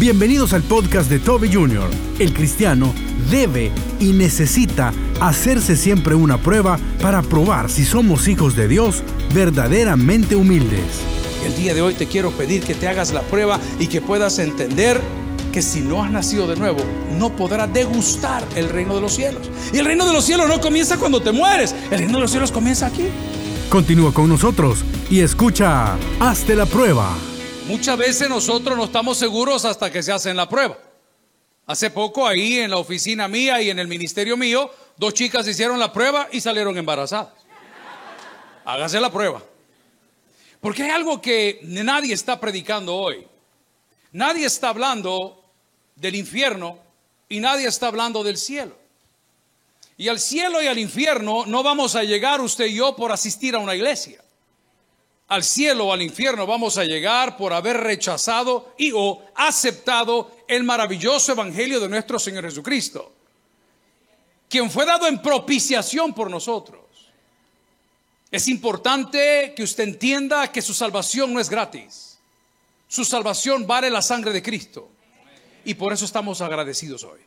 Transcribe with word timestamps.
Bienvenidos 0.00 0.54
al 0.54 0.62
podcast 0.62 1.10
de 1.10 1.18
Toby 1.18 1.52
Jr. 1.52 1.90
El 2.18 2.32
cristiano 2.32 2.94
debe 3.30 3.70
y 4.00 4.12
necesita 4.12 4.94
hacerse 5.20 5.76
siempre 5.76 6.14
una 6.14 6.38
prueba 6.38 6.78
para 7.02 7.20
probar 7.20 7.68
si 7.68 7.84
somos 7.84 8.26
hijos 8.26 8.56
de 8.56 8.66
Dios 8.66 9.02
verdaderamente 9.34 10.36
humildes. 10.36 11.02
El 11.44 11.54
día 11.54 11.74
de 11.74 11.82
hoy 11.82 11.92
te 11.92 12.06
quiero 12.06 12.30
pedir 12.30 12.62
que 12.62 12.74
te 12.74 12.88
hagas 12.88 13.12
la 13.12 13.20
prueba 13.20 13.60
y 13.78 13.88
que 13.88 14.00
puedas 14.00 14.38
entender 14.38 14.98
que 15.52 15.60
si 15.60 15.82
no 15.82 16.02
has 16.02 16.10
nacido 16.10 16.46
de 16.46 16.56
nuevo, 16.56 16.78
no 17.18 17.36
podrás 17.36 17.70
degustar 17.70 18.42
el 18.56 18.70
reino 18.70 18.94
de 18.94 19.02
los 19.02 19.12
cielos. 19.12 19.50
Y 19.70 19.80
el 19.80 19.84
reino 19.84 20.06
de 20.06 20.14
los 20.14 20.24
cielos 20.24 20.48
no 20.48 20.62
comienza 20.62 20.96
cuando 20.96 21.20
te 21.20 21.30
mueres, 21.30 21.74
el 21.90 21.98
reino 21.98 22.14
de 22.14 22.20
los 22.20 22.30
cielos 22.30 22.50
comienza 22.50 22.86
aquí. 22.86 23.04
Continúa 23.68 24.14
con 24.14 24.30
nosotros 24.30 24.82
y 25.10 25.20
escucha 25.20 25.98
Hazte 26.20 26.56
la 26.56 26.64
prueba. 26.64 27.14
Muchas 27.70 27.96
veces 27.96 28.28
nosotros 28.28 28.76
no 28.76 28.86
estamos 28.86 29.16
seguros 29.16 29.64
hasta 29.64 29.92
que 29.92 30.02
se 30.02 30.10
hacen 30.10 30.36
la 30.36 30.48
prueba. 30.48 30.76
Hace 31.66 31.88
poco 31.88 32.26
ahí 32.26 32.58
en 32.58 32.70
la 32.70 32.78
oficina 32.78 33.28
mía 33.28 33.62
y 33.62 33.70
en 33.70 33.78
el 33.78 33.86
ministerio 33.86 34.36
mío, 34.36 34.72
dos 34.96 35.14
chicas 35.14 35.46
hicieron 35.46 35.78
la 35.78 35.92
prueba 35.92 36.26
y 36.32 36.40
salieron 36.40 36.76
embarazadas. 36.76 37.32
Hágase 38.64 38.98
la 38.98 39.12
prueba. 39.12 39.40
Porque 40.60 40.82
hay 40.82 40.90
algo 40.90 41.22
que 41.22 41.60
nadie 41.62 42.12
está 42.12 42.40
predicando 42.40 42.96
hoy. 42.96 43.24
Nadie 44.10 44.46
está 44.46 44.70
hablando 44.70 45.40
del 45.94 46.16
infierno 46.16 46.76
y 47.28 47.38
nadie 47.38 47.68
está 47.68 47.86
hablando 47.86 48.24
del 48.24 48.36
cielo. 48.36 48.76
Y 49.96 50.08
al 50.08 50.18
cielo 50.18 50.60
y 50.60 50.66
al 50.66 50.80
infierno 50.80 51.46
no 51.46 51.62
vamos 51.62 51.94
a 51.94 52.02
llegar 52.02 52.40
usted 52.40 52.66
y 52.66 52.74
yo 52.74 52.96
por 52.96 53.12
asistir 53.12 53.54
a 53.54 53.60
una 53.60 53.76
iglesia 53.76 54.20
al 55.30 55.44
cielo 55.44 55.86
o 55.86 55.92
al 55.92 56.02
infierno 56.02 56.44
vamos 56.44 56.76
a 56.76 56.84
llegar 56.84 57.36
por 57.36 57.52
haber 57.52 57.76
rechazado 57.76 58.74
y 58.76 58.90
o 58.92 59.22
aceptado 59.36 60.32
el 60.48 60.64
maravilloso 60.64 61.32
evangelio 61.32 61.78
de 61.78 61.88
nuestro 61.88 62.18
Señor 62.18 62.44
Jesucristo, 62.44 63.12
quien 64.48 64.68
fue 64.68 64.84
dado 64.84 65.06
en 65.06 65.22
propiciación 65.22 66.12
por 66.12 66.28
nosotros. 66.28 66.80
Es 68.32 68.48
importante 68.48 69.54
que 69.54 69.62
usted 69.62 69.84
entienda 69.84 70.50
que 70.50 70.62
su 70.62 70.74
salvación 70.74 71.32
no 71.32 71.38
es 71.38 71.48
gratis. 71.48 72.18
Su 72.88 73.04
salvación 73.04 73.68
vale 73.68 73.88
la 73.88 74.02
sangre 74.02 74.32
de 74.32 74.42
Cristo. 74.42 74.90
Y 75.64 75.74
por 75.74 75.92
eso 75.92 76.04
estamos 76.04 76.40
agradecidos 76.40 77.04
hoy. 77.04 77.20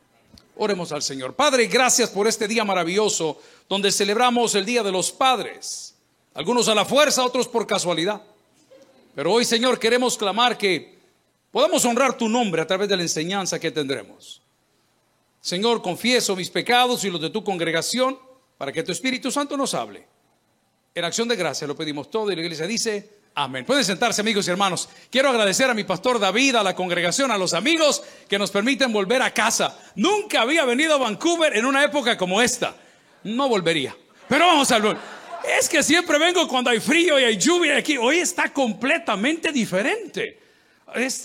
Oremos 0.58 0.92
al 0.92 1.04
Señor. 1.04 1.36
Padre, 1.36 1.68
gracias 1.68 2.10
por 2.10 2.28
este 2.28 2.50
día 2.50 2.66
maravilloso 2.66 3.40
donde 3.70 3.94
celebramos 3.94 4.56
el 4.56 4.66
Día 4.66 4.84
de 4.84 4.92
los 4.92 5.12
Padres. 5.12 5.93
Algunos 6.34 6.68
a 6.68 6.76
la 6.76 6.86
fuerza, 6.86 7.24
otros 7.24 7.48
por 7.48 7.68
casualidad. 7.68 8.22
Pero 9.16 9.32
hoy, 9.32 9.46
Señor, 9.46 9.80
queremos 9.80 10.18
clamar 10.18 10.58
que 10.58 10.98
podamos 11.52 11.86
honrar 11.86 12.18
tu 12.18 12.28
nombre 12.28 12.62
a 12.62 12.68
través 12.68 12.90
de 12.90 12.98
la 12.98 13.04
enseñanza 13.04 13.60
que 13.60 13.72
tendremos. 13.72 14.42
Señor, 15.42 15.82
confieso 15.82 16.36
mis 16.36 16.50
pecados 16.50 17.04
y 17.04 17.12
los 17.12 17.22
de 17.22 17.30
tu 17.30 17.44
congregación 17.44 18.18
para 18.58 18.72
que 18.72 18.82
tu 18.82 18.92
Espíritu 18.92 19.30
Santo 19.30 19.58
nos 19.58 19.74
hable. 19.74 20.08
En 20.96 21.06
acción 21.06 21.28
de 21.28 21.36
gracia 21.36 21.68
lo 21.68 21.76
pedimos 21.76 22.10
todo 22.10 22.32
y 22.32 22.36
la 22.36 22.42
iglesia 22.42 22.66
dice, 22.66 23.18
amén. 23.36 23.66
Pueden 23.66 23.84
sentarse 23.84 24.22
amigos 24.22 24.48
y 24.48 24.52
hermanos. 24.52 24.90
Quiero 25.12 25.30
agradecer 25.30 25.70
a 25.70 25.74
mi 25.74 25.84
pastor 25.84 26.20
David, 26.20 26.56
a 26.56 26.64
la 26.64 26.76
congregación, 26.76 27.30
a 27.30 27.38
los 27.38 27.54
amigos 27.54 28.04
que 28.28 28.40
nos 28.40 28.50
permiten 28.50 28.92
volver 28.92 29.22
a 29.22 29.34
casa. 29.34 29.78
Nunca 29.96 30.42
había 30.42 30.66
venido 30.66 30.96
a 30.96 30.98
Vancouver 30.98 31.56
en 31.56 31.66
una 31.66 31.84
época 31.84 32.18
como 32.18 32.42
esta. 32.42 32.76
No 33.24 33.50
volvería. 33.50 33.96
Pero 34.28 34.48
vamos 34.48 34.72
a 34.72 34.80
volver. 34.80 34.98
Es 35.44 35.68
que 35.68 35.84
siempre 35.84 36.18
vengo 36.18 36.48
cuando 36.48 36.70
hay 36.70 36.80
frío 36.80 37.20
y 37.20 37.24
hay 37.24 37.38
lluvia 37.38 37.78
aquí. 37.78 37.98
Hoy 37.98 38.20
está 38.20 38.52
completamente 38.54 39.52
diferente. 39.52 40.40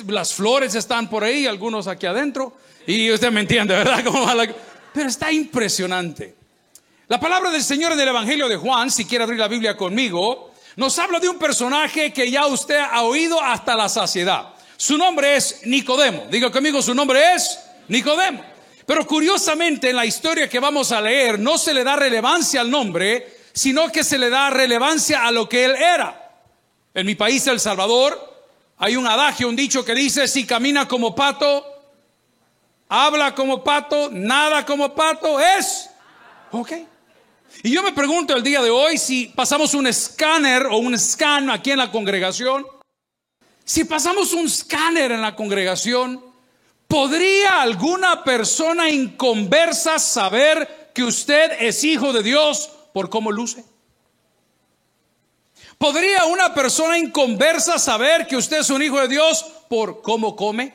las 0.09 0.35
flores 0.35 0.75
están 0.75 1.09
por 1.09 1.23
ahí, 1.23 1.47
algunos 1.47 1.87
aquí 1.87 2.07
adentro. 2.07 2.57
Y 2.87 3.11
usted 3.13 3.31
me 3.31 3.41
entiende, 3.41 3.75
¿verdad? 3.75 4.03
Pero 4.93 5.09
está 5.09 5.31
impresionante. 5.31 6.35
La 7.07 7.21
palabra 7.21 7.51
del 7.51 7.63
Señor 7.63 7.93
en 7.93 8.01
el 8.01 8.09
Evangelio 8.09 8.49
de 8.49 8.57
Juan, 8.57 8.91
si 8.91 9.05
quiere 9.05 9.25
abrir 9.25 9.39
la 9.39 9.49
Biblia 9.49 9.77
conmigo, 9.77 10.53
nos 10.77 10.99
habla 10.99 11.21
de 11.21 11.29
un 11.29 11.39
personaje 11.39 12.13
que 12.13 12.31
ya 12.31 12.47
usted 12.47 12.79
ha 12.79 13.03
oído 13.03 13.41
hasta 13.41 13.77
la 13.77 13.89
saciedad. 13.89 14.55
Su 14.77 14.99
nombre 14.99 15.37
es 15.37 15.63
Nicodemo. 15.65 16.27
Diga 16.31 16.51
conmigo, 16.51 16.83
su 16.83 16.95
nombre 16.95 17.35
es 17.35 17.59
Nicodemo. 17.89 18.43
Pero 18.85 19.07
curiosamente 19.07 19.91
en 19.91 19.97
la 19.97 20.07
historia 20.07 20.49
que 20.49 20.61
vamos 20.61 20.93
a 20.93 21.01
leer 21.01 21.39
no 21.39 21.59
se 21.59 21.75
le 21.75 21.85
da 21.85 21.97
relevancia 21.97 22.61
al 22.61 22.71
nombre, 22.71 23.38
sino 23.59 23.91
que 23.91 24.05
se 24.05 24.19
le 24.19 24.31
da 24.31 24.51
relevancia 24.51 25.27
a 25.27 25.33
lo 25.33 25.49
que 25.49 25.65
él 25.65 25.75
era. 25.75 26.31
En 26.95 27.05
mi 27.05 27.17
país, 27.17 27.45
El 27.49 27.59
Salvador, 27.59 28.17
hay 28.77 28.95
un 28.95 29.05
adagio, 29.05 29.49
un 29.49 29.57
dicho 29.57 29.85
que 29.85 29.97
dice, 29.97 30.29
si 30.29 30.47
camina 30.47 30.87
como 30.87 31.13
pato, 31.13 31.67
habla 32.89 33.35
como 33.35 33.65
pato, 33.65 34.11
nada 34.13 34.65
como 34.65 34.95
pato, 34.95 35.41
es. 35.41 35.91
Ok. 36.53 36.73
Y 37.65 37.73
yo 37.73 37.83
me 37.83 37.93
pregunto 37.93 38.37
el 38.37 38.45
día 38.45 38.63
de 38.63 38.71
hoy 38.71 38.97
si 38.97 39.27
pasamos 39.27 39.75
un 39.75 39.89
escáner 39.89 40.67
o 40.67 40.77
un 40.77 40.97
scan 40.97 41.51
aquí 41.51 41.73
en 41.73 41.79
la 41.79 41.91
congregación, 41.91 42.65
si 43.65 43.83
pasamos 43.85 44.35
un 44.35 44.47
escáner 44.47 45.11
en 45.11 45.21
la 45.21 45.35
congregación, 45.35 46.25
¿podría 46.87 47.61
alguna 47.61 48.23
persona 48.23 48.89
inconversa 48.89 49.99
saber 49.99 50.93
que 50.95 51.03
usted 51.03 51.57
es 51.59 51.83
hijo 51.83 52.13
de 52.13 52.23
Dios 52.23 52.71
por 52.93 53.11
cómo 53.11 53.31
luce? 53.33 53.65
¿Podría 55.79 56.25
una 56.25 56.55
persona 56.55 56.99
inconversa 56.99 57.79
saber 57.79 58.27
que 58.27 58.37
usted 58.37 58.59
es 58.61 58.71
un 58.71 58.83
hijo 58.83 59.01
de 59.01 59.09
Dios 59.09 59.45
por 59.69 60.03
cómo 60.03 60.35
come? 60.35 60.75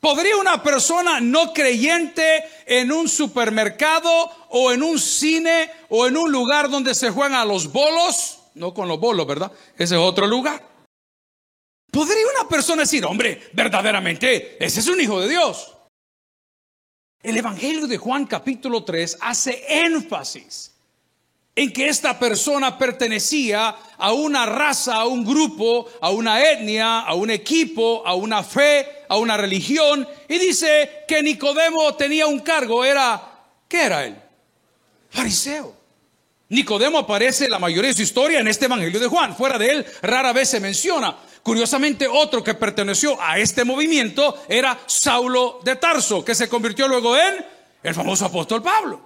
¿Podría 0.00 0.36
una 0.36 0.62
persona 0.62 1.20
no 1.20 1.52
creyente 1.52 2.44
en 2.66 2.92
un 2.92 3.08
supermercado 3.08 4.30
o 4.50 4.70
en 4.70 4.82
un 4.82 4.98
cine 4.98 5.70
o 5.88 6.06
en 6.06 6.16
un 6.16 6.30
lugar 6.30 6.68
donde 6.68 6.94
se 6.94 7.10
juegan 7.10 7.34
a 7.34 7.44
los 7.44 7.72
bolos? 7.72 8.40
No 8.54 8.74
con 8.74 8.86
los 8.86 9.00
bolos, 9.00 9.26
¿verdad? 9.26 9.50
Ese 9.76 9.94
es 9.94 10.00
otro 10.00 10.26
lugar. 10.26 10.62
¿Podría 11.90 12.26
una 12.38 12.48
persona 12.48 12.82
decir, 12.82 13.04
hombre, 13.04 13.48
verdaderamente, 13.52 14.56
ese 14.62 14.80
es 14.80 14.88
un 14.88 15.00
hijo 15.00 15.20
de 15.20 15.28
Dios? 15.28 15.73
El 17.24 17.38
Evangelio 17.38 17.86
de 17.86 17.96
Juan 17.96 18.26
capítulo 18.26 18.84
3 18.84 19.16
hace 19.22 19.64
énfasis 19.66 20.72
en 21.56 21.72
que 21.72 21.88
esta 21.88 22.18
persona 22.18 22.76
pertenecía 22.76 23.74
a 23.96 24.12
una 24.12 24.44
raza, 24.44 24.96
a 24.96 25.06
un 25.06 25.24
grupo, 25.24 25.88
a 26.02 26.10
una 26.10 26.44
etnia, 26.44 27.00
a 27.00 27.14
un 27.14 27.30
equipo, 27.30 28.06
a 28.06 28.14
una 28.14 28.42
fe, 28.42 28.86
a 29.08 29.16
una 29.16 29.38
religión. 29.38 30.06
Y 30.28 30.38
dice 30.38 31.04
que 31.08 31.22
Nicodemo 31.22 31.94
tenía 31.94 32.26
un 32.26 32.40
cargo, 32.40 32.84
era, 32.84 33.22
¿qué 33.68 33.84
era 33.84 34.04
él? 34.04 34.16
Fariseo. 35.08 35.74
Nicodemo 36.50 36.98
aparece 36.98 37.48
la 37.48 37.58
mayoría 37.58 37.88
de 37.88 37.96
su 37.96 38.02
historia 38.02 38.40
en 38.40 38.48
este 38.48 38.66
Evangelio 38.66 39.00
de 39.00 39.06
Juan. 39.06 39.34
Fuera 39.34 39.56
de 39.56 39.70
él, 39.70 39.86
rara 40.02 40.34
vez 40.34 40.50
se 40.50 40.60
menciona. 40.60 41.16
Curiosamente, 41.44 42.08
otro 42.08 42.42
que 42.42 42.54
perteneció 42.54 43.20
a 43.20 43.38
este 43.38 43.64
movimiento 43.64 44.42
era 44.48 44.80
Saulo 44.86 45.60
de 45.62 45.76
Tarso, 45.76 46.24
que 46.24 46.34
se 46.34 46.48
convirtió 46.48 46.88
luego 46.88 47.14
en 47.18 47.44
el 47.82 47.94
famoso 47.94 48.24
apóstol 48.24 48.62
Pablo. 48.62 48.98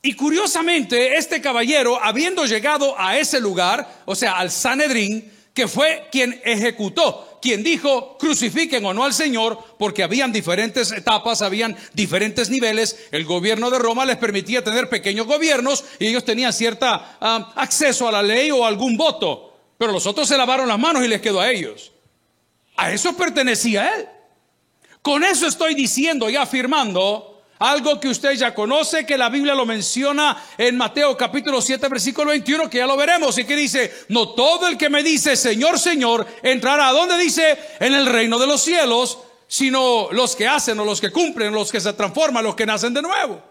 Y 0.00 0.14
curiosamente, 0.14 1.18
este 1.18 1.42
caballero, 1.42 2.02
habiendo 2.02 2.46
llegado 2.46 2.98
a 2.98 3.18
ese 3.18 3.42
lugar, 3.42 4.00
o 4.06 4.14
sea, 4.14 4.38
al 4.38 4.50
Sanedrín, 4.50 5.30
que 5.52 5.68
fue 5.68 6.08
quien 6.10 6.40
ejecutó, 6.46 7.38
quien 7.42 7.62
dijo, 7.62 8.16
crucifiquen 8.16 8.82
o 8.86 8.94
no 8.94 9.04
al 9.04 9.12
Señor, 9.12 9.58
porque 9.78 10.02
habían 10.02 10.32
diferentes 10.32 10.92
etapas, 10.92 11.42
habían 11.42 11.76
diferentes 11.92 12.48
niveles. 12.48 13.08
El 13.10 13.26
gobierno 13.26 13.68
de 13.68 13.78
Roma 13.78 14.06
les 14.06 14.16
permitía 14.16 14.64
tener 14.64 14.88
pequeños 14.88 15.26
gobiernos 15.26 15.84
y 15.98 16.06
ellos 16.06 16.24
tenían 16.24 16.54
cierta 16.54 17.18
ah, 17.20 17.52
acceso 17.56 18.08
a 18.08 18.12
la 18.12 18.22
ley 18.22 18.50
o 18.50 18.64
algún 18.64 18.96
voto. 18.96 19.49
Pero 19.80 19.92
los 19.92 20.04
otros 20.04 20.28
se 20.28 20.36
lavaron 20.36 20.68
las 20.68 20.78
manos 20.78 21.02
y 21.02 21.08
les 21.08 21.22
quedó 21.22 21.40
a 21.40 21.50
ellos. 21.50 21.90
A 22.76 22.92
eso 22.92 23.16
pertenecía 23.16 23.94
él. 23.94 24.06
Con 25.00 25.24
eso 25.24 25.46
estoy 25.46 25.74
diciendo 25.74 26.28
y 26.28 26.36
afirmando 26.36 27.42
algo 27.58 27.98
que 27.98 28.08
usted 28.08 28.32
ya 28.32 28.54
conoce, 28.54 29.06
que 29.06 29.16
la 29.16 29.30
Biblia 29.30 29.54
lo 29.54 29.64
menciona 29.64 30.36
en 30.58 30.76
Mateo 30.76 31.16
capítulo 31.16 31.62
7, 31.62 31.88
versículo 31.88 32.28
21, 32.28 32.68
que 32.68 32.76
ya 32.76 32.86
lo 32.86 32.94
veremos, 32.94 33.38
y 33.38 33.44
que 33.44 33.56
dice, 33.56 33.90
no 34.10 34.28
todo 34.28 34.68
el 34.68 34.76
que 34.76 34.90
me 34.90 35.02
dice, 35.02 35.34
Señor, 35.34 35.78
Señor, 35.78 36.26
entrará, 36.42 36.88
¿a 36.88 36.92
dónde 36.92 37.16
dice? 37.16 37.58
En 37.78 37.94
el 37.94 38.04
reino 38.04 38.38
de 38.38 38.46
los 38.46 38.60
cielos, 38.60 39.16
sino 39.48 40.08
los 40.12 40.36
que 40.36 40.46
hacen 40.46 40.78
o 40.78 40.84
los 40.84 41.00
que 41.00 41.10
cumplen, 41.10 41.54
los 41.54 41.72
que 41.72 41.80
se 41.80 41.94
transforman, 41.94 42.44
los 42.44 42.54
que 42.54 42.66
nacen 42.66 42.92
de 42.92 43.00
nuevo. 43.00 43.49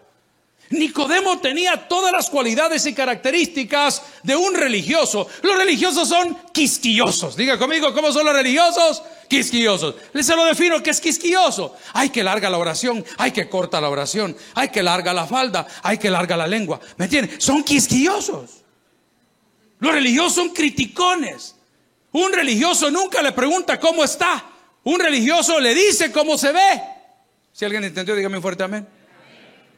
Nicodemo 0.71 1.39
tenía 1.39 1.87
todas 1.87 2.11
las 2.11 2.29
cualidades 2.29 2.85
y 2.85 2.93
características 2.93 4.03
de 4.21 4.35
un 4.35 4.53
religioso. 4.53 5.27
Los 5.41 5.57
religiosos 5.57 6.07
son 6.07 6.37
quisquillosos. 6.51 7.35
Diga 7.35 7.57
conmigo, 7.57 7.91
¿cómo 7.93 8.11
son 8.11 8.25
los 8.25 8.35
religiosos? 8.35 9.01
Quisquillosos. 9.27 9.95
Les 10.13 10.25
se 10.25 10.35
lo 10.35 10.45
defino 10.45 10.81
que 10.83 10.91
es 10.91 11.01
quisquilloso. 11.01 11.75
Hay 11.93 12.09
que 12.09 12.23
larga 12.23 12.51
la 12.51 12.59
oración, 12.59 13.03
hay 13.17 13.31
que 13.31 13.49
corta 13.49 13.81
la 13.81 13.89
oración, 13.89 14.37
hay 14.53 14.69
que 14.69 14.83
larga 14.83 15.11
la 15.11 15.25
falda, 15.25 15.65
hay 15.81 15.97
que 15.97 16.11
larga 16.11 16.37
la 16.37 16.45
lengua. 16.45 16.79
¿Me 16.97 17.05
entienden? 17.05 17.41
Son 17.41 17.63
quisquillosos. 17.63 18.63
Los 19.79 19.91
religiosos 19.91 20.33
son 20.33 20.49
criticones. 20.49 21.55
Un 22.11 22.31
religioso 22.31 22.91
nunca 22.91 23.21
le 23.21 23.31
pregunta 23.31 23.79
cómo 23.79 24.03
está, 24.03 24.45
Un 24.83 24.99
religioso 24.99 25.59
le 25.59 25.75
dice 25.75 26.11
cómo 26.11 26.37
se 26.37 26.51
ve. 26.51 26.81
Si 27.51 27.65
alguien 27.65 27.83
entendió, 27.83 28.15
dígame 28.15 28.39
fuerte 28.39 28.63
amén. 28.63 28.87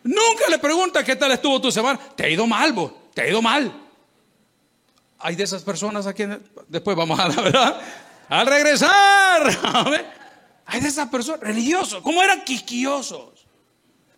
Nunca 0.04 0.46
le 0.50 0.58
pregunta 0.58 1.04
qué 1.04 1.16
tal 1.16 1.32
estuvo 1.32 1.62
tu 1.62 1.72
semana. 1.72 2.00
Te 2.16 2.26
ha 2.26 2.30
ido 2.30 2.48
mal. 2.48 2.74
Te 3.14 3.22
ha 3.22 3.28
ido 3.28 3.42
mal. 3.42 3.72
Hay 5.20 5.36
de 5.36 5.44
esas 5.44 5.62
personas 5.62 6.08
aquí. 6.08 6.24
Después 6.68 6.98
vamos 6.98 7.20
a 7.20 7.28
la 7.28 7.42
verdad. 7.42 7.82
Al 8.30 8.48
regresar. 8.48 9.44
Hay 10.66 10.80
de 10.80 10.88
esas 10.88 11.10
personas 11.10 11.42
religiosos. 11.42 12.02
¿Cómo 12.02 12.24
eran 12.24 12.46
quisquillosos? 12.46 13.46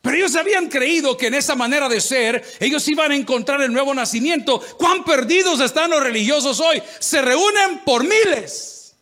Pero 0.03 0.17
ellos 0.17 0.35
habían 0.35 0.67
creído 0.67 1.17
que 1.17 1.27
en 1.27 1.33
esa 1.33 1.55
manera 1.55 1.89
de 1.89 1.99
ser 1.99 2.43
ellos 2.59 2.87
iban 2.89 3.11
a 3.11 3.15
encontrar 3.15 3.61
el 3.61 3.73
nuevo 3.73 3.93
nacimiento. 3.93 4.61
¿Cuán 4.77 5.03
perdidos 5.03 5.61
están 5.61 5.89
los 5.89 6.03
religiosos 6.03 6.59
hoy? 6.59 6.83
Se 6.99 7.21
reúnen 7.21 7.79
por 7.85 8.03
miles. 8.03 8.95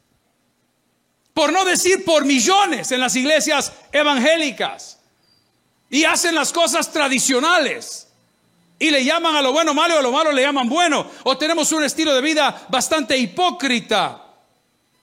Por 1.33 1.51
no 1.51 1.65
decir 1.65 2.05
por 2.05 2.23
millones 2.23 2.91
en 2.91 3.01
las 3.01 3.15
iglesias 3.15 3.73
evangélicas. 3.91 5.00
Y 5.91 6.05
hacen 6.05 6.33
las 6.33 6.51
cosas 6.51 6.91
tradicionales. 6.91 8.07
Y 8.79 8.89
le 8.89 9.05
llaman 9.05 9.35
a 9.35 9.43
lo 9.43 9.51
bueno 9.51 9.75
malo 9.75 9.93
y 9.93 9.97
a 9.97 10.01
lo 10.01 10.11
malo 10.11 10.31
le 10.31 10.41
llaman 10.41 10.67
bueno. 10.67 11.05
O 11.23 11.37
tenemos 11.37 11.71
un 11.71 11.83
estilo 11.83 12.15
de 12.15 12.21
vida 12.21 12.65
bastante 12.69 13.15
hipócrita. 13.15 14.25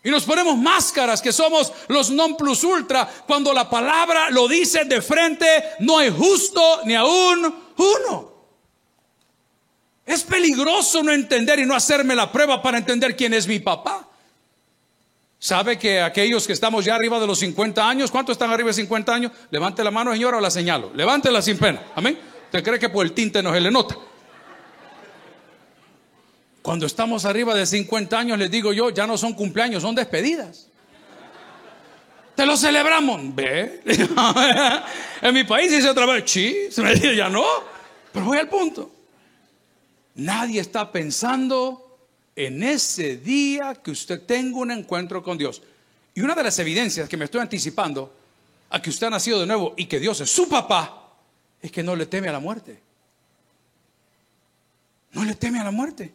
Y 0.02 0.11
nos 0.11 0.25
ponemos 0.25 0.56
máscaras 0.56 1.20
que 1.20 1.32
somos 1.32 1.73
los 1.88 2.11
non 2.11 2.37
plus 2.37 2.64
ultra 2.64 3.06
cuando 3.26 3.52
la 3.52 3.69
palabra 3.69 4.31
lo 4.31 4.49
dice 4.49 4.85
de 4.87 5.02
frente, 5.02 5.46
no 5.81 5.99
hay 5.99 6.11
justo 6.11 6.81
ni 6.85 6.94
aún 6.94 7.55
uno. 7.76 8.32
Es 10.06 10.23
peligroso 10.23 11.02
no 11.02 11.12
entender 11.12 11.58
y 11.58 11.67
no 11.67 11.75
hacerme 11.75 12.14
la 12.14 12.32
prueba 12.32 12.62
para 12.62 12.79
entender 12.79 13.14
quién 13.14 13.35
es 13.35 13.46
mi 13.46 13.58
papá. 13.58 14.08
¿Sabe 15.40 15.79
que 15.79 16.00
aquellos 16.00 16.46
que 16.46 16.52
estamos 16.52 16.85
ya 16.85 16.96
arriba 16.96 17.20
de 17.20 17.26
los 17.26 17.38
50 17.38 17.88
años, 17.88 18.11
¿cuántos 18.11 18.32
están 18.32 18.50
arriba 18.50 18.69
de 18.69 18.75
50 18.75 19.14
años? 19.14 19.32
Levante 19.50 19.85
la 19.85 19.90
mano, 19.90 20.12
señora, 20.12 20.38
o 20.38 20.40
la 20.40 20.50
señalo. 20.50 20.90
Levántela 20.94 21.40
sin 21.40 21.56
pena. 21.56 21.81
Amén. 21.94 22.19
¿Usted 22.46 22.64
cree 22.64 22.79
que 22.79 22.88
por 22.88 23.06
el 23.06 23.12
tinte 23.12 23.43
no 23.43 23.52
se 23.52 23.61
le 23.61 23.70
nota? 23.70 23.96
Cuando 26.61 26.87
estamos 26.87 27.25
arriba 27.25 27.55
de 27.55 27.67
50 27.67 28.19
años, 28.19 28.38
les 28.38 28.50
digo 28.50 28.73
yo, 28.73 28.90
ya 28.90 29.06
no 29.06 29.17
son 29.17 29.32
cumpleaños, 29.32 29.82
son 29.82 29.94
despedidas. 29.94 30.67
Te 32.35 32.44
lo 32.44 32.56
celebramos. 32.56 33.35
Ve. 33.35 33.81
en 35.23 35.35
mi 35.35 35.44
país 35.44 35.70
dice 35.70 35.88
otra 35.88 36.05
vez, 36.06 36.25
sí, 36.26 36.69
se 36.70 36.82
me 36.82 36.94
dice 36.94 37.14
ya 37.14 37.29
no. 37.29 37.44
Pero 38.12 38.26
voy 38.26 38.38
al 38.38 38.49
punto. 38.49 38.90
Nadie 40.17 40.61
está 40.61 40.90
pensando 40.90 41.88
en 42.38 42.62
ese 42.62 43.17
día 43.17 43.75
que 43.75 43.90
usted 43.90 44.23
tenga 44.23 44.58
un 44.58 44.70
encuentro 44.70 45.25
con 45.25 45.37
Dios. 45.37 45.61
Y 46.14 46.20
una 46.20 46.37
de 46.37 46.44
las 46.44 46.56
evidencias 46.61 47.08
que 47.08 47.17
me 47.17 47.25
estoy 47.25 47.40
anticipando 47.40 48.14
a 48.70 48.81
que 48.81 48.90
usted 48.90 49.08
ha 49.08 49.11
nacido 49.11 49.40
de 49.40 49.46
nuevo 49.46 49.75
y 49.76 49.87
que 49.87 49.99
Dios 49.99 50.20
es 50.20 50.31
su 50.31 50.49
papá, 50.49 51.17
es 51.61 51.73
que 51.73 51.82
no 51.82 51.96
le 51.96 52.06
teme 52.06 52.29
a 52.29 52.32
la 52.32 52.38
muerte. 52.38 52.81
No 55.11 55.25
le 55.25 55.35
teme 55.35 55.58
a 55.58 55.64
la 55.64 55.73
muerte. 55.73 56.12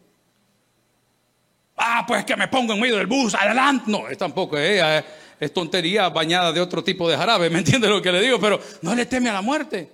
Ah, 1.76 2.06
pues 2.08 2.24
que 2.24 2.36
me 2.36 2.48
pongo 2.48 2.72
en 2.72 2.80
medio 2.80 2.96
del 2.96 3.06
bus, 3.06 3.34
adelante. 3.34 3.84
No, 3.88 4.08
es 4.08 4.16
tampoco, 4.16 4.56
eh, 4.56 5.04
es 5.38 5.52
tontería 5.52 6.08
bañada 6.08 6.52
de 6.52 6.60
otro 6.62 6.82
tipo 6.82 7.06
de 7.06 7.18
jarabe, 7.18 7.50
¿me 7.50 7.58
entiende 7.58 7.86
lo 7.86 8.00
que 8.00 8.10
le 8.10 8.22
digo? 8.22 8.40
Pero 8.40 8.58
no 8.80 8.94
le 8.94 9.04
teme 9.04 9.28
a 9.28 9.34
la 9.34 9.42
muerte. 9.42 9.90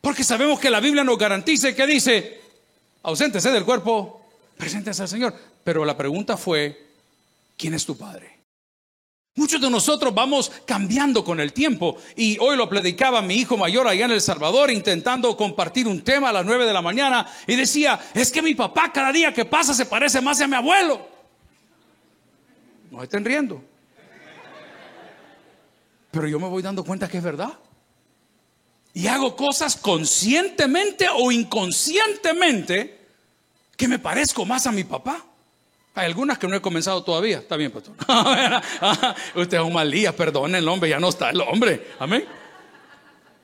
Porque 0.00 0.24
sabemos 0.24 0.58
que 0.58 0.70
la 0.70 0.80
Biblia 0.80 1.04
nos 1.04 1.18
garantiza 1.18 1.74
que 1.74 1.86
dice, 1.86 2.40
auséntese 3.02 3.50
del 3.50 3.66
cuerpo, 3.66 4.23
preséntese 4.56 5.02
al 5.02 5.08
Señor. 5.08 5.34
Pero 5.62 5.84
la 5.84 5.96
pregunta 5.96 6.36
fue, 6.36 6.90
¿quién 7.56 7.74
es 7.74 7.84
tu 7.84 7.96
Padre? 7.96 8.34
Muchos 9.36 9.60
de 9.60 9.68
nosotros 9.68 10.14
vamos 10.14 10.52
cambiando 10.64 11.24
con 11.24 11.40
el 11.40 11.52
tiempo 11.52 11.96
y 12.14 12.38
hoy 12.38 12.56
lo 12.56 12.68
predicaba 12.68 13.20
mi 13.20 13.34
hijo 13.34 13.56
mayor 13.56 13.88
allá 13.88 14.04
en 14.04 14.12
El 14.12 14.20
Salvador 14.20 14.70
intentando 14.70 15.36
compartir 15.36 15.88
un 15.88 16.02
tema 16.02 16.28
a 16.28 16.32
las 16.32 16.46
nueve 16.46 16.64
de 16.64 16.72
la 16.72 16.80
mañana 16.80 17.26
y 17.48 17.56
decía, 17.56 17.98
es 18.14 18.30
que 18.30 18.42
mi 18.42 18.54
papá 18.54 18.92
cada 18.92 19.10
día 19.10 19.34
que 19.34 19.44
pasa 19.44 19.74
se 19.74 19.86
parece 19.86 20.20
más 20.20 20.40
a 20.40 20.46
mi 20.46 20.54
abuelo. 20.54 21.08
No 22.92 23.02
estén 23.02 23.24
riendo. 23.24 23.60
Pero 26.12 26.28
yo 26.28 26.38
me 26.38 26.46
voy 26.46 26.62
dando 26.62 26.84
cuenta 26.84 27.08
que 27.08 27.18
es 27.18 27.24
verdad. 27.24 27.58
Y 28.92 29.08
hago 29.08 29.34
cosas 29.34 29.74
conscientemente 29.74 31.08
o 31.12 31.32
inconscientemente 31.32 33.03
que 33.76 33.88
me 33.88 33.98
parezco 33.98 34.44
más 34.44 34.66
a 34.66 34.72
mi 34.72 34.84
papá. 34.84 35.24
Hay 35.94 36.06
algunas 36.06 36.38
que 36.38 36.48
no 36.48 36.56
he 36.56 36.60
comenzado 36.60 37.04
todavía. 37.04 37.38
Está 37.38 37.56
bien, 37.56 37.70
pastor. 37.70 37.94
Usted 39.36 39.58
es 39.58 39.62
un 39.62 39.72
mal 39.72 39.90
día, 39.90 40.14
perdone 40.14 40.58
el 40.58 40.68
hombre, 40.68 40.90
ya 40.90 40.98
no 40.98 41.08
está 41.08 41.30
el 41.30 41.40
hombre. 41.40 41.88
Amén. 41.98 42.24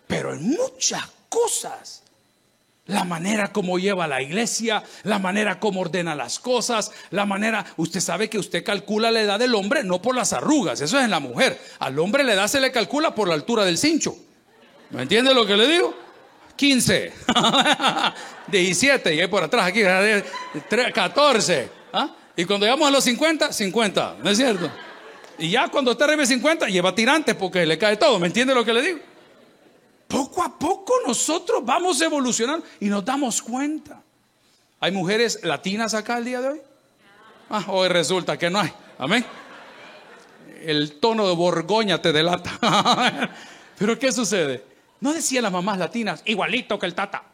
Pero 0.07 0.33
en 0.35 0.49
muchas 0.51 1.09
cosas 1.29 2.03
la 2.91 3.05
manera 3.05 3.53
como 3.53 3.79
lleva 3.79 4.09
la 4.09 4.21
iglesia, 4.21 4.83
la 5.05 5.21
manera 5.21 5.61
como 5.61 5.81
ordena 5.81 6.17
las 6.17 6.41
cosas, 6.41 6.91
la 7.11 7.25
manera, 7.25 7.65
usted 7.77 8.01
sabe 8.01 8.29
que 8.29 8.39
usted 8.39 8.65
calcula 8.65 9.13
la 9.13 9.21
edad 9.21 9.39
del 9.39 9.55
hombre 9.55 9.85
no 9.85 10.03
por 10.03 10.17
las 10.17 10.33
arrugas, 10.33 10.81
eso 10.81 10.99
es 10.99 11.05
en 11.05 11.11
la 11.11 11.21
mujer. 11.21 11.61
Al 11.79 11.99
hombre 12.01 12.25
la 12.25 12.35
edad 12.35 12.49
se 12.49 12.61
le 12.61 12.73
calcula 12.73 13.15
por 13.15 13.29
la 13.29 13.35
altura 13.35 13.65
del 13.65 13.79
cincho. 13.79 14.17
¿Me 14.91 15.03
entiende 15.03 15.33
lo 15.35 15.47
que 15.47 15.57
le 15.57 15.69
digo? 15.69 15.95
15, 16.61 17.13
17, 18.49 19.15
y 19.15 19.21
ahí 19.21 19.29
por 19.29 19.43
atrás 19.43 19.67
aquí, 19.67 19.81
14. 20.93 21.71
¿ah? 21.91 22.15
Y 22.37 22.45
cuando 22.45 22.67
llegamos 22.67 22.87
a 22.87 22.91
los 22.91 23.03
50, 23.03 23.51
50, 23.51 24.17
¿no 24.23 24.29
es 24.29 24.37
cierto? 24.37 24.71
Y 25.39 25.49
ya 25.49 25.69
cuando 25.69 25.93
usted 25.93 26.05
arriba 26.05 26.27
50, 26.27 26.67
lleva 26.67 26.95
tirantes 26.95 27.35
porque 27.35 27.65
le 27.65 27.79
cae 27.79 27.97
todo, 27.97 28.19
¿me 28.19 28.27
entiende 28.27 28.55
lo 28.55 28.63
que 28.63 28.75
le 28.75 28.83
digo? 28.83 28.99
poco 30.07 30.43
a 30.43 30.59
poco 30.59 30.93
nosotros 31.07 31.65
vamos 31.65 31.99
evolucionando 32.03 32.67
y 32.79 32.91
nos 32.91 33.07
damos 33.07 33.41
cuenta. 33.41 34.03
¿Hay 34.81 34.93
mujeres 34.93 35.41
latinas 35.45 35.95
acá 35.95 36.19
el 36.19 36.27
día 36.27 36.43
de 36.43 36.49
hoy? 36.49 36.61
Ah, 37.49 37.65
hoy 37.69 37.89
resulta 37.89 38.37
que 38.37 38.51
no 38.51 38.61
hay. 38.61 38.71
Amén. 38.99 39.25
El 40.63 40.99
tono 41.01 41.27
de 41.27 41.35
Borgoña 41.35 42.03
te 42.03 42.13
delata. 42.13 43.31
Pero 43.79 43.99
¿qué 43.99 44.13
sucede? 44.13 44.63
No 45.01 45.13
decían 45.13 45.43
las 45.43 45.53
mamás 45.53 45.79
latinas, 45.79 46.23
igualito 46.27 46.79
que 46.79 46.87
el 46.87 46.95
tata. 46.95 47.25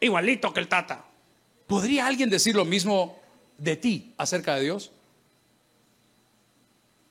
Igualito 0.00 0.52
que 0.52 0.60
el 0.60 0.68
tata. 0.68 1.04
¿Podría 1.66 2.06
alguien 2.06 2.30
decir 2.30 2.54
lo 2.54 2.64
mismo 2.64 3.18
de 3.58 3.76
ti 3.76 4.14
acerca 4.18 4.54
de 4.54 4.62
Dios? 4.62 4.92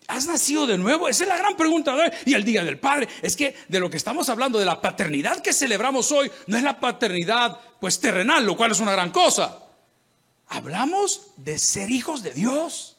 ¿Has 0.07 0.27
nacido 0.27 0.67
de 0.67 0.77
nuevo? 0.77 1.09
Esa 1.09 1.23
es 1.23 1.29
la 1.29 1.37
gran 1.37 1.57
pregunta 1.57 1.95
de 1.95 2.03
hoy. 2.03 2.11
Y 2.25 2.33
el 2.35 2.43
Día 2.43 2.63
del 2.63 2.79
Padre. 2.79 3.09
Es 3.21 3.35
que 3.35 3.55
de 3.67 3.79
lo 3.79 3.89
que 3.89 3.97
estamos 3.97 4.29
hablando, 4.29 4.59
de 4.59 4.65
la 4.65 4.81
paternidad 4.81 5.41
que 5.41 5.51
celebramos 5.51 6.11
hoy, 6.11 6.31
no 6.47 6.57
es 6.57 6.63
la 6.63 6.79
paternidad 6.79 7.59
pues 7.79 7.99
terrenal, 7.99 8.45
lo 8.45 8.55
cual 8.55 8.71
es 8.71 8.79
una 8.79 8.91
gran 8.91 9.11
cosa. 9.11 9.63
Hablamos 10.47 11.31
de 11.37 11.57
ser 11.57 11.89
hijos 11.89 12.21
de 12.21 12.33
Dios. 12.33 12.97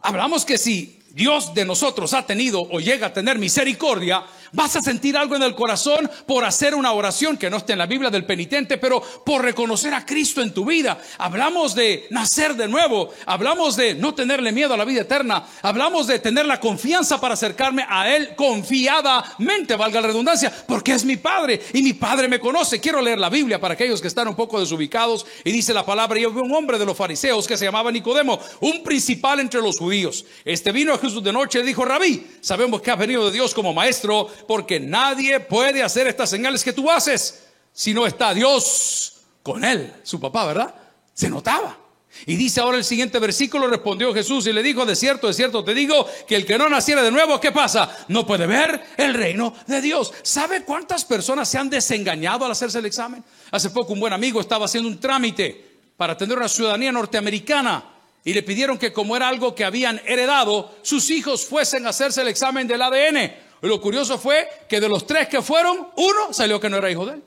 Hablamos 0.00 0.44
que 0.44 0.58
si 0.58 1.02
Dios 1.16 1.54
de 1.54 1.64
nosotros 1.64 2.12
ha 2.12 2.26
tenido 2.26 2.60
o 2.60 2.78
llega 2.78 3.06
a 3.06 3.12
tener 3.14 3.38
misericordia, 3.38 4.22
vas 4.52 4.76
a 4.76 4.82
sentir 4.82 5.16
algo 5.16 5.36
en 5.36 5.42
el 5.42 5.54
corazón 5.54 6.10
por 6.26 6.44
hacer 6.44 6.74
una 6.74 6.92
oración 6.92 7.36
que 7.36 7.50
no 7.50 7.58
esté 7.58 7.72
en 7.72 7.78
la 7.78 7.86
Biblia 7.86 8.10
del 8.10 8.24
penitente, 8.24 8.78
pero 8.78 9.00
por 9.00 9.42
reconocer 9.42 9.94
a 9.94 10.04
Cristo 10.04 10.42
en 10.42 10.52
tu 10.52 10.64
vida. 10.64 10.98
Hablamos 11.18 11.74
de 11.74 12.06
nacer 12.10 12.54
de 12.54 12.68
nuevo, 12.68 13.10
hablamos 13.26 13.76
de 13.76 13.94
no 13.94 14.14
tenerle 14.14 14.52
miedo 14.52 14.74
a 14.74 14.76
la 14.76 14.84
vida 14.84 15.02
eterna, 15.02 15.46
hablamos 15.62 16.06
de 16.06 16.18
tener 16.18 16.46
la 16.46 16.60
confianza 16.60 17.20
para 17.20 17.34
acercarme 17.34 17.84
a 17.88 18.14
Él 18.14 18.34
confiadamente, 18.36 19.76
valga 19.76 20.00
la 20.00 20.08
redundancia, 20.08 20.52
porque 20.66 20.92
es 20.92 21.04
mi 21.04 21.16
Padre 21.16 21.60
y 21.72 21.82
mi 21.82 21.92
Padre 21.92 22.28
me 22.28 22.40
conoce. 22.40 22.80
Quiero 22.80 23.00
leer 23.00 23.18
la 23.18 23.30
Biblia 23.30 23.60
para 23.60 23.74
aquellos 23.74 24.00
que 24.00 24.08
están 24.08 24.28
un 24.28 24.34
poco 24.34 24.60
desubicados 24.60 25.26
y 25.44 25.52
dice 25.52 25.74
la 25.74 25.84
palabra, 25.84 26.18
yo 26.18 26.30
vi 26.30 26.40
un 26.40 26.54
hombre 26.54 26.78
de 26.78 26.86
los 26.86 26.96
fariseos 26.96 27.46
que 27.46 27.56
se 27.56 27.64
llamaba 27.64 27.90
Nicodemo, 27.92 28.38
un 28.60 28.82
principal 28.82 29.40
entre 29.40 29.60
los 29.60 29.78
judíos. 29.78 30.24
Este 30.44 30.72
vino 30.72 30.94
a 30.94 30.98
Jesús 30.98 31.22
de 31.22 31.32
noche 31.32 31.60
y 31.60 31.62
dijo, 31.62 31.84
rabí, 31.84 32.26
sabemos 32.40 32.80
que 32.80 32.90
has 32.90 32.98
venido 32.98 33.26
de 33.26 33.32
Dios 33.32 33.54
como 33.54 33.74
maestro, 33.74 34.28
porque 34.46 34.80
nadie 34.80 35.40
puede 35.40 35.82
hacer 35.82 36.06
estas 36.06 36.30
señales 36.30 36.62
que 36.64 36.72
tú 36.72 36.90
haces 36.90 37.44
si 37.72 37.92
no 37.92 38.06
está 38.06 38.32
Dios 38.32 39.12
con 39.42 39.64
él, 39.64 39.92
su 40.02 40.18
papá, 40.18 40.46
¿verdad? 40.46 40.74
Se 41.14 41.28
notaba. 41.28 41.78
Y 42.24 42.36
dice 42.36 42.60
ahora 42.60 42.78
el 42.78 42.84
siguiente 42.84 43.18
versículo, 43.18 43.66
respondió 43.66 44.14
Jesús 44.14 44.46
y 44.46 44.52
le 44.52 44.62
dijo, 44.62 44.86
de 44.86 44.96
cierto, 44.96 45.26
de 45.26 45.34
cierto, 45.34 45.62
te 45.62 45.74
digo 45.74 46.08
que 46.26 46.36
el 46.36 46.46
que 46.46 46.56
no 46.56 46.68
naciera 46.68 47.02
de 47.02 47.10
nuevo, 47.10 47.38
¿qué 47.38 47.52
pasa? 47.52 48.06
No 48.08 48.26
puede 48.26 48.46
ver 48.46 48.82
el 48.96 49.12
reino 49.12 49.52
de 49.66 49.82
Dios. 49.82 50.12
¿Sabe 50.22 50.64
cuántas 50.64 51.04
personas 51.04 51.48
se 51.48 51.58
han 51.58 51.68
desengañado 51.68 52.46
al 52.46 52.52
hacerse 52.52 52.78
el 52.78 52.86
examen? 52.86 53.22
Hace 53.50 53.70
poco 53.70 53.92
un 53.92 54.00
buen 54.00 54.14
amigo 54.14 54.40
estaba 54.40 54.64
haciendo 54.64 54.88
un 54.88 54.98
trámite 54.98 55.76
para 55.96 56.16
tener 56.16 56.38
una 56.38 56.48
ciudadanía 56.48 56.92
norteamericana 56.92 57.84
y 58.24 58.32
le 58.32 58.42
pidieron 58.42 58.78
que 58.78 58.92
como 58.92 59.16
era 59.16 59.28
algo 59.28 59.54
que 59.54 59.64
habían 59.64 60.00
heredado, 60.06 60.74
sus 60.82 61.10
hijos 61.10 61.44
fuesen 61.44 61.86
a 61.86 61.90
hacerse 61.90 62.22
el 62.22 62.28
examen 62.28 62.66
del 62.66 62.82
ADN. 62.82 63.45
Lo 63.62 63.80
curioso 63.80 64.18
fue 64.18 64.48
que 64.68 64.80
de 64.80 64.88
los 64.88 65.06
tres 65.06 65.28
que 65.28 65.42
fueron, 65.42 65.88
uno 65.96 66.32
salió 66.32 66.60
que 66.60 66.68
no 66.68 66.76
era 66.76 66.90
hijo 66.90 67.06
de 67.06 67.14
él. 67.14 67.22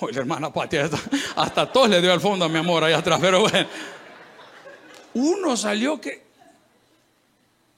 Oye, 0.00 0.12
la 0.14 0.20
hermana 0.20 0.52
Pati, 0.52 0.76
hasta, 1.36 1.72
todos 1.72 1.88
le 1.88 2.00
dio 2.00 2.12
al 2.12 2.20
fondo 2.20 2.44
a 2.44 2.48
mi 2.48 2.58
amor 2.58 2.84
ahí 2.84 2.92
atrás, 2.92 3.18
pero 3.20 3.40
bueno. 3.40 3.68
Uno 5.14 5.56
salió 5.56 6.00
que... 6.00 6.24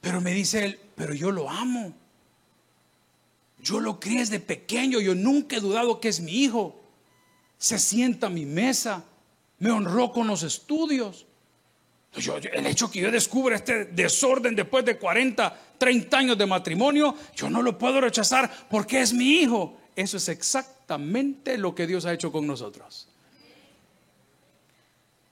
Pero 0.00 0.20
me 0.20 0.32
dice 0.32 0.64
él, 0.64 0.80
pero 0.94 1.14
yo 1.14 1.30
lo 1.30 1.50
amo. 1.50 1.92
Yo 3.58 3.80
lo 3.80 4.00
crié 4.00 4.20
desde 4.20 4.40
pequeño, 4.40 5.00
yo 5.00 5.14
nunca 5.14 5.56
he 5.56 5.60
dudado 5.60 6.00
que 6.00 6.08
es 6.08 6.20
mi 6.20 6.32
hijo. 6.32 6.80
Se 7.58 7.78
sienta 7.78 8.28
a 8.28 8.30
mi 8.30 8.46
mesa, 8.46 9.04
me 9.58 9.70
honró 9.70 10.12
con 10.12 10.26
los 10.26 10.42
estudios. 10.42 11.26
El 12.16 12.66
hecho 12.66 12.90
que 12.90 13.00
yo 13.00 13.10
descubra 13.10 13.56
este 13.56 13.86
desorden 13.86 14.54
después 14.54 14.84
de 14.84 14.96
40, 14.96 15.60
30 15.78 16.18
años 16.18 16.38
de 16.38 16.46
matrimonio, 16.46 17.14
yo 17.34 17.50
no 17.50 17.62
lo 17.62 17.76
puedo 17.78 18.00
rechazar 18.00 18.50
porque 18.70 19.00
es 19.00 19.12
mi 19.12 19.40
hijo. 19.40 19.76
Eso 19.94 20.16
es 20.16 20.28
exactamente 20.28 21.58
lo 21.58 21.74
que 21.74 21.86
Dios 21.86 22.06
ha 22.06 22.12
hecho 22.12 22.32
con 22.32 22.46
nosotros. 22.46 23.08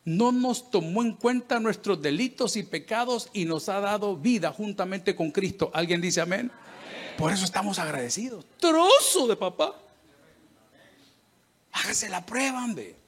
No 0.05 0.33
nos 0.33 0.71
tomó 0.71 1.03
en 1.03 1.15
cuenta 1.15 1.61
nuestros 1.61 2.03
delitos 2.03 2.57
y 2.57 2.63
pecados 2.63 3.31
y 3.33 3.47
nos 3.47 3.71
ha 3.71 3.81
dado 3.81 4.17
vida 4.17 4.53
juntamente 4.53 5.17
con 5.17 5.31
Cristo. 5.31 5.71
¿Alguien 5.73 6.01
dice 6.01 6.21
amén? 6.21 6.51
Por 7.17 7.33
eso 7.33 7.45
estamos 7.45 7.79
agradecidos. 7.79 8.45
Trozo 8.59 9.27
de 9.27 9.37
papá. 9.37 9.75
Hágase 11.73 12.09
la 12.09 12.25
prueba, 12.25 12.63
hombre. 12.65 13.04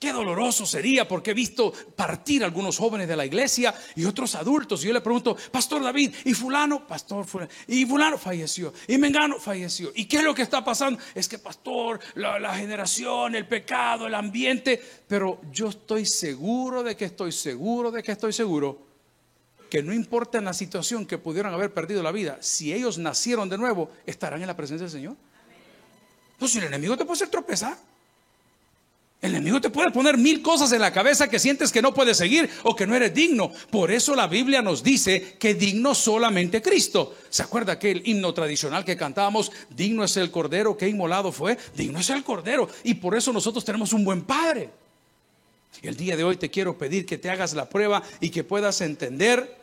Qué 0.00 0.14
doloroso 0.14 0.64
sería 0.64 1.06
porque 1.06 1.32
he 1.32 1.34
visto 1.34 1.74
partir 1.94 2.42
algunos 2.42 2.78
jóvenes 2.78 3.06
de 3.06 3.14
la 3.14 3.26
iglesia 3.26 3.74
y 3.94 4.06
otros 4.06 4.34
adultos. 4.34 4.82
Y 4.82 4.86
yo 4.86 4.94
le 4.94 5.02
pregunto, 5.02 5.36
Pastor 5.52 5.82
David, 5.82 6.14
¿y 6.24 6.32
fulano? 6.32 6.86
Pastor, 6.86 7.26
fulano, 7.26 7.50
y 7.66 7.84
fulano 7.84 8.16
falleció. 8.16 8.72
Y 8.88 8.96
Mengano 8.96 9.38
falleció. 9.38 9.92
¿Y 9.94 10.06
qué 10.06 10.16
es 10.16 10.24
lo 10.24 10.34
que 10.34 10.40
está 10.40 10.64
pasando? 10.64 10.98
Es 11.14 11.28
que, 11.28 11.36
Pastor, 11.36 12.00
la, 12.14 12.54
generación, 12.54 13.34
el 13.34 13.46
pecado, 13.46 14.06
el 14.06 14.14
ambiente. 14.14 14.82
Pero 15.06 15.38
yo 15.52 15.68
estoy 15.68 16.06
seguro 16.06 16.82
de 16.82 16.96
que 16.96 17.04
estoy 17.04 17.30
seguro 17.30 17.90
de 17.90 18.02
que 18.02 18.12
estoy 18.12 18.32
seguro 18.32 18.78
que 19.68 19.82
no 19.82 19.92
importa 19.92 20.40
la 20.40 20.54
situación 20.54 21.04
que 21.04 21.18
pudieran 21.18 21.52
haber 21.52 21.74
perdido 21.74 22.02
la 22.02 22.10
vida, 22.10 22.38
si 22.40 22.72
ellos 22.72 22.96
nacieron 22.96 23.50
de 23.50 23.58
nuevo, 23.58 23.90
estarán 24.06 24.40
en 24.40 24.46
la 24.46 24.56
presencia 24.56 24.86
del 24.86 24.92
Señor. 24.92 25.16
Pues 26.38 26.52
si 26.52 26.58
el 26.58 26.64
enemigo 26.64 26.96
te 26.96 27.04
puede 27.04 27.18
hacer 27.18 27.28
tropezar. 27.28 27.89
El 29.22 29.34
enemigo 29.34 29.60
te 29.60 29.68
puede 29.68 29.90
poner 29.90 30.16
mil 30.16 30.40
cosas 30.40 30.72
en 30.72 30.80
la 30.80 30.94
cabeza 30.94 31.28
que 31.28 31.38
sientes 31.38 31.70
que 31.70 31.82
no 31.82 31.92
puedes 31.92 32.16
seguir 32.16 32.48
o 32.62 32.74
que 32.74 32.86
no 32.86 32.94
eres 32.94 33.12
digno. 33.12 33.52
Por 33.70 33.90
eso 33.90 34.14
la 34.14 34.26
Biblia 34.26 34.62
nos 34.62 34.82
dice 34.82 35.36
que 35.38 35.54
digno 35.54 35.94
solamente 35.94 36.62
Cristo. 36.62 37.14
¿Se 37.28 37.42
acuerda 37.42 37.74
aquel 37.74 38.02
himno 38.06 38.32
tradicional 38.32 38.82
que 38.82 38.96
cantábamos? 38.96 39.52
Digno 39.68 40.04
es 40.04 40.16
el 40.16 40.30
Cordero 40.30 40.74
que 40.74 40.88
inmolado 40.88 41.32
fue. 41.32 41.58
Digno 41.76 41.98
es 41.98 42.08
el 42.08 42.24
Cordero. 42.24 42.66
Y 42.82 42.94
por 42.94 43.14
eso 43.14 43.30
nosotros 43.30 43.62
tenemos 43.62 43.92
un 43.92 44.04
buen 44.04 44.22
Padre. 44.22 44.70
Y 45.82 45.88
el 45.88 45.96
día 45.96 46.16
de 46.16 46.24
hoy 46.24 46.36
te 46.36 46.50
quiero 46.50 46.78
pedir 46.78 47.04
que 47.04 47.18
te 47.18 47.28
hagas 47.28 47.52
la 47.52 47.68
prueba 47.68 48.02
y 48.20 48.30
que 48.30 48.42
puedas 48.42 48.80
entender 48.80 49.60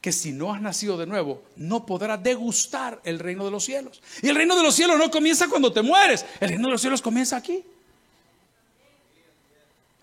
que 0.00 0.12
si 0.12 0.32
no 0.32 0.52
has 0.52 0.62
nacido 0.62 0.96
de 0.96 1.06
nuevo, 1.06 1.42
no 1.56 1.84
podrás 1.84 2.22
degustar 2.22 3.02
el 3.04 3.18
reino 3.18 3.44
de 3.44 3.50
los 3.50 3.64
cielos. 3.64 4.02
Y 4.22 4.28
el 4.28 4.36
reino 4.36 4.56
de 4.56 4.62
los 4.62 4.74
cielos 4.74 4.98
no 4.98 5.10
comienza 5.10 5.48
cuando 5.48 5.72
te 5.72 5.82
mueres. 5.82 6.24
El 6.40 6.48
reino 6.48 6.68
de 6.68 6.72
los 6.72 6.80
cielos 6.80 7.02
comienza 7.02 7.36
aquí. 7.36 7.64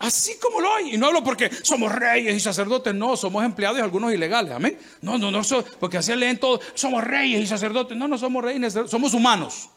Así 0.02 0.38
como 0.40 0.60
lo 0.60 0.74
hay. 0.74 0.96
Y 0.96 0.98
no 0.98 1.08
hablo 1.08 1.24
porque 1.24 1.50
somos 1.64 1.92
reyes 1.92 2.36
y 2.36 2.40
sacerdotes, 2.40 2.94
no, 2.94 3.16
somos 3.16 3.46
empleados 3.46 3.78
y 3.78 3.82
algunos 3.82 4.12
ilegales, 4.12 4.52
amén. 4.52 4.78
No, 5.02 5.18
no, 5.18 5.30
no, 5.30 5.42
porque 5.80 5.98
así 5.98 6.14
leen 6.16 6.40
todo, 6.40 6.60
somos 6.74 7.04
reyes 7.04 7.42
y 7.42 7.48
sacerdotes. 7.48 7.96
No, 7.96 8.08
no 8.08 8.18
somos 8.18 8.44
reyes, 8.44 8.74
somos 8.90 9.14
humanos, 9.14 9.70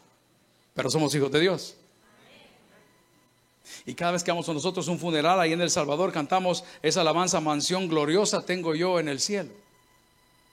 pero 0.73 0.89
somos 0.89 1.13
hijos 1.13 1.31
de 1.31 1.39
Dios. 1.39 1.77
Y 3.85 3.93
cada 3.93 4.13
vez 4.13 4.23
que 4.23 4.31
vamos 4.31 4.49
a 4.49 4.53
nosotros 4.53 4.87
un 4.87 4.97
funeral 4.97 5.39
ahí 5.39 5.53
en 5.53 5.61
El 5.61 5.69
Salvador, 5.69 6.11
cantamos 6.11 6.63
esa 6.81 7.01
alabanza, 7.01 7.39
mansión 7.39 7.87
gloriosa 7.87 8.43
tengo 8.43 8.73
yo 8.73 8.99
en 8.99 9.09
el 9.09 9.19
cielo. 9.19 9.51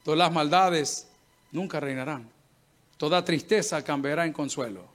Todas 0.05 0.19
las 0.19 0.33
maldades 0.33 1.09
nunca 1.51 1.81
reinarán. 1.81 2.29
Toda 2.99 3.25
tristeza 3.25 3.83
cambiará 3.83 4.27
en 4.27 4.35
consuelo. 4.35 4.92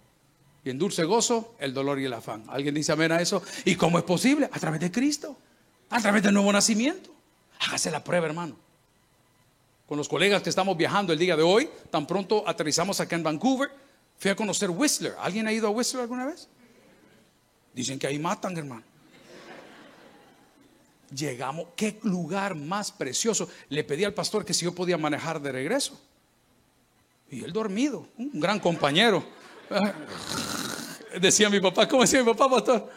Y 0.67 0.69
en 0.69 0.77
dulce 0.77 1.05
gozo 1.05 1.55
el 1.59 1.73
dolor 1.73 1.97
y 1.97 2.03
el 2.03 2.11
afán. 2.11 2.43
¿Alguien 2.49 2.75
dice 2.75 2.91
amén 2.91 3.09
a 3.13 3.21
eso? 3.21 3.41
¿Y 3.63 3.75
cómo 3.75 3.99
es 3.99 4.03
posible? 4.03 4.49
A 4.51 4.59
través 4.59 4.81
de 4.81 4.91
Cristo. 4.91 5.37
A 5.89 6.01
través 6.01 6.21
del 6.21 6.33
nuevo 6.33 6.51
nacimiento. 6.51 7.09
Hágase 7.61 7.89
la 7.89 8.03
prueba, 8.03 8.25
hermano. 8.25 8.57
Con 9.87 9.97
los 9.97 10.09
colegas 10.09 10.41
que 10.43 10.49
estamos 10.49 10.75
viajando 10.75 11.13
el 11.13 11.19
día 11.19 11.37
de 11.37 11.41
hoy, 11.41 11.69
tan 11.89 12.05
pronto 12.05 12.43
aterrizamos 12.45 12.99
acá 12.99 13.15
en 13.15 13.23
Vancouver, 13.23 13.69
fui 14.17 14.29
a 14.29 14.35
conocer 14.35 14.69
Whistler. 14.69 15.15
¿Alguien 15.21 15.47
ha 15.47 15.53
ido 15.53 15.67
a 15.67 15.69
Whistler 15.69 16.01
alguna 16.01 16.25
vez? 16.25 16.49
Dicen 17.73 17.97
que 17.97 18.07
ahí 18.07 18.19
matan, 18.19 18.57
hermano. 18.57 18.83
Llegamos, 21.15 21.67
qué 21.77 21.97
lugar 22.03 22.55
más 22.55 22.91
precioso. 22.91 23.47
Le 23.69 23.85
pedí 23.85 24.03
al 24.03 24.13
pastor 24.13 24.43
que 24.43 24.53
si 24.53 24.65
yo 24.65 24.75
podía 24.75 24.97
manejar 24.97 25.41
de 25.41 25.49
regreso. 25.49 25.97
Y 27.31 27.45
él 27.45 27.53
dormido, 27.53 28.05
un 28.17 28.37
gran 28.37 28.59
compañero. 28.59 29.23
Decía 31.19 31.49
mi 31.49 31.59
papá, 31.59 31.87
¿cómo 31.87 32.03
decía 32.03 32.23
mi 32.23 32.33
papá, 32.33 32.49
pastor? 32.49 32.89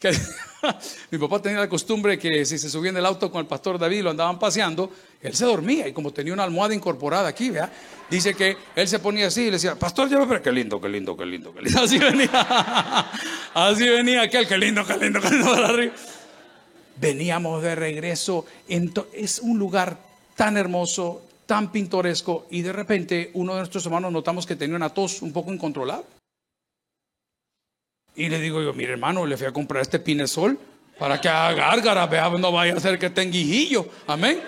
mi 1.10 1.18
papá 1.18 1.42
tenía 1.42 1.58
la 1.58 1.68
costumbre 1.68 2.18
que 2.18 2.44
si 2.44 2.58
se 2.58 2.70
subía 2.70 2.90
en 2.90 2.96
el 2.96 3.06
auto 3.06 3.30
con 3.32 3.40
el 3.40 3.46
pastor 3.46 3.78
David 3.78 4.02
lo 4.02 4.10
andaban 4.10 4.38
paseando, 4.38 4.92
él 5.20 5.34
se 5.34 5.44
dormía 5.44 5.88
y 5.88 5.92
como 5.92 6.12
tenía 6.12 6.32
una 6.32 6.44
almohada 6.44 6.74
incorporada 6.74 7.28
aquí, 7.28 7.50
¿vea? 7.50 7.70
dice 8.08 8.34
que 8.34 8.56
él 8.76 8.88
se 8.88 8.98
ponía 9.00 9.26
así 9.26 9.42
y 9.42 9.46
le 9.46 9.52
decía, 9.52 9.74
pastor, 9.74 10.08
ya 10.08 10.24
pero 10.26 10.40
qué 10.40 10.52
lindo, 10.52 10.80
qué 10.80 10.88
lindo, 10.88 11.16
qué 11.16 11.26
lindo, 11.26 11.52
qué 11.52 11.62
lindo. 11.62 11.80
Así 11.82 11.98
venía, 11.98 12.30
así 13.54 13.88
venía 13.88 14.22
aquel, 14.22 14.46
qué 14.46 14.56
lindo, 14.56 14.84
qué 14.86 14.96
lindo, 14.96 15.20
qué 15.20 15.30
lindo. 15.30 15.92
Veníamos 17.00 17.62
de 17.62 17.74
regreso, 17.74 18.46
es 18.68 19.38
un 19.40 19.58
lugar 19.58 19.98
tan 20.36 20.56
hermoso, 20.56 21.22
tan 21.46 21.70
pintoresco 21.70 22.46
y 22.50 22.62
de 22.62 22.72
repente 22.72 23.30
uno 23.34 23.54
de 23.54 23.60
nuestros 23.60 23.84
hermanos 23.86 24.12
notamos 24.12 24.46
que 24.46 24.56
tenía 24.56 24.76
una 24.76 24.90
tos 24.90 25.22
un 25.22 25.32
poco 25.32 25.52
incontrolable. 25.52 26.17
Y 28.18 28.28
le 28.28 28.40
digo 28.40 28.60
yo, 28.60 28.74
mire 28.74 28.94
hermano, 28.94 29.24
le 29.24 29.36
fui 29.36 29.46
a 29.46 29.52
comprar 29.52 29.80
este 29.80 30.00
pinesol 30.00 30.58
para 30.98 31.20
que 31.20 31.28
haga 31.28 31.54
gárgara, 31.54 32.04
vea, 32.08 32.28
no 32.30 32.50
vaya 32.50 32.74
a 32.74 32.80
ser 32.80 32.98
que 32.98 33.10
tenga 33.10 33.36
hijillo, 33.36 33.88
amén. 34.08 34.42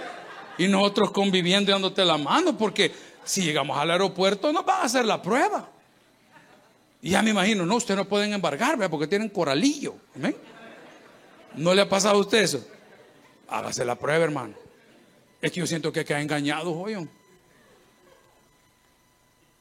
Y 0.58 0.66
nosotros 0.66 1.12
conviviendo 1.12 1.70
y 1.70 1.74
dándote 1.74 2.04
la 2.04 2.18
mano, 2.18 2.58
porque 2.58 2.92
si 3.22 3.42
llegamos 3.42 3.78
al 3.78 3.92
aeropuerto 3.92 4.52
nos 4.52 4.66
va 4.66 4.80
a 4.80 4.82
hacer 4.86 5.04
la 5.04 5.22
prueba. 5.22 5.68
Y 7.00 7.10
ya 7.10 7.22
me 7.22 7.30
imagino, 7.30 7.64
no, 7.64 7.76
ustedes 7.76 7.96
no 7.96 8.06
pueden 8.06 8.32
embargar, 8.32 8.76
vea, 8.76 8.88
porque 8.88 9.06
tienen 9.06 9.28
coralillo, 9.28 9.94
amén. 10.16 10.36
¿No 11.54 11.72
le 11.72 11.82
ha 11.82 11.88
pasado 11.88 12.16
a 12.16 12.20
usted 12.20 12.38
eso? 12.38 12.66
Hágase 13.46 13.84
la 13.84 13.94
prueba, 13.94 14.24
hermano. 14.24 14.54
Es 15.40 15.52
que 15.52 15.60
yo 15.60 15.66
siento 15.68 15.92
que 15.92 16.04
queda 16.04 16.20
engañado 16.20 16.72
hoy. 16.72 17.08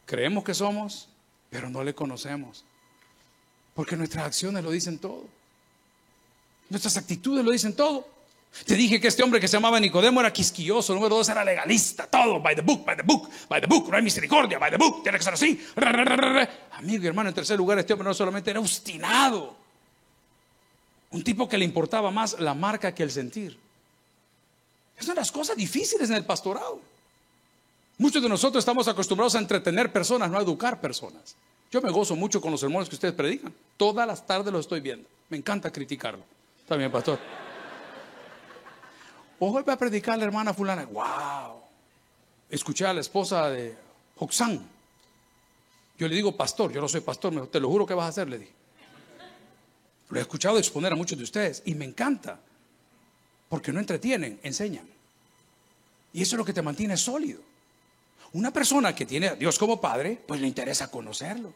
Creemos 0.08 0.44
que 0.44 0.56
somos, 0.56 1.10
pero 1.52 1.70
no 1.70 1.84
le 1.84 1.94
conocemos. 1.94 2.66
Porque 3.80 3.96
nuestras 3.96 4.26
acciones 4.26 4.62
lo 4.62 4.72
dicen 4.72 5.00
todo. 5.00 5.24
Nuestras 6.68 6.98
actitudes 6.98 7.46
lo 7.46 7.52
dicen 7.52 7.78
todo. 7.78 8.06
Te 8.66 8.76
dije 8.76 9.00
que 9.00 9.08
este 9.08 9.24
hombre 9.24 9.40
que 9.40 9.48
se 9.48 9.56
llamaba 9.56 9.80
Nicodemo 9.80 10.20
era 10.20 10.34
quisquilloso, 10.34 10.94
número 10.94 11.16
dos 11.16 11.30
era 11.30 11.46
legalista, 11.46 12.06
todo, 12.06 12.42
by 12.42 12.56
the 12.56 12.62
book, 12.62 12.84
by 12.84 12.98
the 12.98 13.04
book, 13.04 13.30
by 13.48 13.62
the 13.62 13.68
book, 13.68 13.88
no 13.88 13.96
hay 13.96 14.04
misericordia, 14.04 14.60
by 14.60 14.70
the 14.70 14.76
book, 14.76 15.02
tiene 15.02 15.18
que 15.18 15.24
ser 15.24 15.34
así. 15.34 15.66
Amigo 16.74 17.06
y 17.06 17.08
hermano, 17.08 17.30
en 17.30 17.36
tercer 17.36 17.58
lugar, 17.58 17.80
este 17.80 17.94
hombre 17.94 18.10
no 18.10 18.14
solamente 18.14 18.52
era 18.52 18.60
obstinado, 18.60 19.56
un 21.12 21.24
tipo 21.24 21.48
que 21.48 21.58
le 21.58 21.64
importaba 21.64 22.12
más 22.12 22.38
la 22.38 22.54
marca 22.54 22.94
que 22.94 23.04
el 23.04 23.12
sentir. 23.12 23.58
Es 24.98 25.06
una 25.06 25.14
de 25.14 25.22
las 25.22 25.32
cosas 25.32 25.56
difíciles 25.56 26.10
en 26.10 26.18
el 26.18 26.26
pastorado. 26.26 26.82
Muchos 27.98 28.22
de 28.22 28.28
nosotros 28.28 28.62
estamos 28.62 28.90
acostumbrados 28.90 29.36
a 29.36 29.40
entretener 29.40 29.90
personas, 29.90 30.30
no 30.30 30.38
a 30.38 30.42
educar 30.42 30.82
personas. 30.82 31.38
Yo 31.72 31.82
me 31.82 31.92
gozo 31.92 32.16
mucho 32.16 32.42
con 32.42 32.52
los 32.52 32.60
sermones 32.60 32.90
que 32.90 32.96
ustedes 32.96 33.14
predican. 33.14 33.54
Todas 33.78 34.08
las 34.08 34.26
tardes 34.26 34.52
los 34.52 34.62
estoy 34.62 34.80
viendo. 34.80 35.08
Me 35.30 35.38
encanta 35.38 35.72
criticarlo. 35.72 36.24
Bien, 36.70 36.92
pastor. 36.92 37.20
Hoy 39.40 39.64
va 39.64 39.74
a 39.74 39.78
predicar 39.78 40.18
la 40.18 40.26
hermana 40.26 40.54
fulana. 40.54 40.86
¡Wow! 40.86 41.62
Escuché 42.50 42.86
a 42.86 42.94
la 42.94 43.02
esposa 43.02 43.50
de 43.50 43.76
Hoxan. 44.18 44.68
Yo 45.98 46.08
le 46.08 46.16
digo, 46.16 46.36
pastor, 46.36 46.72
yo 46.72 46.82
no 46.82 46.88
soy 46.88 47.02
pastor, 47.02 47.48
te 47.48 47.60
lo 47.60 47.70
juro 47.70 47.86
que 47.86 47.94
vas 47.94 48.06
a 48.06 48.10
hacer, 48.10 48.30
le 48.30 48.40
dije. 48.40 48.54
Lo 50.10 50.18
he 50.18 50.22
escuchado 50.22 50.58
exponer 50.58 50.94
a 50.94 50.96
muchos 50.96 51.18
de 51.18 51.24
ustedes 51.24 51.62
y 51.66 51.76
me 51.76 51.86
encanta. 51.86 52.40
Porque 53.48 53.72
no 53.72 53.80
entretienen, 53.80 54.40
enseñan. 54.44 54.88
Y 56.14 56.22
eso 56.22 56.36
es 56.36 56.38
lo 56.38 56.46
que 56.46 56.54
te 56.54 56.62
mantiene 56.62 56.98
sólido. 56.98 57.42
Una 58.34 58.52
persona 58.52 58.94
que 58.94 59.06
tiene 59.06 59.30
a 59.30 59.36
Dios 59.36 59.58
como 59.58 59.82
Padre, 59.82 60.20
pues 60.26 60.40
le 60.40 60.48
interesa 60.48 60.92
conocerlo. 60.92 61.54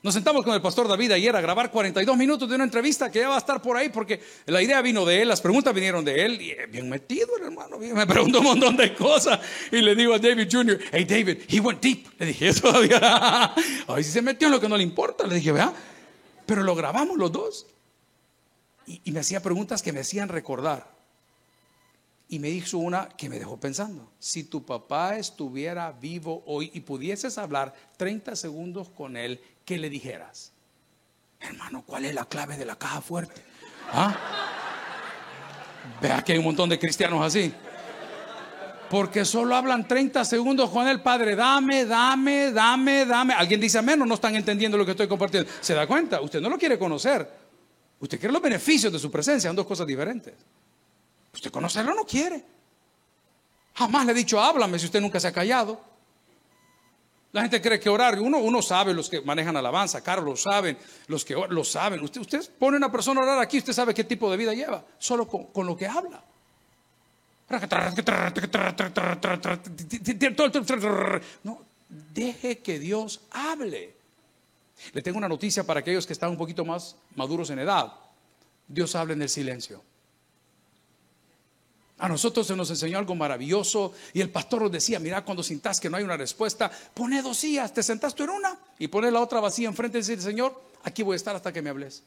Nos 0.00 0.14
sentamos 0.14 0.44
con 0.44 0.54
el 0.54 0.62
pastor 0.62 0.86
David 0.86 1.10
ayer 1.10 1.34
a 1.34 1.40
grabar 1.40 1.72
42 1.72 2.16
minutos 2.16 2.48
de 2.48 2.54
una 2.54 2.62
entrevista 2.62 3.10
que 3.10 3.18
ya 3.18 3.28
va 3.28 3.34
a 3.34 3.38
estar 3.38 3.60
por 3.60 3.76
ahí 3.76 3.88
porque 3.88 4.20
la 4.46 4.62
idea 4.62 4.80
vino 4.80 5.04
de 5.04 5.22
él, 5.22 5.28
las 5.28 5.40
preguntas 5.40 5.74
vinieron 5.74 6.04
de 6.04 6.24
él 6.24 6.40
y 6.40 6.54
bien 6.70 6.88
metido 6.88 7.36
el 7.36 7.46
hermano, 7.46 7.78
me 7.78 8.06
preguntó 8.06 8.38
un 8.38 8.44
montón 8.44 8.76
de 8.76 8.94
cosas 8.94 9.40
y 9.72 9.80
le 9.80 9.96
digo 9.96 10.14
a 10.14 10.20
David 10.20 10.48
Jr., 10.50 10.78
hey 10.92 11.04
David, 11.04 11.38
he 11.48 11.58
went 11.58 11.80
deep. 11.82 12.06
Le 12.20 12.26
dije, 12.26 12.48
eso 12.48 12.68
todavía, 12.68 13.52
ay, 13.88 14.04
si 14.04 14.12
se 14.12 14.22
metió 14.22 14.46
en 14.46 14.52
lo 14.52 14.60
que 14.60 14.68
no 14.68 14.76
le 14.76 14.84
importa, 14.84 15.26
le 15.26 15.34
dije, 15.34 15.50
vea, 15.50 15.72
pero 16.46 16.62
lo 16.62 16.76
grabamos 16.76 17.18
los 17.18 17.32
dos. 17.32 17.66
y 18.86 19.10
me 19.10 19.18
hacía 19.18 19.42
preguntas 19.42 19.82
que 19.82 19.92
me 19.92 20.00
hacían 20.00 20.28
recordar 20.28 20.97
Y 22.28 22.38
me 22.38 22.50
hizo 22.50 22.78
una 22.78 23.08
que 23.08 23.28
me 23.28 23.38
dejó 23.38 23.58
pensando. 23.58 24.12
Si 24.18 24.44
tu 24.44 24.64
papá 24.64 25.16
estuviera 25.16 25.92
vivo 25.92 26.42
hoy 26.46 26.70
y 26.74 26.80
pudieses 26.80 27.38
hablar 27.38 27.72
30 27.96 28.36
segundos 28.36 28.90
con 28.90 29.16
él, 29.16 29.40
¿qué 29.64 29.78
le 29.78 29.88
dijeras? 29.88 30.52
Hermano, 31.40 31.84
¿cuál 31.86 32.04
es 32.04 32.14
la 32.14 32.26
clave 32.26 32.56
de 32.56 32.66
la 32.66 32.76
caja 32.76 33.00
fuerte? 33.00 33.42
¿Ah? 33.90 34.14
Vea 36.02 36.22
que 36.22 36.32
hay 36.32 36.38
un 36.38 36.44
montón 36.44 36.68
de 36.68 36.78
cristianos 36.78 37.24
así. 37.24 37.52
Porque 38.90 39.24
solo 39.24 39.54
hablan 39.54 39.86
30 39.86 40.24
segundos 40.24 40.70
con 40.70 40.88
el 40.88 41.00
Padre. 41.00 41.36
Dame, 41.36 41.84
dame, 41.84 42.52
dame, 42.52 43.04
dame. 43.04 43.34
Alguien 43.34 43.60
dice 43.60 43.78
amén 43.78 43.98
no 43.98 44.14
están 44.14 44.34
entendiendo 44.34 44.78
lo 44.78 44.84
que 44.84 44.92
estoy 44.92 45.08
compartiendo. 45.08 45.50
¿Se 45.60 45.74
da 45.74 45.86
cuenta? 45.86 46.20
Usted 46.20 46.40
no 46.40 46.48
lo 46.48 46.58
quiere 46.58 46.78
conocer. 46.78 47.28
Usted 48.00 48.18
quiere 48.18 48.32
los 48.32 48.42
beneficios 48.42 48.92
de 48.92 48.98
su 48.98 49.10
presencia. 49.10 49.48
Son 49.48 49.56
dos 49.56 49.66
cosas 49.66 49.86
diferentes. 49.86 50.34
Usted 51.38 51.52
conocerlo 51.52 51.94
no 51.94 52.04
quiere. 52.04 52.44
Jamás 53.76 54.04
le 54.04 54.10
he 54.10 54.14
dicho 54.16 54.40
háblame 54.40 54.76
si 54.76 54.86
usted 54.86 55.00
nunca 55.00 55.20
se 55.20 55.28
ha 55.28 55.32
callado. 55.32 55.80
La 57.30 57.42
gente 57.42 57.62
cree 57.62 57.78
que 57.78 57.88
orar, 57.88 58.18
uno, 58.18 58.38
uno 58.38 58.60
sabe, 58.60 58.92
los 58.92 59.08
que 59.08 59.20
manejan 59.20 59.56
alabanza, 59.56 60.02
Carlos 60.02 60.26
lo 60.26 60.36
saben, 60.36 60.76
los 61.06 61.24
que 61.24 61.34
lo 61.34 61.62
saben. 61.62 62.02
Usted, 62.02 62.22
usted 62.22 62.50
pone 62.58 62.76
a 62.76 62.78
una 62.78 62.90
persona 62.90 63.20
a 63.20 63.22
orar 63.22 63.38
aquí, 63.38 63.58
usted 63.58 63.72
sabe 63.72 63.94
qué 63.94 64.02
tipo 64.02 64.28
de 64.28 64.36
vida 64.36 64.52
lleva, 64.52 64.84
solo 64.98 65.28
con, 65.28 65.64
lo 65.64 65.76
que 65.76 65.86
habla. 65.86 66.24
No, 71.44 71.60
deje 71.88 72.58
que 72.58 72.80
Dios 72.80 73.20
hable. 73.30 73.94
Le 74.92 75.02
tengo 75.02 75.18
una 75.18 75.28
noticia 75.28 75.62
para 75.62 75.80
aquellos 75.80 76.04
que 76.04 76.14
están 76.14 76.30
un 76.30 76.36
poquito 76.36 76.64
más 76.64 76.96
maduros 77.14 77.50
en 77.50 77.60
edad. 77.60 77.92
Dios 78.66 78.96
habla 78.96 79.12
en 79.12 79.22
el 79.22 79.28
silencio. 79.28 79.84
A 81.98 82.08
nosotros 82.08 82.46
se 82.46 82.54
nos 82.54 82.70
enseñó 82.70 82.98
algo 82.98 83.16
maravilloso 83.16 83.92
y 84.12 84.20
el 84.20 84.30
pastor 84.30 84.62
nos 84.62 84.70
decía, 84.70 85.00
mira, 85.00 85.24
cuando 85.24 85.42
sintas 85.42 85.80
que 85.80 85.90
no 85.90 85.96
hay 85.96 86.04
una 86.04 86.16
respuesta, 86.16 86.70
pone 86.94 87.20
dos 87.22 87.38
sillas, 87.38 87.74
te 87.74 87.82
sentas 87.82 88.14
tú 88.14 88.22
en 88.22 88.30
una 88.30 88.56
y 88.78 88.86
pone 88.86 89.10
la 89.10 89.20
otra 89.20 89.40
vacía 89.40 89.68
enfrente 89.68 89.98
y 89.98 90.02
decir, 90.02 90.22
Señor, 90.22 90.60
aquí 90.84 91.02
voy 91.02 91.14
a 91.14 91.16
estar 91.16 91.34
hasta 91.34 91.52
que 91.52 91.60
me 91.60 91.70
hables. 91.70 92.04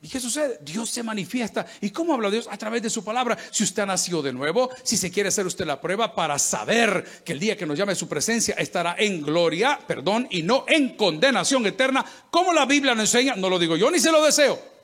¿Y 0.00 0.08
qué 0.08 0.20
sucede? 0.20 0.60
Dios 0.62 0.88
se 0.88 1.02
manifiesta. 1.02 1.66
¿Y 1.80 1.90
cómo 1.90 2.14
habla 2.14 2.30
Dios? 2.30 2.48
A 2.48 2.56
través 2.56 2.80
de 2.82 2.88
su 2.88 3.04
palabra. 3.04 3.36
Si 3.50 3.64
usted 3.64 3.82
ha 3.82 3.86
nacido 3.86 4.22
de 4.22 4.32
nuevo, 4.32 4.70
si 4.84 4.96
se 4.96 5.10
quiere 5.10 5.28
hacer 5.28 5.44
usted 5.44 5.66
la 5.66 5.80
prueba 5.80 6.14
para 6.14 6.38
saber 6.38 7.04
que 7.24 7.32
el 7.32 7.40
día 7.40 7.56
que 7.56 7.66
nos 7.66 7.76
llame 7.76 7.96
su 7.96 8.08
presencia 8.08 8.54
estará 8.54 8.94
en 8.96 9.20
gloria, 9.20 9.78
perdón, 9.86 10.28
y 10.30 10.42
no 10.42 10.64
en 10.68 10.96
condenación 10.96 11.66
eterna, 11.66 12.06
como 12.30 12.54
la 12.54 12.64
Biblia 12.64 12.94
nos 12.94 13.12
enseña, 13.12 13.34
no 13.34 13.50
lo 13.50 13.58
digo 13.58 13.76
yo 13.76 13.90
ni 13.90 13.98
se 13.98 14.12
lo 14.12 14.24
deseo 14.24 14.77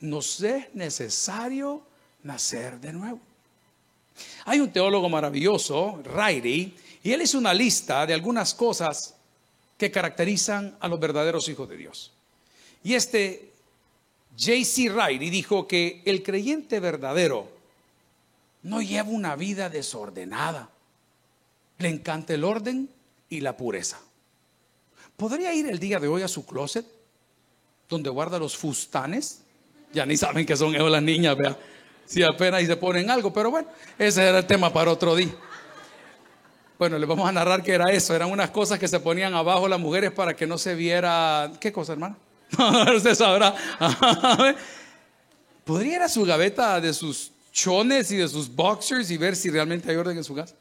nos 0.00 0.40
es 0.40 0.74
necesario 0.74 1.82
nacer 2.22 2.80
de 2.80 2.92
nuevo. 2.92 3.20
Hay 4.44 4.60
un 4.60 4.72
teólogo 4.72 5.08
maravilloso, 5.08 6.02
Riley, 6.04 6.76
y 7.02 7.12
él 7.12 7.22
hizo 7.22 7.38
una 7.38 7.54
lista 7.54 8.06
de 8.06 8.14
algunas 8.14 8.54
cosas 8.54 9.14
que 9.78 9.90
caracterizan 9.90 10.76
a 10.80 10.88
los 10.88 11.00
verdaderos 11.00 11.48
hijos 11.48 11.68
de 11.68 11.76
Dios. 11.76 12.12
Y 12.82 12.94
este 12.94 13.50
J.C. 14.38 14.88
Riley 14.88 15.30
dijo 15.30 15.66
que 15.66 16.02
el 16.04 16.22
creyente 16.22 16.80
verdadero 16.80 17.48
no 18.62 18.82
lleva 18.82 19.08
una 19.08 19.36
vida 19.36 19.68
desordenada. 19.68 20.70
Le 21.78 21.88
encanta 21.88 22.34
el 22.34 22.44
orden 22.44 22.90
y 23.28 23.40
la 23.40 23.56
pureza. 23.56 24.00
¿Podría 25.16 25.52
ir 25.54 25.66
el 25.66 25.78
día 25.78 25.98
de 25.98 26.08
hoy 26.08 26.22
a 26.22 26.28
su 26.28 26.44
closet 26.46 26.86
donde 27.88 28.10
guarda 28.10 28.38
los 28.38 28.56
fustanes 28.56 29.42
ya 29.92 30.06
ni 30.06 30.16
saben 30.16 30.46
que 30.46 30.56
son 30.56 30.72
las 30.72 31.02
niñas, 31.02 31.36
vea. 31.36 31.56
Si 32.06 32.22
apenas 32.22 32.62
y 32.62 32.66
se 32.66 32.76
ponen 32.76 33.10
algo, 33.10 33.32
pero 33.32 33.50
bueno, 33.50 33.68
ese 33.98 34.28
era 34.28 34.38
el 34.38 34.46
tema 34.46 34.72
para 34.72 34.90
otro 34.90 35.14
día. 35.14 35.32
Bueno, 36.78 36.98
les 36.98 37.08
vamos 37.08 37.28
a 37.28 37.32
narrar 37.32 37.62
que 37.62 37.72
era 37.72 37.92
eso. 37.92 38.14
Eran 38.14 38.30
unas 38.30 38.50
cosas 38.50 38.78
que 38.78 38.88
se 38.88 38.98
ponían 39.00 39.34
abajo 39.34 39.68
las 39.68 39.78
mujeres 39.78 40.12
para 40.12 40.34
que 40.34 40.46
no 40.46 40.56
se 40.56 40.74
viera. 40.74 41.52
¿Qué 41.60 41.70
cosa, 41.70 41.92
hermano? 41.92 42.16
Usted 42.96 43.14
sabrá. 43.14 43.54
¿Podría 45.64 45.96
ir 45.96 46.02
a 46.02 46.08
su 46.08 46.24
gaveta 46.24 46.80
de 46.80 46.92
sus 46.94 47.32
chones 47.52 48.10
y 48.10 48.16
de 48.16 48.26
sus 48.28 48.52
boxers 48.52 49.10
y 49.10 49.18
ver 49.18 49.36
si 49.36 49.50
realmente 49.50 49.90
hay 49.90 49.96
orden 49.96 50.16
en 50.16 50.24
su 50.24 50.34
casa? 50.34 50.54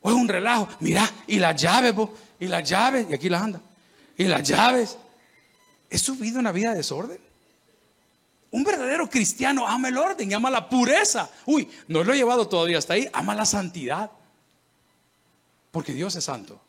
O 0.00 0.10
es 0.10 0.16
un 0.16 0.28
relajo. 0.28 0.66
Mira, 0.80 1.08
y 1.26 1.38
las 1.38 1.60
llaves, 1.60 1.94
y 2.40 2.48
las 2.48 2.68
llaves, 2.68 3.06
y 3.10 3.14
aquí 3.14 3.28
las 3.28 3.42
anda. 3.42 3.60
Y 4.16 4.24
las 4.24 4.42
llaves. 4.42 4.96
¿He 5.90 5.98
subido 5.98 6.40
una 6.40 6.52
vida 6.52 6.70
de 6.70 6.78
desorden? 6.78 7.18
Un 8.54 8.62
verdadero 8.62 9.10
cristiano 9.10 9.66
ama 9.66 9.88
el 9.88 9.98
orden 9.98 10.32
ama 10.32 10.48
la 10.48 10.68
pureza. 10.68 11.28
Uy, 11.44 11.68
no 11.88 12.04
lo 12.04 12.12
he 12.12 12.16
llevado 12.16 12.46
todavía 12.46 12.78
hasta 12.78 12.94
ahí. 12.94 13.08
Ama 13.12 13.34
la 13.34 13.44
santidad. 13.44 14.12
Porque 15.72 15.92
Dios 15.92 16.14
es 16.14 16.22
santo. 16.22 16.60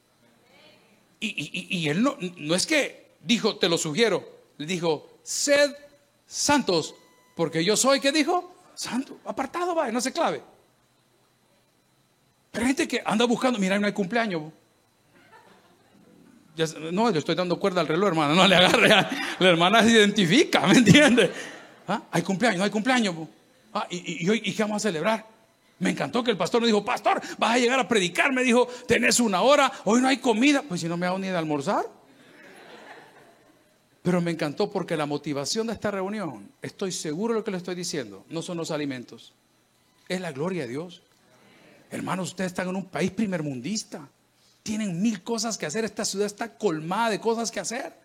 Y, 1.20 1.88
Él 1.88 2.02
no, 2.02 2.18
no 2.38 2.56
es 2.56 2.66
que 2.66 3.12
dijo, 3.22 3.58
te 3.58 3.70
lo 3.70 3.78
sugiero. 3.78 4.28
Le 4.58 4.66
dijo, 4.66 5.20
sed 5.22 5.76
santos. 6.26 6.96
Porque 7.36 7.64
yo 7.64 7.78
soy, 7.78 8.00
¿qué 8.00 8.12
dijo? 8.12 8.56
Santo. 8.74 9.20
Apartado, 9.24 9.76
va, 9.76 9.92
no 9.92 10.02
se 10.02 10.12
clave. 10.12 10.42
Pero 12.50 12.66
hay 12.66 12.70
gente 12.70 12.88
que 12.88 13.04
anda 13.06 13.26
buscando, 13.26 13.60
mira, 13.60 13.78
no 13.78 13.86
hay 13.86 13.94
cumpleaños. 13.94 14.52
no, 16.92 17.12
le 17.12 17.20
estoy 17.20 17.36
dando 17.36 17.60
cuerda 17.60 17.82
al 17.82 17.88
reloj, 17.88 18.08
hermano. 18.08 18.34
No 18.34 18.48
le 18.48 18.56
agarre. 18.56 18.90
La 19.38 19.50
hermana 19.50 19.84
se 19.84 19.92
identifica, 19.92 20.66
¿me 20.66 20.80
entiende? 20.80 21.32
¿Ah? 21.88 22.04
Hay 22.12 22.22
cumpleaños, 22.22 22.60
no 22.60 22.64
hay 22.64 22.72
cumpleaños. 22.72 23.16
Ah, 23.74 23.88
y, 23.90 24.28
hoy, 24.30 24.42
¿Y 24.44 24.54
qué 24.54 24.64
vamos 24.64 24.78
a 24.78 24.88
celebrar? 24.88 25.26
Me 25.80 25.90
encantó 25.90 26.24
que 26.24 26.32
el 26.32 26.38
pastor 26.38 26.62
me 26.62 26.68
dijo, 26.68 26.86
pastor, 26.86 27.22
vas 27.38 27.56
a 27.56 27.58
llegar 27.58 27.80
a 27.80 27.88
predicar. 27.88 28.32
Me 28.32 28.44
dijo, 28.44 28.68
tenés 28.88 29.20
una 29.20 29.42
hora, 29.42 29.72
hoy 29.84 30.02
no 30.02 30.08
hay 30.08 30.18
comida. 30.18 30.64
Pues 30.68 30.82
si 30.82 30.88
no 30.88 30.98
me 30.98 31.06
hago 31.06 31.20
ni 31.20 31.28
de 31.28 31.38
almorzar. 31.38 31.86
Pero 34.06 34.22
me 34.22 34.30
encantó 34.30 34.70
porque 34.70 34.96
la 34.96 35.08
motivación 35.08 35.66
de 35.66 35.74
esta 35.74 35.90
reunión, 35.90 36.52
estoy 36.62 36.92
seguro 36.92 37.34
de 37.34 37.40
lo 37.40 37.44
que 37.44 37.50
le 37.50 37.58
estoy 37.58 37.74
diciendo, 37.74 38.24
no 38.30 38.44
son 38.44 38.56
los 38.56 38.70
alimentos, 38.70 39.34
es 40.08 40.22
la 40.22 40.32
gloria 40.32 40.62
de 40.62 40.70
Dios. 40.70 41.02
Hermanos, 41.90 42.30
ustedes 42.30 42.52
están 42.52 42.70
en 42.70 42.76
un 42.76 42.86
país 42.86 43.10
primermundista, 43.10 44.08
tienen 44.62 45.02
mil 45.02 45.24
cosas 45.24 45.58
que 45.58 45.66
hacer, 45.66 45.86
esta 45.86 46.06
ciudad 46.06 46.28
está 46.28 46.56
colmada 46.56 47.10
de 47.10 47.20
cosas 47.20 47.50
que 47.50 47.60
hacer. 47.60 48.05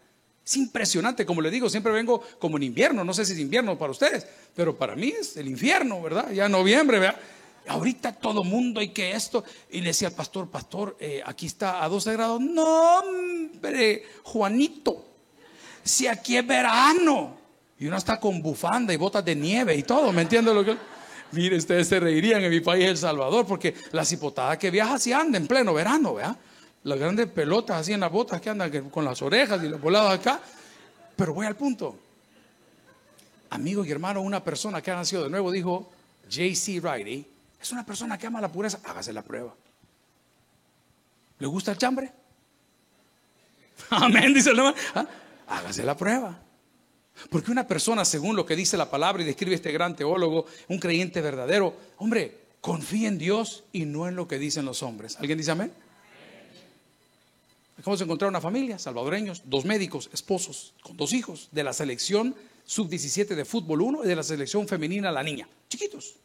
Es 0.51 0.57
impresionante, 0.57 1.25
como 1.25 1.41
le 1.41 1.49
digo, 1.49 1.71
siempre 1.71 1.93
vengo 1.93 2.21
como 2.41 2.57
en 2.57 2.65
invierno, 2.65 3.05
no 3.05 3.15
sé 3.15 3.25
si 3.25 3.35
es 3.35 3.39
invierno 3.39 3.79
para 3.79 3.93
ustedes, 3.93 4.27
pero 4.53 4.77
para 4.77 4.97
mí 4.97 5.15
es 5.17 5.37
el 5.37 5.47
infierno, 5.47 6.03
¿verdad? 6.03 6.33
Ya 6.33 6.49
noviembre, 6.49 6.99
¿verdad? 6.99 7.21
Ahorita 7.69 8.11
todo 8.11 8.43
mundo 8.43 8.83
y 8.83 8.89
que 8.89 9.13
esto. 9.13 9.45
Y 9.71 9.81
le 9.81 9.91
decía 9.91 10.09
al 10.09 10.15
pastor, 10.15 10.51
pastor, 10.51 10.97
eh, 10.99 11.23
aquí 11.25 11.47
está 11.47 11.85
a 11.85 11.89
12 11.89 12.13
grados. 12.15 12.41
No, 12.41 12.99
hombre, 12.99 14.03
Juanito, 14.25 15.05
si 15.85 16.09
aquí 16.09 16.37
es 16.37 16.45
verano. 16.45 17.39
Y 17.79 17.87
uno 17.87 17.97
está 17.97 18.19
con 18.19 18.43
bufanda 18.43 18.93
y 18.93 18.97
botas 18.97 19.25
de 19.25 19.37
nieve 19.37 19.77
y 19.77 19.85
todo, 19.85 20.11
¿me 20.11 20.23
entiende 20.23 20.53
lo 20.53 20.65
que? 20.65 20.77
Mire, 21.31 21.59
ustedes 21.59 21.87
se 21.87 22.01
reirían 22.01 22.43
en 22.43 22.51
mi 22.51 22.59
país, 22.59 22.87
El 22.87 22.99
Salvador, 22.99 23.47
porque 23.47 23.73
las 23.93 24.11
hipotadas 24.11 24.59
que 24.59 24.73
viajan 24.73 24.99
se 24.99 25.15
andan 25.15 25.43
en 25.43 25.47
pleno 25.47 25.73
verano, 25.73 26.15
¿verdad? 26.15 26.37
Las 26.85 26.99
grandes 26.99 27.29
pelotas 27.29 27.81
así 27.81 27.93
en 27.93 28.01
las 28.01 28.11
botas 28.11 28.41
que 28.41 28.51
andan 28.51 28.91
con 28.91 29.05
las 29.05 29.21
orejas 29.23 29.63
y 29.63 29.69
los 29.69 29.81
volados 29.81 30.13
acá. 30.13 30.41
Pero 31.17 31.35
voy 31.35 31.47
al 31.47 31.57
punto. 31.57 31.99
Amigo 33.51 33.85
y 33.85 33.91
hermano, 33.91 34.23
una 34.23 34.43
persona 34.43 34.81
que 34.81 34.91
ha 34.91 34.97
nacido 34.97 35.25
de 35.25 35.31
nuevo 35.31 35.51
dijo, 35.51 35.91
J.C. 36.25 36.81
Riley, 36.81 37.27
es 37.61 37.73
una 37.73 37.85
persona 37.85 38.17
que 38.17 38.27
ama 38.27 38.41
la 38.41 38.51
pureza, 38.51 38.81
hágase 38.85 39.13
la 39.13 39.23
prueba. 39.23 39.55
¿Le 41.39 41.47
gusta 41.47 41.73
el 41.73 41.79
chambre? 41.79 42.13
Amén, 43.91 44.33
dice 44.33 44.51
el 44.51 44.59
hermano. 44.59 44.77
¿Ah? 44.95 45.07
Hágase 45.49 45.83
la 45.83 45.97
prueba. 45.97 46.39
Porque 47.29 47.51
una 47.51 47.67
persona, 47.67 48.05
según 48.05 48.37
lo 48.37 48.47
que 48.47 48.57
dice 48.57 48.77
la 48.77 48.91
palabra 48.91 49.23
y 49.23 49.27
describe 49.27 49.55
este 49.55 49.73
gran 49.73 49.97
teólogo, 49.97 50.47
un 50.69 50.79
creyente 50.79 51.21
verdadero, 51.21 51.75
hombre, 51.99 52.39
confía 52.61 53.09
en 53.09 53.19
Dios 53.19 53.65
y 53.73 53.85
no 53.85 54.09
en 54.09 54.17
lo 54.17 54.29
que 54.29 54.39
dicen 54.39 54.65
los 54.65 54.83
hombres. 54.83 55.17
¿Alguien 55.19 55.37
dice 55.37 55.51
amén? 55.51 55.73
Acabamos 57.81 58.01
de 58.01 58.05
encontrar 58.05 58.29
una 58.29 58.43
familia, 58.43 58.79
salvadoreños, 58.79 59.41
dos 59.47 59.65
médicos, 59.65 60.11
esposos, 60.13 60.75
con 60.83 60.99
dos 60.99 61.15
hijos, 61.15 61.49
de 61.51 61.65
la 61.65 61.73
selección 61.73 62.37
sub-17 62.67 63.29
de 63.29 63.47
fútbol 63.47 63.81
1 63.81 64.05
y 64.05 64.07
de 64.07 64.17
la 64.17 64.23
selección 64.23 64.69
femenina 64.69 65.11
La 65.11 65.23
Niña, 65.23 65.49
chiquitos. 65.67 66.17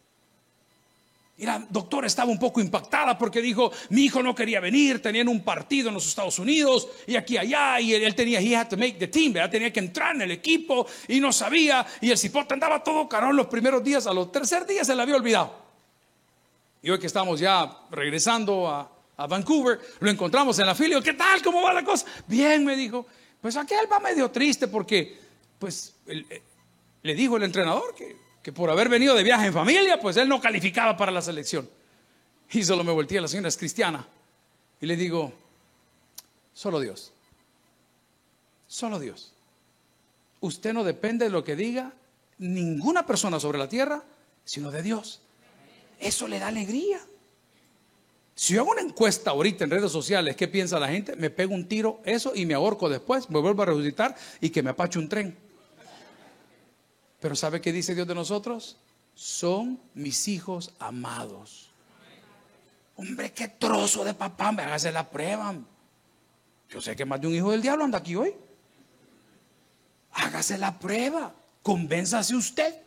Y 1.37 1.45
la 1.45 1.65
doctora 1.69 2.07
estaba 2.07 2.29
un 2.29 2.39
poco 2.39 2.59
impactada 2.59 3.17
porque 3.17 3.41
dijo, 3.41 3.71
mi 3.91 4.03
hijo 4.03 4.21
no 4.21 4.35
quería 4.35 4.59
venir, 4.59 5.01
tenían 5.01 5.29
un 5.29 5.45
partido 5.45 5.87
en 5.87 5.93
los 5.93 6.05
Estados 6.05 6.37
Unidos 6.39 6.89
y 7.07 7.15
aquí 7.15 7.37
allá, 7.37 7.79
y 7.79 7.93
él, 7.93 8.13
tenía, 8.15 8.41
he 8.41 8.53
had 8.53 8.67
to 8.67 8.75
make 8.75 8.97
the 8.99 9.07
team, 9.07 9.33
tenía 9.49 9.71
que 9.71 9.79
entrar 9.79 10.13
en 10.13 10.23
el 10.23 10.31
equipo 10.31 10.85
y 11.07 11.21
no 11.21 11.31
sabía, 11.31 11.85
y 12.01 12.11
el 12.11 12.17
cipote 12.17 12.53
andaba 12.53 12.83
todo 12.83 13.07
carón 13.07 13.33
los 13.33 13.47
primeros 13.47 13.81
días, 13.81 14.07
a 14.07 14.13
los 14.13 14.29
tercer 14.29 14.65
días 14.65 14.87
se 14.87 14.93
le 14.93 15.01
había 15.01 15.15
olvidado. 15.15 15.55
Y 16.83 16.89
hoy 16.89 16.99
que 16.99 17.07
estamos 17.07 17.39
ya 17.39 17.79
regresando 17.91 18.67
a, 18.67 18.94
a 19.17 19.27
Vancouver, 19.27 19.79
lo 19.99 20.09
encontramos 20.09 20.57
en 20.59 20.65
la 20.65 20.75
fila, 20.75 21.01
¿qué 21.01 21.13
tal? 21.13 21.41
¿Cómo 21.41 21.61
va 21.61 21.73
la 21.73 21.83
cosa? 21.83 22.05
Bien, 22.27 22.65
me 22.65 22.75
dijo, 22.75 23.05
pues 23.41 23.55
aquel 23.55 23.91
va 23.91 23.99
medio 23.99 24.29
triste 24.31 24.67
porque, 24.67 25.19
pues, 25.59 25.95
eh, 26.07 26.41
le 27.03 27.15
dijo 27.15 27.37
el 27.37 27.43
entrenador 27.43 27.93
que 27.95 28.25
que 28.45 28.53
por 28.53 28.69
haber 28.69 28.89
venido 28.89 29.15
de 29.15 29.23
viaje 29.23 29.47
en 29.47 29.53
familia, 29.53 29.99
pues 29.99 30.17
él 30.17 30.29
no 30.29 30.39
calificaba 30.39 30.95
para 30.95 31.11
la 31.11 31.23
selección. 31.23 31.67
Y 32.51 32.63
solo 32.63 32.83
me 32.83 32.91
volteé 32.91 33.17
a 33.17 33.21
la 33.21 33.27
señora, 33.27 33.47
es 33.47 33.57
cristiana, 33.57 34.07
y 34.79 34.85
le 34.85 34.95
digo, 34.95 35.33
solo 36.53 36.79
Dios, 36.79 37.11
solo 38.67 38.99
Dios. 38.99 39.33
Usted 40.41 40.73
no 40.73 40.83
depende 40.83 41.25
de 41.25 41.31
lo 41.31 41.43
que 41.43 41.55
diga 41.55 41.91
ninguna 42.37 43.07
persona 43.07 43.39
sobre 43.39 43.57
la 43.57 43.67
tierra, 43.67 44.03
sino 44.43 44.69
de 44.69 44.83
Dios. 44.83 45.21
Eso 45.99 46.27
le 46.27 46.37
da 46.37 46.49
alegría. 46.49 46.99
Si 48.35 48.53
yo 48.53 48.61
hago 48.61 48.71
una 48.71 48.81
encuesta 48.81 49.31
ahorita 49.31 49.63
en 49.63 49.69
redes 49.69 49.91
sociales, 49.93 50.35
¿qué 50.35 50.49
piensa 50.49 50.77
la 50.77 50.89
gente? 50.89 51.15
Me 51.15 51.29
pego 51.29 51.55
un 51.55 51.69
tiro, 51.69 52.01
eso, 52.03 52.33
y 52.35 52.45
me 52.45 52.53
ahorco 52.53 52.89
después, 52.89 53.29
me 53.29 53.39
vuelvo 53.39 53.63
a 53.63 53.67
resucitar 53.67 54.13
y 54.41 54.49
que 54.49 54.61
me 54.61 54.71
apache 54.71 54.99
un 54.99 55.07
tren. 55.07 55.37
Pero 57.21 57.33
¿sabe 57.35 57.61
qué 57.61 57.71
dice 57.71 57.95
Dios 57.95 58.05
de 58.05 58.13
nosotros? 58.13 58.77
Son 59.13 59.79
mis 59.93 60.27
hijos 60.27 60.73
amados. 60.79 61.71
Hombre, 62.97 63.31
qué 63.31 63.47
trozo 63.47 64.03
de 64.03 64.13
papá, 64.13 64.51
me 64.51 64.63
hágase 64.63 64.91
la 64.91 65.09
prueba. 65.09 65.55
Yo 66.69 66.81
sé 66.81 66.93
que 66.95 67.05
más 67.05 67.21
de 67.21 67.27
un 67.27 67.35
hijo 67.35 67.51
del 67.51 67.61
diablo 67.61 67.85
anda 67.85 67.99
aquí 67.99 68.17
hoy. 68.17 68.35
Hágase 70.11 70.57
la 70.57 70.77
prueba, 70.77 71.33
convénzase 71.63 72.35
usted. 72.35 72.84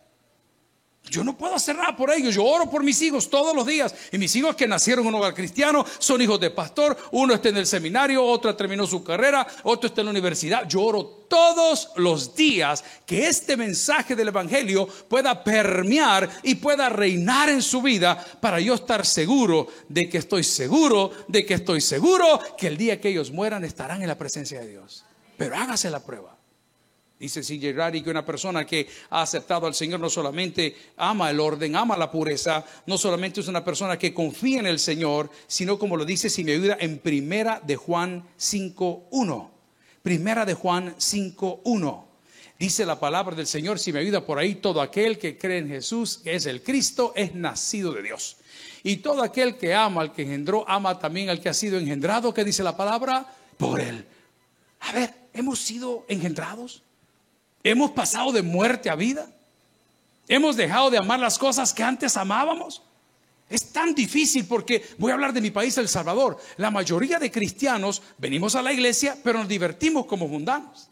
Yo 1.11 1.25
no 1.25 1.37
puedo 1.37 1.55
hacer 1.55 1.77
nada 1.77 1.97
por 1.97 2.11
ellos. 2.11 2.35
Yo 2.35 2.45
oro 2.45 2.71
por 2.71 2.83
mis 2.83 3.01
hijos 3.03 3.31
todos 3.31 3.55
los 3.55 3.67
días. 3.67 3.95
Y 4.13 4.19
mis 4.19 4.35
hijos 4.37 4.55
que 4.57 4.67
nacieron 4.67 5.05
en 5.05 5.15
un 5.15 5.21
hogar 5.21 5.35
cristiano 5.35 5.85
son 5.99 6.21
hijos 6.21 6.39
de 6.41 6.51
pastor. 6.51 6.97
Uno 7.13 7.35
está 7.35 7.49
en 7.49 7.57
el 7.57 7.67
seminario, 7.67 8.25
otro 8.25 8.55
terminó 8.55 8.87
su 8.87 9.03
carrera, 9.03 9.47
otro 9.63 9.89
está 9.89 10.03
en 10.03 10.07
la 10.07 10.11
universidad. 10.11 10.69
Yo 10.69 10.83
oro 10.83 11.05
todos 11.29 11.91
los 11.97 12.35
días 12.35 12.85
que 13.07 13.27
este 13.27 13.57
mensaje 13.57 14.17
del 14.17 14.29
Evangelio 14.29 14.87
pueda 14.87 15.43
permear 15.43 16.29
y 16.43 16.57
pueda 16.57 16.89
reinar 16.89 17.49
en 17.49 17.63
su 17.63 17.83
vida 17.83 18.23
para 18.41 18.61
yo 18.61 18.75
estar 18.75 19.05
seguro 19.05 19.69
de 19.89 20.09
que 20.09 20.19
estoy 20.19 20.43
seguro, 20.43 21.11
de 21.29 21.45
que 21.45 21.55
estoy 21.55 21.81
seguro 21.81 22.41
que 22.57 22.67
el 22.67 22.77
día 22.77 23.01
que 23.01 23.11
ellos 23.11 23.31
mueran 23.31 23.65
estarán 23.65 24.03
en 24.03 24.09
la 24.09 24.19
presencia 24.19 24.61
de 24.61 24.69
Dios. 24.69 25.05
Pero 25.37 25.57
hágase 25.57 25.91
la 25.91 26.01
prueba. 26.05 26.38
Dice 27.19 27.43
C.J. 27.43 27.73
Rari 27.73 28.01
que 28.01 28.11
una 28.11 28.25
persona 28.25 28.65
que 28.65 28.89
ha 29.11 29.23
aceptado 29.23 29.67
al 29.67 29.75
Señor 29.75 29.99
no 29.99 30.09
solamente 30.09 30.77
ama 30.97 31.31
el 31.31 31.41
orden, 31.41 31.75
ama 31.75 31.97
la 31.97 32.11
pureza, 32.11 32.65
no 32.87 32.97
solamente 32.97 33.41
es 33.41 33.49
una 33.49 33.65
persona 33.65 33.99
que 33.99 34.15
confía 34.15 34.61
en 34.61 34.67
el 34.67 34.79
Señor, 34.79 35.29
sino 35.49 35.79
como 35.81 35.97
lo 35.97 36.05
dice, 36.05 36.31
si 36.31 36.45
me 36.45 36.53
ayuda, 36.53 36.77
en 36.79 36.99
Primera 36.99 37.61
de 37.65 37.75
Juan 37.75 38.25
5.1. 38.39 39.51
Primera 40.03 40.47
de 40.47 40.55
Juan 40.55 40.95
5.1. 40.97 42.05
Dice 42.57 42.87
la 42.87 43.01
palabra 43.01 43.35
del 43.35 43.49
Señor, 43.49 43.81
si 43.81 43.93
me 43.93 43.99
ayuda 43.99 44.25
por 44.25 44.39
ahí, 44.39 44.57
todo 44.57 44.81
aquel 44.81 45.19
que 45.19 45.37
cree 45.37 45.59
en 45.59 45.69
Jesús, 45.69 46.19
que 46.19 46.37
es 46.37 46.47
el 46.47 46.63
Cristo, 46.63 47.13
es 47.17 47.35
nacido 47.35 47.93
de 47.93 48.03
Dios. 48.03 48.37
Y 48.85 48.99
todo 48.99 49.23
aquel 49.23 49.57
que 49.57 49.75
ama 49.75 50.03
al 50.03 50.13
que 50.13 50.23
engendró, 50.23 50.65
ama 50.69 51.01
también 51.01 51.31
al 51.31 51.41
que 51.41 51.49
ha 51.49 51.55
sido 51.55 51.79
engendrado, 51.79 52.33
que 52.33 52.45
dice 52.45 52.63
la 52.63 52.77
palabra, 52.77 53.27
por 53.57 53.81
él. 53.81 54.05
A 54.81 54.93
ver, 54.93 55.15
¿hemos 55.33 55.59
sido 55.59 56.05
engendrados? 56.09 56.83
Hemos 57.63 57.91
pasado 57.93 58.33
de 58.33 58.43
muerte 58.43 58.91
a 58.91 58.95
vida. 58.95 59.29
Hemos 60.29 60.57
dejado 60.57 60.91
de 60.91 60.99
amar 60.99 61.21
las 61.21 61.39
cosas 61.39 61.73
que 61.73 61.83
antes 61.83 62.17
amábamos. 62.17 62.83
Es 63.51 63.73
tan 63.73 63.95
difícil 63.95 64.47
porque 64.47 64.87
voy 64.99 65.11
a 65.11 65.15
hablar 65.15 65.33
de 65.33 65.41
mi 65.41 65.51
país, 65.51 65.77
El 65.79 65.89
Salvador. 65.89 66.39
La 66.59 66.71
mayoría 66.71 67.19
de 67.19 67.31
cristianos 67.31 68.03
venimos 68.19 68.55
a 68.55 68.63
la 68.63 68.73
iglesia, 68.73 69.17
pero 69.25 69.39
nos 69.39 69.49
divertimos 69.49 70.07
como 70.07 70.29
mundanos. 70.29 70.91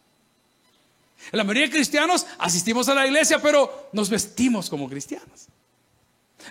La 1.32 1.44
mayoría 1.44 1.64
de 1.64 1.72
cristianos 1.72 2.26
asistimos 2.38 2.88
a 2.88 2.94
la 2.94 3.06
iglesia, 3.06 3.40
pero 3.42 3.88
nos 3.92 4.08
vestimos 4.08 4.70
como 4.70 4.88
cristianos. 4.88 5.48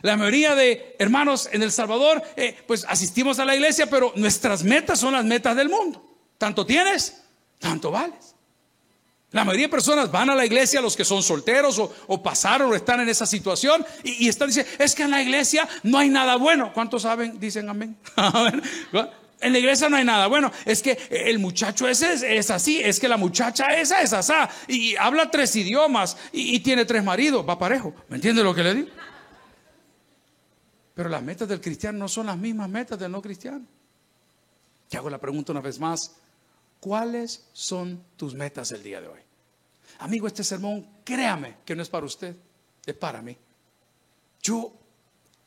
La 0.02 0.18
mayoría 0.18 0.54
de 0.56 0.96
hermanos 1.00 1.50
en 1.52 1.64
El 1.64 1.72
Salvador, 1.72 2.22
eh, 2.36 2.56
pues 2.68 2.86
asistimos 2.88 3.40
a 3.40 3.46
la 3.46 3.56
iglesia, 3.56 3.90
pero 3.90 4.12
nuestras 4.16 4.64
metas 4.64 5.00
son 5.00 5.14
las 5.14 5.26
metas 5.26 5.56
del 5.56 5.70
mundo. 5.70 6.06
Tanto 6.38 6.66
tienes, 6.66 7.22
tanto 7.60 7.92
vales. 7.92 8.35
La 9.36 9.44
mayoría 9.44 9.66
de 9.66 9.72
personas 9.72 10.10
van 10.10 10.30
a 10.30 10.36
la 10.36 10.46
iglesia, 10.46 10.80
los 10.80 10.96
que 10.96 11.04
son 11.04 11.22
solteros 11.22 11.78
o, 11.78 12.24
pasaron 12.24 12.72
o 12.72 12.74
están 12.74 13.02
en 13.02 13.10
esa 13.10 13.26
situación 13.26 13.86
y, 14.02 14.30
están 14.30 14.48
diciendo, 14.48 14.72
es 14.80 14.96
que 14.96 15.04
en 15.04 15.12
la 15.12 15.22
iglesia 15.22 15.68
no 15.84 15.98
hay 15.98 16.08
nada 16.08 16.38
bueno. 16.38 16.72
¿Cuántos 16.74 17.02
saben? 17.02 17.38
Dicen 17.38 17.68
amén. 17.68 17.98
en 19.42 19.52
la 19.52 19.60
iglesia 19.60 19.90
no 19.90 19.98
hay 19.98 20.06
nada 20.06 20.28
bueno. 20.28 20.54
Es 20.64 20.82
que 20.82 20.98
el 21.10 21.38
muchacho 21.40 21.86
ese 21.86 22.38
es, 22.38 22.50
así, 22.50 22.80
es 22.80 22.98
que 22.98 23.10
la 23.10 23.18
muchacha 23.18 23.78
esa 23.78 24.02
es 24.02 24.14
asá 24.14 24.50
y 24.70 24.96
habla 24.96 25.30
tres 25.30 25.54
idiomas 25.58 26.16
y, 26.32 26.62
tiene 26.62 26.86
tres 26.86 27.04
maridos, 27.04 27.46
va 27.46 27.60
parejo. 27.60 27.94
¿Me 28.08 28.16
entiende 28.16 28.42
lo 28.42 28.56
que 28.56 28.64
le 28.64 28.74
digo? 28.74 28.90
Pero 30.94 31.10
las 31.10 31.22
metas 31.22 31.50
del 31.50 31.60
cristiano 31.60 32.00
no 32.00 32.08
son 32.08 32.28
las 32.28 32.38
mismas 32.38 32.70
metas 32.70 32.98
del 32.98 33.12
no 33.12 33.22
cristiano. 33.22 33.66
Te 34.88 34.96
hago 34.96 35.10
la 35.10 35.20
pregunta 35.20 35.52
una 35.52 35.60
vez 35.60 35.78
más. 35.78 36.16
¿Cuáles 36.80 37.50
son 37.52 38.02
tus 38.16 38.34
metas 38.34 38.72
el 38.72 38.82
día 38.82 39.02
de 39.02 39.10
hoy? 39.10 39.25
Amigo, 40.00 40.28
este 40.28 40.44
sermón, 40.44 40.86
créame 41.04 41.58
que 41.66 41.76
no 41.76 41.82
es 41.82 41.90
para 41.90 42.06
usted, 42.06 42.36
es 42.86 42.96
para 42.96 43.22
mí. 43.22 43.38
Yo 44.42 44.74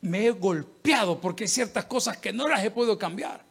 me 0.00 0.26
he 0.26 0.30
golpeado 0.30 1.20
porque 1.20 1.44
hay 1.44 1.48
ciertas 1.48 1.84
cosas 1.84 2.16
que 2.18 2.32
no 2.32 2.48
las 2.48 2.64
he 2.64 2.70
podido 2.70 2.98
cambiar. 2.98 3.46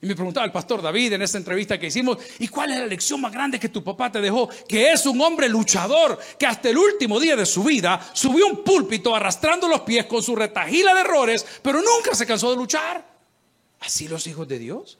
Y 0.00 0.06
me 0.06 0.16
preguntaba 0.16 0.44
el 0.44 0.50
pastor 0.50 0.82
David 0.82 1.12
en 1.12 1.22
esta 1.22 1.38
entrevista 1.38 1.78
que 1.78 1.86
hicimos, 1.86 2.18
¿y 2.40 2.48
cuál 2.48 2.72
es 2.72 2.78
la 2.80 2.86
lección 2.86 3.20
más 3.20 3.32
grande 3.32 3.60
que 3.60 3.68
tu 3.68 3.84
papá 3.84 4.10
te 4.10 4.20
dejó? 4.20 4.48
Que 4.66 4.90
es 4.90 5.06
un 5.06 5.20
hombre 5.20 5.48
luchador, 5.48 6.18
que 6.36 6.44
hasta 6.44 6.70
el 6.70 6.76
último 6.76 7.20
día 7.20 7.36
de 7.36 7.46
su 7.46 7.62
vida 7.62 8.10
subió 8.12 8.48
un 8.48 8.64
púlpito 8.64 9.14
arrastrando 9.14 9.68
los 9.68 9.82
pies 9.82 10.06
con 10.06 10.20
su 10.20 10.34
retajila 10.34 10.92
de 10.92 11.02
errores, 11.02 11.46
pero 11.62 11.80
nunca 11.80 12.16
se 12.16 12.26
cansó 12.26 12.50
de 12.50 12.56
luchar. 12.56 13.12
Así 13.78 14.08
los 14.08 14.26
hijos 14.26 14.48
de 14.48 14.58
Dios. 14.58 14.98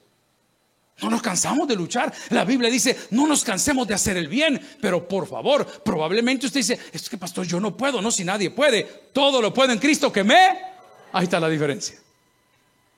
No 1.03 1.11
nos 1.11 1.21
cansamos 1.21 1.67
de 1.67 1.75
luchar. 1.75 2.12
La 2.31 2.45
Biblia 2.45 2.71
dice, 2.71 2.97
no 3.11 3.27
nos 3.27 3.43
cansemos 3.43 3.88
de 3.88 3.95
hacer 3.95 4.17
el 4.17 4.29
bien, 4.29 4.61
pero 4.81 5.07
por 5.07 5.27
favor, 5.27 5.67
probablemente 5.83 6.47
usted 6.47 6.61
dice, 6.61 6.79
es 6.93 7.11
que 7.11 7.19
pastor, 7.19 7.45
yo 7.45 7.59
no 7.59 7.77
puedo, 7.77 8.01
no, 8.01 8.11
si 8.12 8.25
nadie 8.25 8.51
puede, 8.51 8.85
todo 9.12 9.43
lo 9.43 9.53
puede 9.53 9.73
en 9.73 9.81
Cristo 9.81 10.12
que 10.12 10.23
me... 10.23 10.73
Ahí 11.12 11.25
está 11.25 11.41
la 11.41 11.49
diferencia. 11.49 11.99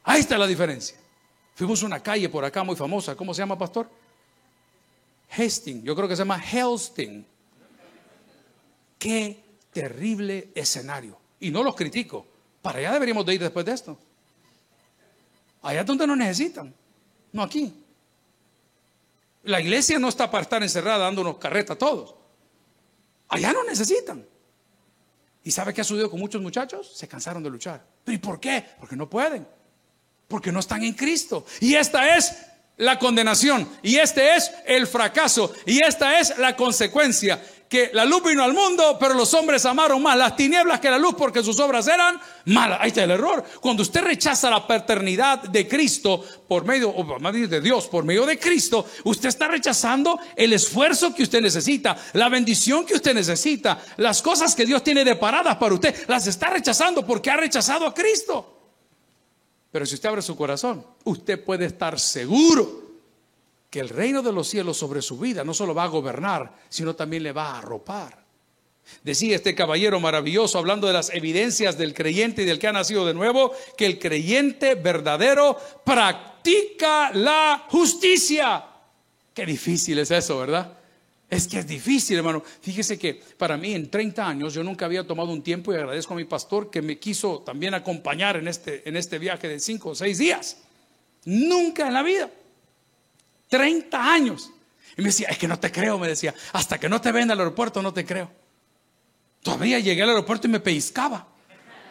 Ahí 0.04 0.20
está 0.20 0.36
la 0.36 0.46
diferencia. 0.46 0.96
Fuimos 1.54 1.82
a 1.82 1.86
una 1.86 2.02
calle 2.02 2.28
por 2.28 2.44
acá 2.44 2.62
muy 2.62 2.76
famosa, 2.76 3.16
¿cómo 3.16 3.32
se 3.32 3.40
llama, 3.40 3.56
pastor? 3.56 3.88
Hastings, 5.30 5.82
yo 5.82 5.96
creo 5.96 6.06
que 6.06 6.14
se 6.14 6.20
llama 6.20 6.38
Helsting. 6.38 7.24
Qué 8.98 9.42
terrible 9.72 10.50
escenario. 10.54 11.18
Y 11.40 11.50
no 11.50 11.62
los 11.62 11.74
critico. 11.74 12.26
Para 12.60 12.80
allá 12.80 12.92
deberíamos 12.92 13.24
de 13.24 13.34
ir 13.34 13.40
después 13.40 13.64
de 13.64 13.72
esto. 13.72 13.98
Allá 15.62 15.80
es 15.80 15.86
donde 15.86 16.06
nos 16.06 16.18
necesitan, 16.18 16.72
no 17.32 17.42
aquí. 17.42 17.83
La 19.44 19.60
iglesia 19.60 19.98
no 19.98 20.08
está 20.08 20.30
para 20.30 20.42
estar 20.42 20.62
encerrada 20.62 21.04
dándonos 21.04 21.38
carreta 21.38 21.74
a 21.74 21.78
todos. 21.78 22.14
Allá 23.28 23.52
no 23.52 23.64
necesitan. 23.64 24.26
¿Y 25.42 25.50
sabe 25.50 25.74
qué 25.74 25.82
ha 25.82 25.84
sucedido 25.84 26.10
con 26.10 26.20
muchos 26.20 26.40
muchachos? 26.40 26.96
Se 26.96 27.06
cansaron 27.06 27.42
de 27.42 27.50
luchar. 27.50 27.84
¿Pero 28.04 28.14
y 28.14 28.18
por 28.18 28.40
qué? 28.40 28.64
Porque 28.78 28.96
no 28.96 29.08
pueden. 29.08 29.46
Porque 30.26 30.50
no 30.50 30.60
están 30.60 30.82
en 30.82 30.94
Cristo. 30.94 31.44
Y 31.60 31.74
esta 31.74 32.16
es 32.16 32.34
la 32.78 32.98
condenación. 32.98 33.68
Y 33.82 33.96
este 33.96 34.36
es 34.36 34.50
el 34.66 34.86
fracaso. 34.86 35.52
Y 35.66 35.80
esta 35.80 36.18
es 36.18 36.38
la 36.38 36.56
consecuencia 36.56 37.42
que 37.68 37.90
la 37.92 38.04
luz 38.04 38.22
vino 38.22 38.44
al 38.44 38.52
mundo, 38.52 38.96
pero 39.00 39.14
los 39.14 39.32
hombres 39.34 39.64
amaron 39.64 40.02
más 40.02 40.16
las 40.16 40.36
tinieblas 40.36 40.80
que 40.80 40.90
la 40.90 40.98
luz 40.98 41.14
porque 41.16 41.42
sus 41.42 41.58
obras 41.58 41.88
eran 41.88 42.20
malas. 42.46 42.78
Ahí 42.80 42.88
está 42.88 43.04
el 43.04 43.10
error. 43.10 43.44
Cuando 43.60 43.82
usted 43.82 44.02
rechaza 44.02 44.50
la 44.50 44.66
paternidad 44.66 45.42
de 45.44 45.66
Cristo 45.66 46.24
por 46.46 46.64
medio, 46.64 46.90
o 46.90 47.32
de 47.32 47.60
Dios, 47.60 47.88
por 47.88 48.04
medio 48.04 48.26
de 48.26 48.38
Cristo, 48.38 48.86
usted 49.04 49.28
está 49.28 49.48
rechazando 49.48 50.18
el 50.36 50.52
esfuerzo 50.52 51.14
que 51.14 51.24
usted 51.24 51.40
necesita, 51.40 51.96
la 52.12 52.28
bendición 52.28 52.84
que 52.86 52.94
usted 52.94 53.14
necesita, 53.14 53.82
las 53.96 54.22
cosas 54.22 54.54
que 54.54 54.66
Dios 54.66 54.84
tiene 54.84 55.04
deparadas 55.04 55.56
para 55.56 55.74
usted, 55.74 55.94
las 56.06 56.26
está 56.26 56.50
rechazando 56.50 57.04
porque 57.04 57.30
ha 57.30 57.36
rechazado 57.36 57.86
a 57.86 57.94
Cristo. 57.94 58.50
Pero 59.72 59.86
si 59.86 59.96
usted 59.96 60.08
abre 60.08 60.22
su 60.22 60.36
corazón, 60.36 60.86
usted 61.02 61.42
puede 61.42 61.66
estar 61.66 61.98
seguro 61.98 62.83
que 63.74 63.80
el 63.80 63.88
reino 63.88 64.22
de 64.22 64.30
los 64.30 64.46
cielos 64.46 64.76
sobre 64.76 65.02
su 65.02 65.18
vida 65.18 65.42
no 65.42 65.52
solo 65.52 65.74
va 65.74 65.82
a 65.82 65.88
gobernar, 65.88 66.54
sino 66.68 66.94
también 66.94 67.24
le 67.24 67.32
va 67.32 67.46
a 67.46 67.58
arropar. 67.58 68.24
Decía 69.02 69.34
este 69.34 69.56
caballero 69.56 69.98
maravilloso, 69.98 70.58
hablando 70.58 70.86
de 70.86 70.92
las 70.92 71.12
evidencias 71.12 71.76
del 71.76 71.92
creyente 71.92 72.42
y 72.42 72.44
del 72.44 72.60
que 72.60 72.68
ha 72.68 72.72
nacido 72.72 73.04
de 73.04 73.14
nuevo, 73.14 73.50
que 73.76 73.86
el 73.86 73.98
creyente 73.98 74.76
verdadero 74.76 75.58
practica 75.84 77.10
la 77.14 77.66
justicia. 77.68 78.64
Qué 79.34 79.44
difícil 79.44 79.98
es 79.98 80.12
eso, 80.12 80.38
¿verdad? 80.38 80.78
Es 81.28 81.48
que 81.48 81.58
es 81.58 81.66
difícil, 81.66 82.18
hermano. 82.18 82.44
Fíjese 82.60 82.96
que 82.96 83.20
para 83.36 83.56
mí 83.56 83.74
en 83.74 83.90
30 83.90 84.24
años 84.24 84.54
yo 84.54 84.62
nunca 84.62 84.84
había 84.84 85.04
tomado 85.04 85.32
un 85.32 85.42
tiempo 85.42 85.72
y 85.72 85.76
agradezco 85.78 86.14
a 86.14 86.16
mi 86.16 86.26
pastor 86.26 86.70
que 86.70 86.80
me 86.80 87.00
quiso 87.00 87.40
también 87.40 87.74
acompañar 87.74 88.36
en 88.36 88.46
este, 88.46 88.88
en 88.88 88.96
este 88.96 89.18
viaje 89.18 89.48
de 89.48 89.58
5 89.58 89.88
o 89.88 89.94
6 89.96 90.16
días. 90.16 90.58
Nunca 91.24 91.88
en 91.88 91.94
la 91.94 92.04
vida. 92.04 92.30
30 93.54 94.12
años. 94.12 94.50
Y 94.96 95.02
me 95.02 95.08
decía, 95.08 95.28
es 95.28 95.38
que 95.38 95.46
no 95.46 95.56
te 95.60 95.70
creo, 95.70 95.96
me 95.96 96.08
decía, 96.08 96.34
hasta 96.52 96.80
que 96.80 96.88
no 96.88 97.00
te 97.00 97.12
ven 97.12 97.30
al 97.30 97.38
aeropuerto 97.38 97.82
no 97.82 97.94
te 97.94 98.04
creo. 98.04 98.28
Todavía 99.42 99.78
llegué 99.78 100.02
al 100.02 100.08
aeropuerto 100.08 100.48
y 100.48 100.50
me 100.50 100.58
pellizcaba. 100.58 101.28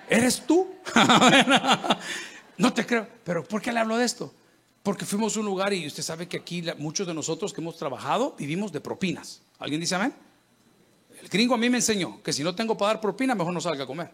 ¿Eres 0.09 0.45
tú? 0.45 0.75
no 2.57 2.73
te 2.73 2.85
creo. 2.85 3.07
Pero 3.23 3.45
¿por 3.45 3.61
qué 3.61 3.71
le 3.71 3.79
hablo 3.79 3.95
de 3.95 4.03
esto? 4.03 4.33
Porque 4.83 5.05
fuimos 5.05 5.37
a 5.37 5.39
un 5.39 5.45
lugar 5.45 5.73
y 5.73 5.87
usted 5.87 6.03
sabe 6.03 6.27
que 6.27 6.35
aquí 6.35 6.65
muchos 6.79 7.07
de 7.07 7.13
nosotros 7.13 7.53
que 7.53 7.61
hemos 7.61 7.77
trabajado 7.77 8.35
vivimos 8.37 8.73
de 8.73 8.81
propinas. 8.81 9.41
¿Alguien 9.57 9.79
dice 9.79 9.95
amén? 9.95 10.13
El 11.21 11.29
gringo 11.29 11.55
a 11.55 11.57
mí 11.57 11.69
me 11.69 11.77
enseñó 11.77 12.21
que 12.21 12.33
si 12.33 12.43
no 12.43 12.53
tengo 12.53 12.77
para 12.77 12.95
dar 12.95 13.01
propina, 13.01 13.35
mejor 13.35 13.53
no 13.53 13.61
salga 13.61 13.85
a 13.85 13.87
comer. 13.87 14.11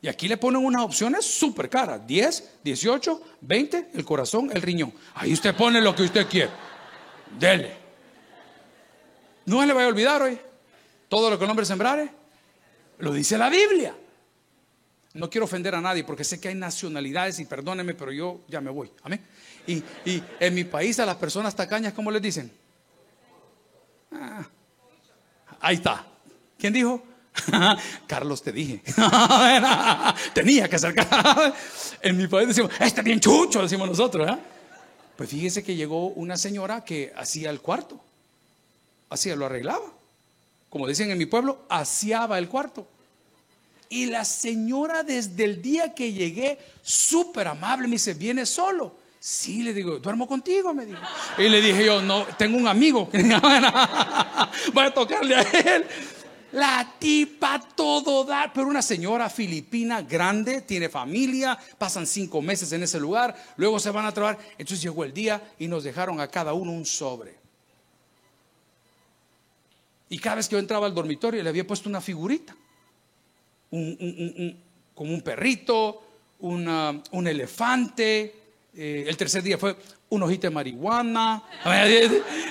Y 0.00 0.08
aquí 0.08 0.28
le 0.28 0.36
ponen 0.36 0.64
unas 0.64 0.82
opciones 0.82 1.24
súper 1.24 1.68
caras. 1.68 2.06
10, 2.06 2.60
18, 2.62 3.22
20, 3.40 3.90
el 3.94 4.04
corazón, 4.04 4.50
el 4.52 4.62
riñón. 4.62 4.92
Ahí 5.14 5.32
usted 5.32 5.54
pone 5.56 5.80
lo 5.80 5.94
que 5.94 6.04
usted 6.04 6.26
quiere. 6.28 6.50
Dele. 7.38 7.76
No 9.46 9.64
le 9.64 9.72
vaya 9.72 9.86
a 9.86 9.88
olvidar 9.88 10.22
hoy. 10.22 10.38
Todo 11.08 11.30
lo 11.30 11.38
que 11.38 11.44
el 11.44 11.50
hombre 11.50 11.66
sembrare, 11.66 12.10
lo 12.98 13.12
dice 13.12 13.38
la 13.38 13.48
Biblia. 13.48 13.94
No 15.14 15.30
quiero 15.30 15.46
ofender 15.46 15.74
a 15.74 15.80
nadie 15.80 16.04
porque 16.04 16.22
sé 16.22 16.40
que 16.40 16.48
hay 16.48 16.54
nacionalidades 16.54 17.40
y 17.40 17.46
perdóneme, 17.46 17.94
pero 17.94 18.12
yo 18.12 18.42
ya 18.46 18.60
me 18.60 18.70
voy. 18.70 18.92
Amén. 19.02 19.24
Y, 19.66 19.82
en 20.38 20.54
mi 20.54 20.64
país 20.64 20.98
a 21.00 21.06
las 21.06 21.16
personas 21.16 21.56
tacañas, 21.56 21.92
¿cómo 21.92 22.10
les 22.10 22.22
dicen? 22.22 22.52
Ah, 24.12 24.46
ahí 25.60 25.76
está. 25.76 26.06
¿Quién 26.58 26.72
dijo? 26.72 27.02
Carlos, 28.06 28.42
te 28.42 28.52
dije. 28.52 28.82
Tenía 30.34 30.68
que 30.68 30.78
ser 30.78 30.94
En 32.02 32.16
mi 32.16 32.26
país 32.26 32.48
decimos, 32.48 32.72
este 32.80 33.02
bien 33.02 33.20
chucho, 33.20 33.62
decimos 33.62 33.88
nosotros. 33.88 34.28
¿eh? 34.28 34.38
Pues 35.16 35.30
fíjese 35.30 35.62
que 35.62 35.74
llegó 35.74 36.08
una 36.08 36.36
señora 36.36 36.84
que 36.84 37.12
hacía 37.16 37.50
el 37.50 37.60
cuarto. 37.60 38.00
Hacía, 39.10 39.36
lo 39.36 39.46
arreglaba. 39.46 39.92
Como 40.68 40.86
dicen 40.86 41.10
en 41.10 41.18
mi 41.18 41.26
pueblo, 41.26 41.64
aseaba 41.68 42.38
el 42.38 42.48
cuarto. 42.48 42.86
Y 43.88 44.06
la 44.06 44.24
señora 44.24 45.02
desde 45.02 45.44
el 45.44 45.62
día 45.62 45.94
que 45.94 46.12
llegué, 46.12 46.58
súper 46.82 47.48
amable, 47.48 47.88
me 47.88 47.94
dice, 47.94 48.12
¿viene 48.14 48.44
solo? 48.44 48.94
Sí, 49.20 49.62
le 49.62 49.74
digo, 49.74 49.98
duermo 49.98 50.28
contigo, 50.28 50.72
me 50.72 50.86
dijo. 50.86 51.00
Y 51.38 51.48
le 51.48 51.60
dije 51.60 51.84
yo, 51.84 52.00
no, 52.02 52.24
tengo 52.36 52.56
un 52.56 52.68
amigo. 52.68 53.08
Voy 54.72 54.84
a 54.84 54.94
tocarle 54.94 55.36
a 55.36 55.42
él. 55.42 55.86
La 56.52 56.94
tipa 56.98 57.60
todo 57.74 58.24
da, 58.24 58.50
pero 58.54 58.68
una 58.68 58.80
señora 58.80 59.28
filipina 59.28 60.00
grande, 60.02 60.62
tiene 60.62 60.88
familia, 60.88 61.58
pasan 61.76 62.06
cinco 62.06 62.40
meses 62.40 62.72
en 62.72 62.82
ese 62.82 62.98
lugar, 62.98 63.36
luego 63.56 63.78
se 63.78 63.90
van 63.90 64.06
a 64.06 64.12
trabajar. 64.12 64.38
Entonces 64.52 64.80
llegó 64.80 65.04
el 65.04 65.12
día 65.12 65.52
y 65.58 65.68
nos 65.68 65.84
dejaron 65.84 66.20
a 66.20 66.28
cada 66.28 66.54
uno 66.54 66.72
un 66.72 66.86
sobre. 66.86 67.36
Y 70.08 70.18
cada 70.18 70.36
vez 70.36 70.48
que 70.48 70.54
yo 70.54 70.58
entraba 70.58 70.86
al 70.86 70.94
dormitorio 70.94 71.42
le 71.42 71.48
había 71.50 71.66
puesto 71.66 71.88
una 71.88 72.00
figurita 72.00 72.56
como 73.70 75.14
un 75.14 75.20
perrito, 75.22 76.02
un 76.40 77.26
elefante. 77.26 78.34
Eh, 78.74 79.04
el 79.06 79.16
tercer 79.16 79.42
día 79.42 79.58
fue 79.58 79.76
un 80.08 80.22
ojito 80.22 80.46
de 80.46 80.50
marihuana. 80.50 81.42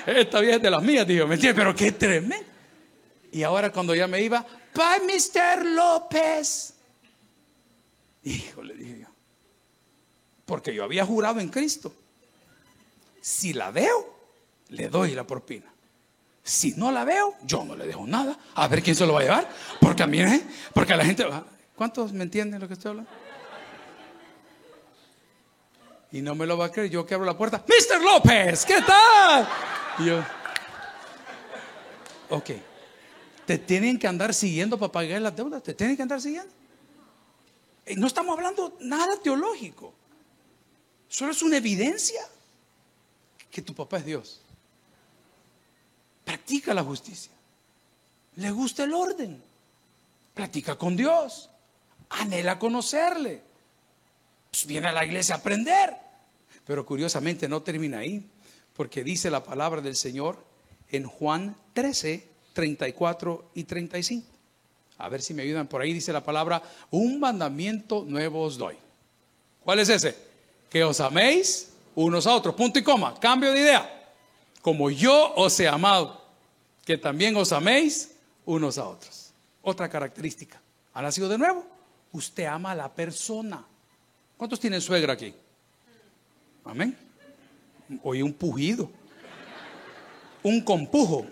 Esta 0.05 0.39
vieja 0.39 0.57
es 0.57 0.62
de 0.62 0.69
las 0.69 0.83
mías, 0.83 1.07
digo, 1.07 1.25
¿me 1.25 1.36
entiendes? 1.36 1.60
Pero 1.60 1.75
qué 1.75 1.91
tremendo. 1.93 2.56
Y 3.38 3.43
ahora 3.43 3.71
cuando 3.71 3.93
ya 3.93 4.08
me 4.08 4.19
iba, 4.19 4.43
bye, 4.73 5.06
Mr. 5.06 5.63
López. 5.63 6.73
Hijo, 8.23 8.63
le 8.63 8.73
dije 8.73 9.02
yo. 9.02 9.08
Porque 10.43 10.73
yo 10.73 10.84
había 10.84 11.06
jurado 11.06 11.39
en 11.39 11.50
Cristo. 11.50 11.93
Si 13.21 13.54
la 13.54 13.69
veo, 13.69 14.12
le 14.69 14.89
doy 14.89 15.13
la 15.13 15.28
propina. 15.28 15.71
Si 16.41 16.71
no 16.78 16.91
la 16.91 17.06
veo, 17.06 17.36
yo 17.43 17.63
no 17.63 17.76
le 17.76 17.86
dejo 17.86 18.08
nada. 18.08 18.36
A 18.56 18.67
ver 18.67 18.82
quién 18.82 18.95
se 18.95 19.06
lo 19.06 19.13
va 19.13 19.19
a 19.19 19.23
llevar. 19.23 19.50
Porque 19.80 20.02
a 20.02 20.08
mí, 20.08 20.19
¿eh? 20.19 20.41
porque 20.73 20.93
a 20.93 20.97
la 20.97 21.06
gente. 21.06 21.23
¿Cuántos 21.76 22.13
me 22.13 22.23
entienden 22.23 22.60
lo 22.60 22.67
que 22.67 22.73
estoy 22.73 22.89
hablando? 22.89 23.12
Y 26.12 26.23
no 26.23 26.34
me 26.34 26.47
lo 26.47 26.58
va 26.58 26.65
a 26.65 26.71
creer. 26.71 26.89
Yo 26.89 27.06
que 27.06 27.13
abro 27.13 27.28
la 27.28 27.38
puerta. 27.38 27.63
Mr. 27.67 28.02
López, 28.02 28.65
¿qué 28.65 28.82
tal? 28.82 29.47
Y 30.00 30.06
yo. 30.06 30.23
Ok. 32.30 32.50
Te 33.47 33.57
tienen 33.57 33.97
que 33.97 34.07
andar 34.07 34.36
siguiendo 34.36 34.77
para 34.77 34.91
pagar 34.91 35.19
las 35.21 35.36
deudas. 35.36 35.63
Te 35.63 35.73
tienen 35.73 35.95
que 35.95 36.03
andar 36.03 36.21
siguiendo. 36.21 36.53
Eh, 37.86 37.95
no 37.95 38.05
estamos 38.05 38.38
hablando 38.38 38.77
nada 38.81 39.19
teológico. 39.23 39.91
Solo 41.07 41.31
es 41.31 41.41
una 41.41 41.57
evidencia 41.57 42.21
que 43.49 43.63
tu 43.63 43.73
papá 43.73 43.97
es 43.97 44.05
Dios 44.05 44.41
practica 46.47 46.73
la 46.73 46.83
justicia. 46.83 47.31
Le 48.36 48.51
gusta 48.51 48.86
el 48.86 48.93
orden. 48.93 49.41
Practica 50.33 50.77
con 50.77 50.95
Dios. 50.95 51.49
Anhela 52.10 52.57
conocerle. 52.57 53.41
Pues 54.51 54.65
viene 54.65 54.88
a 54.88 54.91
la 54.93 55.05
iglesia 55.05 55.36
a 55.36 55.38
aprender. 55.39 55.93
Pero 56.65 56.86
curiosamente 56.86 57.49
no 57.49 57.63
termina 57.63 57.99
ahí. 57.99 58.29
Porque 58.73 59.03
dice 59.03 59.29
la 59.29 59.43
palabra 59.43 59.81
del 59.81 59.97
Señor 59.97 60.41
en 60.89 61.05
Juan 61.05 61.57
13, 61.73 62.27
34 62.57 63.51
y 63.53 63.65
35. 63.65 64.25
A 64.97 65.09
ver 65.09 65.21
si 65.21 65.35
me 65.35 65.43
ayudan 65.43 65.67
por 65.67 65.79
ahí. 65.79 65.93
Dice 65.93 66.11
la 66.11 66.23
palabra, 66.23 66.59
un 66.89 67.19
mandamiento 67.19 68.03
nuevo 68.03 68.41
os 68.41 68.57
doy. 68.57 68.75
¿Cuál 69.63 69.77
es 69.77 69.89
ese? 69.89 70.17
Que 70.67 70.83
os 70.83 70.99
améis 70.99 71.69
unos 71.93 72.25
a 72.25 72.33
otros. 72.33 72.55
Punto 72.55 72.79
y 72.79 72.81
coma. 72.81 73.13
Cambio 73.19 73.51
de 73.51 73.59
idea 73.59 73.93
como 74.63 74.89
yo 74.89 75.33
os 75.35 75.57
he 75.59 75.67
amado, 75.67 76.19
que 76.83 76.97
también 76.97 77.37
os 77.37 77.53
améis 77.53 78.11
unos 78.43 78.79
a 78.79 78.87
otros. 78.87 79.31
Otra 79.61 79.87
característica. 79.87 80.59
¿Ha 80.95 81.01
nacido 81.01 81.29
de 81.29 81.37
nuevo? 81.37 81.63
Usted 82.11 82.45
ama 82.45 82.71
a 82.71 82.75
la 82.75 82.91
persona. 82.91 83.63
¿Cuántos 84.35 84.59
tienen 84.59 84.81
suegra 84.81 85.13
aquí? 85.13 85.33
Amén. 86.65 86.97
Oye, 88.03 88.23
un 88.23 88.33
pujido. 88.33 88.89
Un 90.41 90.59
compujo, 90.61 91.27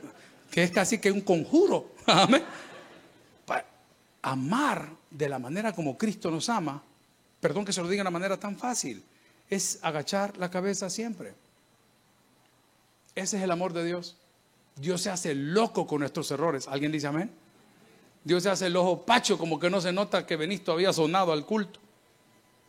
que 0.55 0.63
es 0.63 0.71
casi 0.71 0.99
que 0.99 1.11
un 1.11 1.19
conjuro. 1.19 1.91
Amén. 2.05 2.41
Amar 4.21 4.89
de 5.11 5.27
la 5.27 5.37
manera 5.37 5.73
como 5.73 5.97
Cristo 5.97 6.31
nos 6.31 6.47
ama, 6.47 6.81
perdón 7.41 7.65
que 7.65 7.73
se 7.73 7.81
lo 7.81 7.89
diga 7.89 7.99
de 7.99 8.07
una 8.07 8.17
manera 8.17 8.39
tan 8.39 8.57
fácil, 8.57 9.03
es 9.49 9.79
agachar 9.81 10.37
la 10.37 10.49
cabeza 10.49 10.89
siempre. 10.89 11.33
Ese 13.15 13.35
es 13.35 13.43
el 13.43 13.51
amor 13.51 13.73
de 13.73 13.83
Dios. 13.83 14.15
Dios 14.77 15.01
se 15.01 15.09
hace 15.09 15.35
loco 15.35 15.85
con 15.85 15.99
nuestros 15.99 16.31
errores. 16.31 16.69
¿Alguien 16.69 16.93
dice 16.93 17.07
amén? 17.07 17.29
Dios 18.23 18.43
se 18.43 18.49
hace 18.49 18.67
el 18.67 18.77
ojo 18.77 19.05
pacho, 19.05 19.37
como 19.37 19.59
que 19.59 19.69
no 19.69 19.81
se 19.81 19.91
nota 19.91 20.25
que 20.25 20.37
venís 20.37 20.63
todavía 20.63 20.93
sonado 20.93 21.33
al 21.33 21.45
culto. 21.45 21.81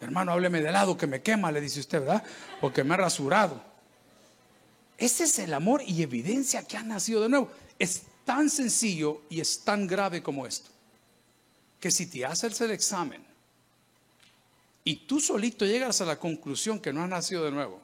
Hermano, 0.00 0.32
hábleme 0.32 0.60
de 0.60 0.72
lado 0.72 0.96
que 0.96 1.06
me 1.06 1.22
quema, 1.22 1.52
le 1.52 1.60
dice 1.60 1.78
usted, 1.78 2.00
¿verdad? 2.00 2.24
Porque 2.60 2.82
me 2.82 2.94
ha 2.94 2.96
rasurado. 2.96 3.62
Ese 4.98 5.24
es 5.24 5.38
el 5.38 5.54
amor 5.54 5.82
y 5.86 6.02
evidencia 6.02 6.64
que 6.64 6.76
ha 6.76 6.82
nacido 6.82 7.22
de 7.22 7.28
nuevo. 7.28 7.48
Es 7.78 8.02
tan 8.24 8.50
sencillo 8.50 9.22
y 9.30 9.40
es 9.40 9.60
tan 9.60 9.86
grave 9.86 10.22
como 10.22 10.46
esto. 10.46 10.70
Que 11.80 11.90
si 11.90 12.06
te 12.06 12.24
haces 12.24 12.60
el 12.60 12.70
examen 12.70 13.24
y 14.84 14.96
tú 14.96 15.20
solito 15.20 15.66
llegas 15.66 16.00
a 16.00 16.04
la 16.04 16.18
conclusión 16.18 16.80
que 16.80 16.92
no 16.92 17.02
has 17.02 17.08
nacido 17.08 17.44
de 17.44 17.50
nuevo, 17.50 17.80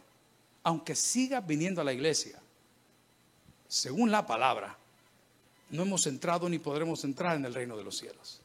aunque 0.62 0.94
sigas 0.94 1.46
viniendo 1.46 1.80
a 1.80 1.84
la 1.84 1.92
iglesia, 1.92 2.40
según 3.68 4.10
la 4.10 4.26
palabra, 4.26 4.76
no 5.70 5.82
hemos 5.82 6.06
entrado 6.06 6.48
ni 6.48 6.58
podremos 6.58 7.02
entrar 7.04 7.36
en 7.36 7.44
el 7.44 7.54
reino 7.54 7.76
de 7.76 7.84
los 7.84 7.96
cielos. 7.96 8.40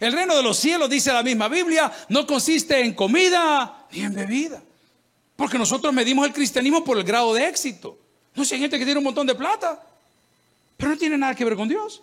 El 0.00 0.12
reino 0.12 0.36
de 0.36 0.42
los 0.42 0.56
cielos, 0.56 0.90
dice 0.90 1.12
la 1.12 1.22
misma 1.22 1.48
Biblia, 1.48 1.92
no 2.08 2.26
consiste 2.26 2.80
en 2.80 2.94
comida 2.94 3.86
ni 3.92 4.00
en 4.00 4.14
bebida. 4.14 4.62
Porque 5.36 5.58
nosotros 5.58 5.92
medimos 5.92 6.26
el 6.26 6.32
cristianismo 6.32 6.84
por 6.84 6.98
el 6.98 7.04
grado 7.04 7.32
de 7.34 7.48
éxito. 7.48 7.98
No 8.34 8.44
sé, 8.44 8.54
hay 8.54 8.62
gente 8.62 8.78
que 8.78 8.84
tiene 8.84 8.98
un 8.98 9.04
montón 9.04 9.26
de 9.26 9.34
plata, 9.34 9.82
pero 10.76 10.92
no 10.92 10.98
tiene 10.98 11.16
nada 11.18 11.34
que 11.34 11.44
ver 11.44 11.56
con 11.56 11.68
Dios. 11.68 12.02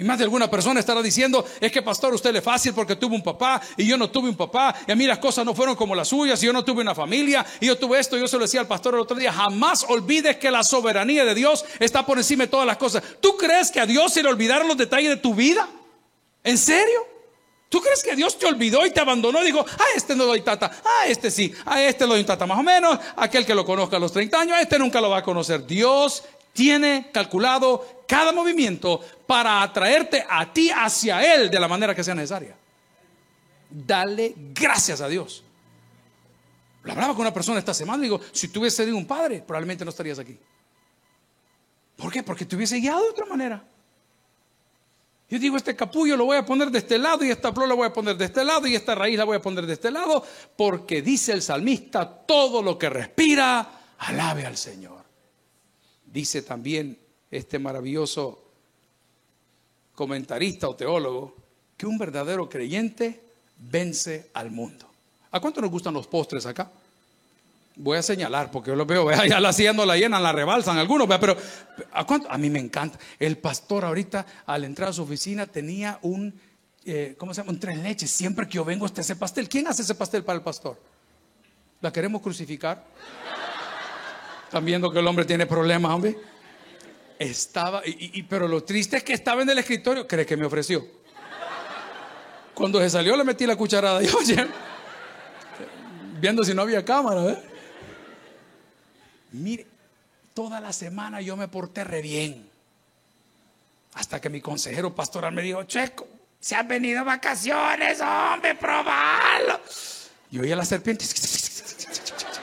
Y 0.00 0.04
más 0.04 0.16
de 0.16 0.22
alguna 0.22 0.48
persona 0.48 0.78
estará 0.78 1.02
diciendo, 1.02 1.44
es 1.60 1.72
que 1.72 1.82
pastor, 1.82 2.14
usted 2.14 2.32
le 2.32 2.40
fácil 2.40 2.72
porque 2.72 2.94
tuvo 2.94 3.16
un 3.16 3.22
papá 3.22 3.60
y 3.76 3.84
yo 3.84 3.96
no 3.96 4.08
tuve 4.08 4.28
un 4.28 4.36
papá 4.36 4.72
y 4.86 4.92
a 4.92 4.94
mí 4.94 5.04
las 5.06 5.18
cosas 5.18 5.44
no 5.44 5.56
fueron 5.56 5.74
como 5.74 5.92
las 5.96 6.06
suyas 6.06 6.40
y 6.40 6.46
yo 6.46 6.52
no 6.52 6.64
tuve 6.64 6.82
una 6.82 6.94
familia 6.94 7.44
y 7.58 7.66
yo 7.66 7.76
tuve 7.76 7.98
esto, 7.98 8.16
yo 8.16 8.28
se 8.28 8.36
lo 8.36 8.42
decía 8.42 8.60
al 8.60 8.68
pastor 8.68 8.94
el 8.94 9.00
otro 9.00 9.16
día, 9.16 9.32
jamás 9.32 9.84
olvides 9.88 10.36
que 10.36 10.52
la 10.52 10.62
soberanía 10.62 11.24
de 11.24 11.34
Dios 11.34 11.64
está 11.80 12.06
por 12.06 12.16
encima 12.16 12.44
de 12.44 12.48
todas 12.48 12.64
las 12.64 12.76
cosas. 12.76 13.02
¿Tú 13.20 13.36
crees 13.36 13.72
que 13.72 13.80
a 13.80 13.86
Dios 13.86 14.12
se 14.12 14.22
le 14.22 14.28
olvidaron 14.28 14.68
los 14.68 14.76
detalles 14.76 15.10
de 15.10 15.16
tu 15.16 15.34
vida? 15.34 15.68
¿En 16.44 16.56
serio? 16.58 17.04
¿Tú 17.68 17.80
crees 17.80 18.04
que 18.04 18.14
Dios 18.14 18.38
te 18.38 18.46
olvidó 18.46 18.86
y 18.86 18.92
te 18.92 19.00
abandonó 19.00 19.42
y 19.42 19.46
dijo, 19.46 19.60
a 19.60 19.96
este 19.96 20.14
no 20.14 20.26
doy 20.26 20.42
tata, 20.42 20.70
a 21.02 21.08
este 21.08 21.28
sí, 21.28 21.52
a 21.66 21.82
este 21.82 22.06
lo 22.06 22.14
doy 22.14 22.22
tata 22.22 22.46
más 22.46 22.58
o 22.58 22.62
menos, 22.62 22.98
aquel 23.16 23.44
que 23.44 23.54
lo 23.54 23.64
conozca 23.64 23.96
a 23.96 24.00
los 24.00 24.12
30 24.12 24.40
años, 24.40 24.56
a 24.56 24.60
este 24.60 24.78
nunca 24.78 25.00
lo 25.00 25.10
va 25.10 25.18
a 25.18 25.22
conocer. 25.24 25.66
Dios 25.66 26.22
tiene 26.58 27.08
calculado 27.12 28.02
cada 28.08 28.32
movimiento 28.32 29.00
para 29.28 29.62
atraerte 29.62 30.26
a 30.28 30.52
ti 30.52 30.72
hacia 30.74 31.36
Él 31.36 31.48
de 31.48 31.60
la 31.60 31.68
manera 31.68 31.94
que 31.94 32.02
sea 32.02 32.16
necesaria. 32.16 32.56
Dale 33.70 34.34
gracias 34.36 35.00
a 35.00 35.06
Dios. 35.06 35.44
Lo 36.82 36.90
hablaba 36.90 37.14
con 37.14 37.20
una 37.20 37.32
persona 37.32 37.60
esta 37.60 37.72
semana 37.72 37.98
y 37.98 38.06
digo, 38.06 38.20
si 38.32 38.48
tú 38.48 38.58
hubieses 38.58 38.84
sido 38.84 38.96
un 38.96 39.06
padre, 39.06 39.40
probablemente 39.46 39.84
no 39.84 39.90
estarías 39.90 40.18
aquí. 40.18 40.36
¿Por 41.96 42.10
qué? 42.10 42.24
Porque 42.24 42.44
te 42.44 42.56
hubiese 42.56 42.78
guiado 42.80 43.04
de 43.04 43.10
otra 43.10 43.26
manera. 43.26 43.62
Yo 45.30 45.38
digo, 45.38 45.56
este 45.56 45.76
capullo 45.76 46.16
lo 46.16 46.24
voy 46.24 46.38
a 46.38 46.44
poner 46.44 46.72
de 46.72 46.78
este 46.78 46.98
lado 46.98 47.24
y 47.24 47.30
esta 47.30 47.52
flor 47.52 47.68
la 47.68 47.74
voy 47.74 47.86
a 47.86 47.92
poner 47.92 48.16
de 48.16 48.24
este 48.24 48.42
lado 48.42 48.66
y 48.66 48.74
esta 48.74 48.96
raíz 48.96 49.16
la 49.16 49.24
voy 49.24 49.36
a 49.36 49.42
poner 49.42 49.64
de 49.64 49.74
este 49.74 49.92
lado, 49.92 50.24
porque 50.56 51.02
dice 51.02 51.30
el 51.30 51.40
salmista, 51.40 52.04
todo 52.26 52.62
lo 52.62 52.76
que 52.76 52.90
respira, 52.90 53.94
alabe 53.98 54.44
al 54.44 54.56
Señor. 54.56 55.07
Dice 56.12 56.42
también 56.42 56.98
este 57.30 57.58
maravilloso 57.58 58.42
comentarista 59.94 60.68
o 60.68 60.76
teólogo 60.76 61.36
que 61.76 61.86
un 61.86 61.98
verdadero 61.98 62.48
creyente 62.48 63.20
vence 63.58 64.30
al 64.34 64.50
mundo. 64.50 64.88
¿A 65.30 65.40
cuánto 65.40 65.60
nos 65.60 65.70
gustan 65.70 65.94
los 65.94 66.06
postres 66.06 66.46
acá? 66.46 66.70
Voy 67.76 67.98
a 67.98 68.02
señalar 68.02 68.50
porque 68.50 68.70
yo 68.70 68.76
los 68.76 68.86
veo, 68.86 69.10
ya 69.26 69.38
la 69.38 69.52
no 69.72 69.84
la 69.84 69.96
llenan, 69.96 70.22
la 70.22 70.32
rebalsan 70.32 70.78
algunos, 70.78 71.06
pero 71.20 71.36
¿a 71.92 72.04
cuánto? 72.04 72.30
A 72.30 72.38
mí 72.38 72.50
me 72.50 72.58
encanta. 72.58 72.98
El 73.18 73.38
pastor 73.38 73.84
ahorita 73.84 74.26
al 74.46 74.64
entrar 74.64 74.88
a 74.88 74.92
su 74.92 75.02
oficina 75.02 75.46
tenía 75.46 75.98
un, 76.02 76.34
eh, 76.84 77.14
¿cómo 77.18 77.34
se 77.34 77.40
llama? 77.40 77.52
Un 77.52 77.60
tres 77.60 77.78
leches. 77.78 78.10
Siempre 78.10 78.46
que 78.46 78.54
yo 78.54 78.64
vengo 78.64 78.86
está 78.86 79.02
ese 79.02 79.14
pastel. 79.14 79.48
¿Quién 79.48 79.68
hace 79.68 79.82
ese 79.82 79.94
pastel 79.94 80.24
para 80.24 80.38
el 80.38 80.42
pastor? 80.42 80.80
¿La 81.80 81.92
queremos 81.92 82.20
crucificar? 82.20 82.84
¿Están 84.48 84.64
viendo 84.64 84.90
que 84.90 84.98
el 84.98 85.06
hombre 85.06 85.26
tiene 85.26 85.44
problemas, 85.44 85.92
hombre? 85.92 86.16
Estaba, 87.18 87.82
y, 87.84 88.22
pero 88.22 88.48
lo 88.48 88.64
triste 88.64 88.96
es 88.96 89.04
que 89.04 89.12
estaba 89.12 89.42
en 89.42 89.50
el 89.50 89.58
escritorio. 89.58 90.08
¿Cree 90.08 90.24
que 90.24 90.38
me 90.38 90.46
ofreció? 90.46 90.86
Cuando 92.54 92.80
se 92.80 92.88
salió 92.88 93.14
le 93.14 93.24
metí 93.24 93.44
la 93.44 93.56
cucharada. 93.56 94.02
Y 94.02 94.08
oye, 94.08 94.46
viendo 96.18 96.42
si 96.44 96.54
no 96.54 96.62
había 96.62 96.82
cámara, 96.82 97.24
¿eh? 97.26 97.42
Mire, 99.32 99.66
toda 100.32 100.62
la 100.62 100.72
semana 100.72 101.20
yo 101.20 101.36
me 101.36 101.48
porté 101.48 101.84
re 101.84 102.00
bien. 102.00 102.48
Hasta 103.92 104.18
que 104.18 104.30
mi 104.30 104.40
consejero 104.40 104.94
pastoral 104.94 105.34
me 105.34 105.42
dijo, 105.42 105.62
Checo, 105.64 106.08
se 106.40 106.56
han 106.56 106.66
venido 106.66 107.04
vacaciones, 107.04 108.00
hombre, 108.00 108.54
probalo. 108.54 109.60
Y 110.30 110.38
oía 110.38 110.56
la 110.56 110.64
serpiente. 110.64 111.04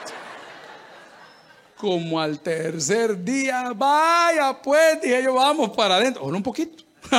Como 1.76 2.18
al 2.20 2.40
tercer 2.40 3.22
día, 3.22 3.72
vaya 3.74 4.60
pues, 4.62 5.00
dije 5.02 5.22
yo, 5.22 5.34
vamos 5.34 5.70
para 5.76 5.96
adentro. 5.96 6.22
O 6.22 6.28
un 6.28 6.42
poquito. 6.42 6.84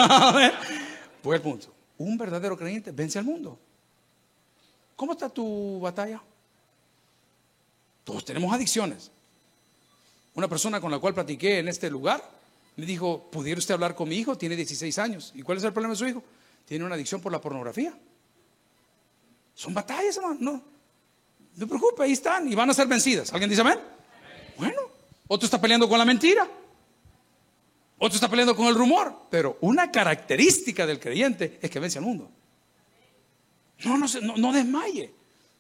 Punto. 1.44 1.74
Un 1.98 2.18
verdadero 2.18 2.58
creyente 2.58 2.92
vence 2.92 3.20
al 3.20 3.26
mundo. 3.26 3.60
¿Cómo 4.96 5.12
está 5.12 5.30
tu 5.30 5.80
batalla? 5.80 6.22
Todos 8.04 8.24
tenemos 8.24 8.54
adicciones. 8.54 9.12
Una 10.34 10.48
persona 10.48 10.80
con 10.80 10.92
la 10.92 11.00
cual 11.00 11.14
platiqué 11.14 11.60
en 11.60 11.68
este 11.68 11.90
lugar 11.90 12.24
me 12.78 12.86
dijo, 12.86 13.30
¿pudiera 13.30 13.60
usted 13.60 13.74
hablar 13.74 13.96
con 13.96 14.08
mi 14.08 14.16
hijo? 14.16 14.38
Tiene 14.38 14.56
16 14.56 14.98
años. 15.00 15.32
¿Y 15.36 15.42
cuál 15.42 15.58
es 15.58 15.64
el 15.64 15.74
problema 15.74 15.94
de 15.94 15.98
su 15.98 16.08
hijo? 16.08 16.24
Tiene 16.66 16.86
una 16.86 16.96
adicción 16.96 17.20
por 17.20 17.32
la 17.32 17.42
pornografía. 17.42 17.94
Son 19.54 19.74
batallas, 19.74 20.16
hermano. 20.18 20.38
No, 20.40 20.64
no 21.56 21.68
preocupe, 21.68 22.04
ahí 22.04 22.14
están 22.14 22.48
y 22.48 22.56
van 22.56 22.70
a 22.70 22.74
ser 22.74 22.88
vencidas. 22.88 23.34
¿Alguien 23.34 23.50
dice 23.50 23.62
amén? 23.62 23.80
Bueno, 24.58 24.82
otro 25.28 25.46
está 25.46 25.60
peleando 25.60 25.88
con 25.88 25.98
la 25.98 26.06
mentira. 26.06 26.50
Otro 28.00 28.16
está 28.16 28.30
peleando 28.30 28.56
con 28.56 28.68
el 28.68 28.76
rumor. 28.76 29.28
Pero 29.30 29.58
una 29.62 29.92
característica 29.92 30.86
del 30.86 31.00
creyente 31.00 31.60
es 31.62 31.70
que 31.70 31.80
vence 31.80 32.00
al 32.00 32.06
mundo. 32.06 32.30
No, 33.84 33.98
no, 33.98 34.06
no, 34.22 34.38
no 34.38 34.54
desmaye. 34.54 35.14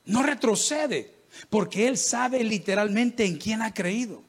No 0.05 0.23
retrocede. 0.23 1.15
Porque 1.49 1.87
él 1.87 1.97
sabe 1.97 2.43
literalmente 2.43 3.25
en 3.25 3.37
quién 3.37 3.61
ha 3.61 3.73
creído. 3.73 4.23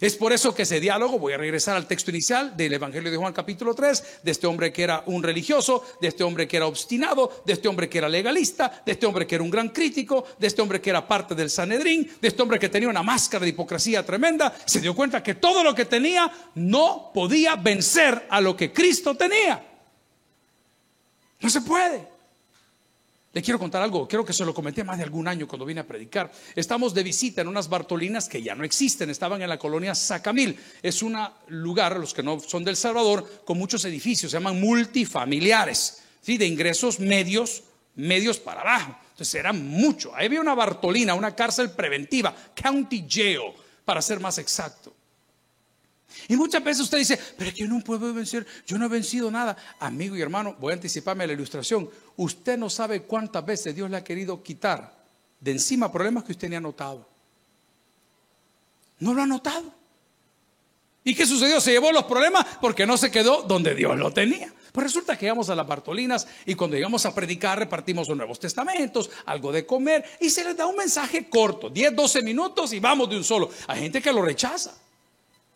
Es 0.00 0.16
por 0.16 0.32
eso 0.32 0.54
que 0.54 0.62
ese 0.62 0.80
diálogo, 0.80 1.18
voy 1.18 1.32
a 1.32 1.36
regresar 1.38 1.76
al 1.76 1.86
texto 1.86 2.10
inicial 2.10 2.56
del 2.56 2.72
Evangelio 2.74 3.10
de 3.10 3.16
Juan 3.16 3.32
capítulo 3.32 3.74
3, 3.74 4.20
de 4.22 4.30
este 4.30 4.46
hombre 4.46 4.72
que 4.72 4.82
era 4.82 5.02
un 5.06 5.22
religioso, 5.22 5.84
de 6.00 6.08
este 6.08 6.22
hombre 6.22 6.46
que 6.46 6.56
era 6.56 6.66
obstinado, 6.66 7.42
de 7.44 7.52
este 7.52 7.68
hombre 7.68 7.88
que 7.88 7.98
era 7.98 8.08
legalista, 8.08 8.82
de 8.84 8.92
este 8.92 9.06
hombre 9.06 9.26
que 9.26 9.34
era 9.34 9.44
un 9.44 9.50
gran 9.50 9.70
crítico, 9.70 10.24
de 10.38 10.46
este 10.46 10.62
hombre 10.62 10.80
que 10.80 10.90
era 10.90 11.06
parte 11.06 11.34
del 11.34 11.50
Sanedrín, 11.50 12.10
de 12.20 12.28
este 12.28 12.42
hombre 12.42 12.58
que 12.58 12.68
tenía 12.68 12.88
una 12.88 13.02
máscara 13.02 13.44
de 13.44 13.50
hipocresía 13.50 14.04
tremenda, 14.04 14.54
se 14.64 14.80
dio 14.80 14.94
cuenta 14.94 15.22
que 15.22 15.34
todo 15.34 15.64
lo 15.64 15.74
que 15.74 15.84
tenía 15.84 16.30
no 16.54 17.10
podía 17.12 17.56
vencer 17.56 18.26
a 18.30 18.40
lo 18.40 18.56
que 18.56 18.72
Cristo 18.72 19.14
tenía. 19.16 19.64
No 21.40 21.50
se 21.50 21.60
puede. 21.60 22.17
Le 23.32 23.42
quiero 23.42 23.58
contar 23.58 23.82
algo, 23.82 24.08
creo 24.08 24.24
que 24.24 24.32
se 24.32 24.44
lo 24.44 24.54
comenté 24.54 24.84
más 24.84 24.96
de 24.96 25.04
algún 25.04 25.28
año 25.28 25.46
cuando 25.46 25.66
vine 25.66 25.80
a 25.80 25.86
predicar. 25.86 26.32
Estamos 26.56 26.94
de 26.94 27.02
visita 27.02 27.42
en 27.42 27.48
unas 27.48 27.68
Bartolinas 27.68 28.26
que 28.26 28.42
ya 28.42 28.54
no 28.54 28.64
existen, 28.64 29.10
estaban 29.10 29.42
en 29.42 29.50
la 29.50 29.58
colonia 29.58 29.94
Sacamil. 29.94 30.58
Es 30.82 31.02
un 31.02 31.14
lugar, 31.48 31.98
los 31.98 32.14
que 32.14 32.22
no 32.22 32.40
son 32.40 32.64
del 32.64 32.76
Salvador, 32.76 33.42
con 33.44 33.58
muchos 33.58 33.84
edificios, 33.84 34.30
se 34.30 34.38
llaman 34.38 34.58
multifamiliares, 34.58 36.02
¿sí? 36.22 36.38
de 36.38 36.46
ingresos 36.46 37.00
medios, 37.00 37.64
medios 37.96 38.38
para 38.38 38.62
abajo. 38.62 38.96
Entonces 39.10 39.34
era 39.34 39.52
mucho. 39.52 40.14
Ahí 40.14 40.26
había 40.26 40.40
una 40.40 40.54
Bartolina, 40.54 41.14
una 41.14 41.34
cárcel 41.34 41.70
preventiva, 41.70 42.34
county 42.54 43.04
jail, 43.06 43.52
para 43.84 44.00
ser 44.00 44.20
más 44.20 44.38
exacto. 44.38 44.94
Y 46.28 46.36
muchas 46.36 46.62
veces 46.64 46.84
usted 46.84 46.98
dice, 46.98 47.18
pero 47.36 47.50
es 47.50 47.54
que 47.54 47.62
yo 47.62 47.68
no 47.68 47.80
puedo 47.80 48.12
vencer, 48.12 48.46
yo 48.66 48.78
no 48.78 48.86
he 48.86 48.88
vencido 48.88 49.30
nada. 49.30 49.56
Amigo 49.78 50.16
y 50.16 50.22
hermano, 50.22 50.56
voy 50.58 50.72
a 50.72 50.74
anticiparme 50.74 51.24
a 51.24 51.26
la 51.26 51.32
ilustración. 51.34 51.88
Usted 52.16 52.58
no 52.58 52.70
sabe 52.70 53.02
cuántas 53.02 53.44
veces 53.44 53.74
Dios 53.74 53.90
le 53.90 53.96
ha 53.96 54.04
querido 54.04 54.42
quitar 54.42 54.96
de 55.40 55.52
encima 55.52 55.92
problemas 55.92 56.24
que 56.24 56.32
usted 56.32 56.48
ni 56.48 56.56
ha 56.56 56.60
notado. 56.60 57.08
No 58.98 59.14
lo 59.14 59.22
ha 59.22 59.26
notado. 59.26 59.72
¿Y 61.04 61.14
qué 61.14 61.26
sucedió? 61.26 61.60
Se 61.60 61.70
llevó 61.70 61.92
los 61.92 62.04
problemas 62.04 62.44
porque 62.60 62.86
no 62.86 62.96
se 62.96 63.10
quedó 63.10 63.42
donde 63.42 63.74
Dios 63.74 63.96
lo 63.96 64.12
tenía. 64.12 64.52
Pues 64.72 64.86
resulta 64.86 65.16
que 65.16 65.26
llegamos 65.26 65.48
a 65.48 65.54
las 65.54 65.66
Bartolinas 65.66 66.26
y 66.44 66.54
cuando 66.54 66.76
llegamos 66.76 67.06
a 67.06 67.14
predicar 67.14 67.58
repartimos 67.58 68.08
los 68.08 68.16
Nuevos 68.16 68.38
Testamentos, 68.38 69.10
algo 69.24 69.50
de 69.50 69.64
comer 69.64 70.04
y 70.20 70.28
se 70.30 70.44
les 70.44 70.56
da 70.56 70.66
un 70.66 70.76
mensaje 70.76 71.28
corto, 71.28 71.70
10, 71.70 71.96
12 71.96 72.22
minutos 72.22 72.72
y 72.72 72.80
vamos 72.80 73.08
de 73.08 73.16
un 73.16 73.24
solo. 73.24 73.50
Hay 73.66 73.80
gente 73.80 74.02
que 74.02 74.12
lo 74.12 74.22
rechaza. 74.22 74.74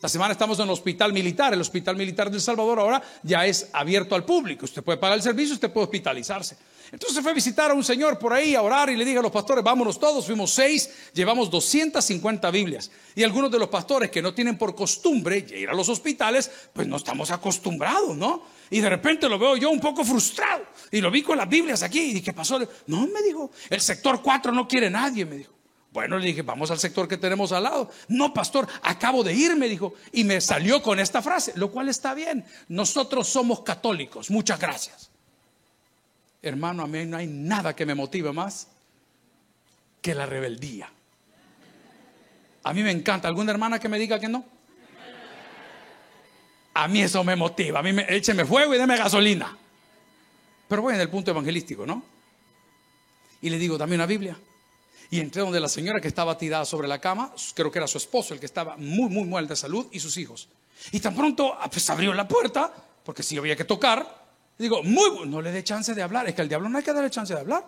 La 0.03 0.09
semana 0.09 0.33
estamos 0.33 0.59
en 0.59 0.65
el 0.65 0.71
hospital 0.71 1.13
militar. 1.13 1.55
El 1.55 1.61
hospital 1.61 1.95
militar 1.95 2.29
de 2.29 2.37
El 2.37 2.43
Salvador 2.43 2.81
ahora 2.81 3.01
ya 3.23 3.47
es 3.47 3.69
abierto 3.73 4.17
al 4.17 4.25
público. 4.25 4.65
Usted 4.65 4.83
puede 4.83 4.99
pagar 4.99 5.17
el 5.17 5.23
servicio, 5.23 5.55
usted 5.55 5.73
puede 5.73 5.85
hospitalizarse. 5.85 6.57
Entonces 6.91 7.23
fue 7.23 7.31
a 7.31 7.35
visitar 7.35 7.71
a 7.71 7.75
un 7.75 7.85
señor 7.85 8.19
por 8.19 8.33
ahí 8.33 8.57
a 8.57 8.63
orar 8.63 8.91
y 8.91 8.97
le 8.97 9.05
dije 9.05 9.19
a 9.19 9.23
los 9.23 9.31
pastores, 9.31 9.63
vámonos 9.63 10.01
todos. 10.01 10.27
Fuimos 10.27 10.51
seis, 10.51 10.91
llevamos 11.15 11.49
250 11.51 12.51
Biblias. 12.51 12.91
Y 13.15 13.23
algunos 13.23 13.49
de 13.53 13.61
los 13.61 13.69
pastores 13.69 14.11
que 14.11 14.21
no 14.21 14.35
tienen 14.35 14.59
por 14.59 14.75
costumbre 14.75 15.47
ir 15.57 15.71
a 15.71 15.73
los 15.73 15.89
hospitales, 15.89 16.51
pues 16.73 16.89
no 16.89 16.97
estamos 16.97 17.31
acostumbrados, 17.31 18.17
¿no? 18.17 18.43
Y 18.71 18.81
de 18.81 18.91
repente 18.91 19.29
lo 19.29 19.39
veo 19.39 19.57
yo 19.57 19.71
un 19.71 19.81
poco 19.81 20.05
frustrado. 20.05 20.65
Y 20.91 21.01
lo 21.01 21.13
vi 21.13 21.23
con 21.23 21.39
las 21.39 21.49
Biblias 21.49 21.85
aquí. 21.85 22.17
¿Y 22.17 22.21
qué 22.21 22.33
pasó? 22.33 22.59
No, 22.89 23.07
me 23.07 23.23
dijo, 23.23 23.53
el 23.71 23.81
sector 23.81 24.21
4 24.21 24.51
no 24.51 24.67
quiere 24.67 24.91
nadie, 24.91 25.25
me 25.25 25.37
dijo. 25.37 25.62
Bueno, 25.93 26.19
le 26.19 26.27
dije, 26.27 26.43
vamos 26.43 26.71
al 26.71 26.79
sector 26.79 27.07
que 27.07 27.19
tenemos 27.19 27.53
al 27.53 27.65
lado. 27.65 27.91
No, 28.09 28.33
pastor, 28.33 28.67
acabo 28.83 29.23
de 29.23 29.35
ir, 29.35 29.55
me 29.57 29.69
dijo. 29.69 29.95
Y 30.13 30.25
me 30.25 30.41
salió 30.41 30.83
con 30.83 30.99
esta 30.99 31.21
frase, 31.21 31.53
lo 31.57 31.71
cual 31.71 31.89
está 31.91 32.15
bien. 32.15 32.45
Nosotros 32.69 33.29
somos 33.29 33.61
católicos, 33.61 34.31
muchas 34.31 34.59
gracias. 34.59 35.11
Hermano, 36.41 36.83
a 36.83 36.87
mí 36.87 37.05
no 37.05 37.19
hay 37.19 37.27
nada 37.27 37.77
que 37.77 37.85
me 37.85 37.95
motive 37.95 38.33
más 38.33 38.69
que 40.01 40.15
la 40.15 40.25
rebeldía. 40.27 40.91
A 42.65 42.73
mí 42.73 42.83
me 42.83 42.91
encanta. 42.91 43.29
¿Alguna 43.29 43.53
hermana 43.53 43.79
que 43.79 43.89
me 43.89 43.99
diga 43.99 44.19
que 44.19 44.29
no? 44.29 44.45
A 46.75 46.89
mí 46.89 47.03
eso 47.03 47.23
me 47.23 47.37
motiva. 47.37 47.81
A 47.81 47.83
mí 47.83 47.93
me, 47.93 48.07
écheme 48.09 48.45
fuego 48.47 48.75
y 48.75 48.79
deme 48.79 48.97
gasolina. 48.97 49.57
Pero 50.69 50.83
voy 50.83 50.95
en 50.95 51.01
el 51.01 51.11
punto 51.11 51.31
evangelístico, 51.31 51.85
¿no? 51.87 52.03
Y 53.43 53.51
le 53.51 53.59
digo, 53.59 53.77
dame 53.77 53.95
una 53.95 54.07
Biblia. 54.07 54.37
Y 55.13 55.21
entré 55.21 55.43
donde 55.43 55.61
la 55.61 55.69
señora 55.69 56.01
que 56.01 56.09
estaba 56.09 56.39
tirada 56.39 56.65
sobre 56.65 56.89
la 56.89 56.99
cama, 56.99 57.35
creo 57.53 57.71
que 57.71 57.79
era 57.79 57.87
su 57.87 57.99
esposo, 57.99 58.33
el 58.33 58.41
que 58.41 58.47
estaba 58.47 58.79
muy, 58.79 59.11
muy 59.11 59.25
mal 59.25 59.47
de 59.47 59.55
salud, 59.55 59.87
y 59.93 60.01
sus 60.01 60.17
hijos. 60.17 60.49
Y 60.91 61.01
tan 61.01 61.15
pronto, 61.15 61.55
ah, 61.61 61.69
pues 61.71 61.91
abrió 61.91 62.15
la 62.15 62.27
puerta, 62.27 62.73
porque 63.05 63.23
si 63.23 63.37
había 63.37 63.55
que 63.55 63.65
tocar. 63.65 64.23
Digo, 64.57 64.83
muy, 64.83 65.27
no 65.27 65.43
le 65.43 65.53
dé 65.53 65.63
chance 65.63 65.95
de 65.95 66.01
hablar, 66.01 66.27
es 66.31 66.35
que 66.35 66.41
al 66.41 66.49
diablo 66.49 66.71
no 66.71 66.79
hay 66.79 66.85
que 66.85 66.95
darle 66.95 67.11
chance 67.11 67.35
de 67.35 67.41
hablar. 67.41 67.63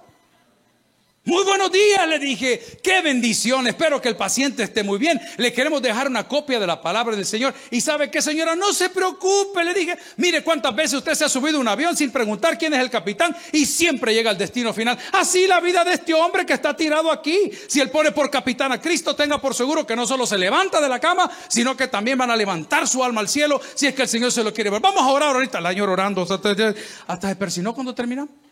Muy 1.27 1.43
buenos 1.43 1.73
días, 1.73 2.07
le 2.07 2.19
dije. 2.19 2.61
Qué 2.83 3.01
bendición. 3.01 3.67
Espero 3.67 3.99
que 3.99 4.11
el 4.11 4.17
paciente 4.17 4.63
esté 4.63 4.83
muy 4.83 4.99
bien. 4.99 5.19
Le 5.39 5.55
queremos 5.55 5.81
dejar 5.81 6.07
una 6.07 6.29
copia 6.29 6.61
de 6.61 6.67
la 6.67 6.83
palabra 6.83 7.17
del 7.17 7.25
Señor. 7.25 7.55
Y 7.71 7.81
sabe 7.81 8.11
que, 8.11 8.21
señora, 8.21 8.55
no 8.55 8.75
se 8.75 8.91
preocupe. 8.91 9.65
Le 9.65 9.73
dije, 9.73 9.97
mire 10.19 10.45
cuántas 10.45 10.77
veces 10.77 10.99
usted 10.99 11.15
se 11.15 11.25
ha 11.25 11.31
subido 11.31 11.57
a 11.57 11.61
un 11.63 11.69
avión 11.69 11.97
sin 11.97 12.11
preguntar 12.11 12.59
quién 12.59 12.75
es 12.75 12.81
el 12.81 12.91
capitán 12.91 13.35
y 13.53 13.65
siempre 13.65 14.13
llega 14.13 14.29
al 14.29 14.37
destino 14.37 14.75
final. 14.75 14.99
Así 15.13 15.47
la 15.47 15.61
vida 15.61 15.83
de 15.83 15.95
este 15.95 16.13
hombre 16.13 16.45
que 16.45 16.53
está 16.53 16.77
tirado 16.77 17.11
aquí. 17.11 17.51
Si 17.69 17.81
él 17.81 17.89
pone 17.89 18.13
por 18.13 18.31
capitán 18.31 18.73
a 18.73 18.81
Cristo, 18.83 19.17
tenga 19.17 19.41
por 19.41 19.55
seguro 19.55 19.87
que 19.87 19.97
no 19.97 20.07
solo 20.07 20.27
se 20.27 20.37
levanta 20.37 20.79
de 20.79 20.91
la 20.91 21.01
cama, 21.01 21.31
sino 21.49 21.75
que 21.75 21.89
también 21.89 22.19
van 22.19 22.33
a 22.33 22.37
levantar 22.37 22.87
su 22.87 23.03
alma 23.03 23.23
al 23.23 23.31
cielo 23.31 23.63
si 23.75 23.87
es 23.87 23.95
que 23.95 24.03
el 24.03 24.09
Señor 24.09 24.31
se 24.31 24.45
lo 24.45 24.53
quiere 24.53 24.69
ver. 24.69 24.83
Vamos 24.83 25.01
a 25.01 25.09
orar 25.09 25.35
ahorita. 25.35 25.59
El 25.61 25.67
año 25.67 25.85
orando 25.85 26.21
hasta, 26.21 26.75
hasta 27.07 27.29
se 27.31 27.37
persinó 27.37 27.73
cuando 27.73 27.95
terminamos. 27.95 28.45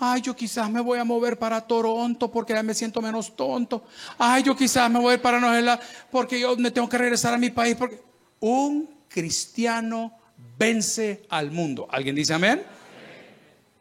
Ay, 0.00 0.20
yo 0.20 0.36
quizás 0.36 0.70
me 0.70 0.80
voy 0.80 0.98
a 0.98 1.04
mover 1.04 1.38
para 1.38 1.60
Toronto 1.60 2.30
porque 2.30 2.52
ya 2.52 2.62
me 2.62 2.74
siento 2.74 3.02
menos 3.02 3.34
tonto. 3.34 3.84
Ay, 4.16 4.44
yo 4.44 4.56
quizás 4.56 4.88
me 4.90 5.00
voy 5.00 5.18
para 5.18 5.40
Nueva 5.40 5.80
porque 6.10 6.38
yo 6.38 6.56
me 6.56 6.70
tengo 6.70 6.88
que 6.88 6.98
regresar 6.98 7.34
a 7.34 7.38
mi 7.38 7.50
país. 7.50 7.74
Porque 7.76 8.00
un 8.40 8.88
cristiano 9.08 10.12
vence 10.56 11.26
al 11.28 11.50
mundo. 11.50 11.88
¿Alguien 11.90 12.14
dice 12.14 12.32
amén? 12.32 12.64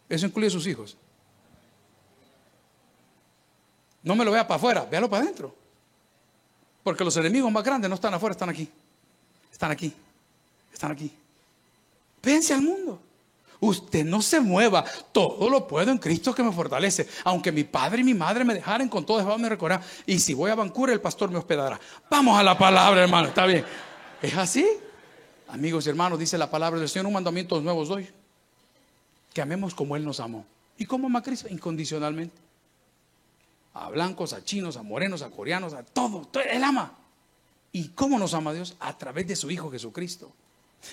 Eso 0.10 0.26
incluye 0.26 0.48
a 0.48 0.52
sus 0.52 0.66
hijos. 0.66 0.98
No 4.02 4.16
me 4.16 4.26
lo 4.26 4.32
vea 4.32 4.48
para 4.48 4.58
afuera, 4.58 4.86
véalo 4.86 5.10
para 5.10 5.24
adentro. 5.24 5.54
Porque 6.82 7.04
los 7.04 7.16
enemigos 7.18 7.52
más 7.52 7.64
grandes 7.64 7.90
no 7.90 7.96
están 7.96 8.14
afuera, 8.14 8.32
están 8.32 8.50
aquí. 8.50 8.70
Están 9.52 9.72
aquí. 9.72 9.94
Están 10.74 10.92
aquí. 10.92 11.12
Vence 12.24 12.54
al 12.54 12.62
mundo. 12.62 13.02
Usted 13.60 14.06
no 14.06 14.22
se 14.22 14.40
mueva. 14.40 14.84
Todo 15.12 15.50
lo 15.50 15.68
puedo 15.68 15.92
en 15.92 15.98
Cristo 15.98 16.34
que 16.34 16.44
me 16.44 16.52
fortalece. 16.52 17.08
Aunque 17.24 17.52
mi 17.52 17.64
padre 17.64 18.02
y 18.02 18.04
mi 18.04 18.14
madre 18.14 18.44
me 18.44 18.54
dejaren 18.54 18.90
con 18.90 19.06
todo, 19.06 19.38
me 19.38 19.50
recordar. 19.50 19.82
Y 20.06 20.20
si 20.20 20.34
voy 20.34 20.52
a 20.52 20.56
Vancouver, 20.56 20.94
el 20.94 21.02
pastor 21.02 21.30
me 21.32 21.38
hospedará. 21.38 21.80
Vamos 22.10 22.40
a 22.40 22.44
la 22.44 22.58
palabra, 22.58 23.04
hermano. 23.04 23.30
Está 23.30 23.46
bien. 23.46 23.66
¿Es 24.22 24.36
así? 24.36 24.68
Amigos 25.50 25.86
y 25.86 25.90
hermanos, 25.90 26.20
dice 26.20 26.38
la 26.38 26.50
palabra 26.50 26.80
del 26.80 26.90
Señor, 26.90 27.08
un 27.08 27.14
mandamiento 27.14 27.60
nuevo 27.62 27.86
doy. 27.86 28.08
Que 29.34 29.42
amemos 29.42 29.74
como 29.74 29.96
Él 29.96 30.04
nos 30.04 30.20
amó. 30.20 30.46
¿Y 30.78 30.86
cómo 30.86 31.08
ama 31.08 31.24
Cristo? 31.24 31.48
Incondicionalmente. 31.50 32.36
A 33.74 33.90
blancos, 33.90 34.34
a 34.34 34.44
chinos, 34.44 34.78
a 34.78 34.84
morenos, 34.84 35.22
a 35.22 35.30
coreanos, 35.30 35.74
a 35.74 35.84
todo. 35.84 36.30
Él 36.52 36.64
ama. 36.64 36.94
¿Y 37.72 37.90
cómo 37.90 38.18
nos 38.18 38.34
ama 38.34 38.54
Dios? 38.54 38.76
A 38.80 38.98
través 38.98 39.28
de 39.28 39.36
su 39.36 39.50
Hijo 39.52 39.72
Jesucristo. 39.72 40.32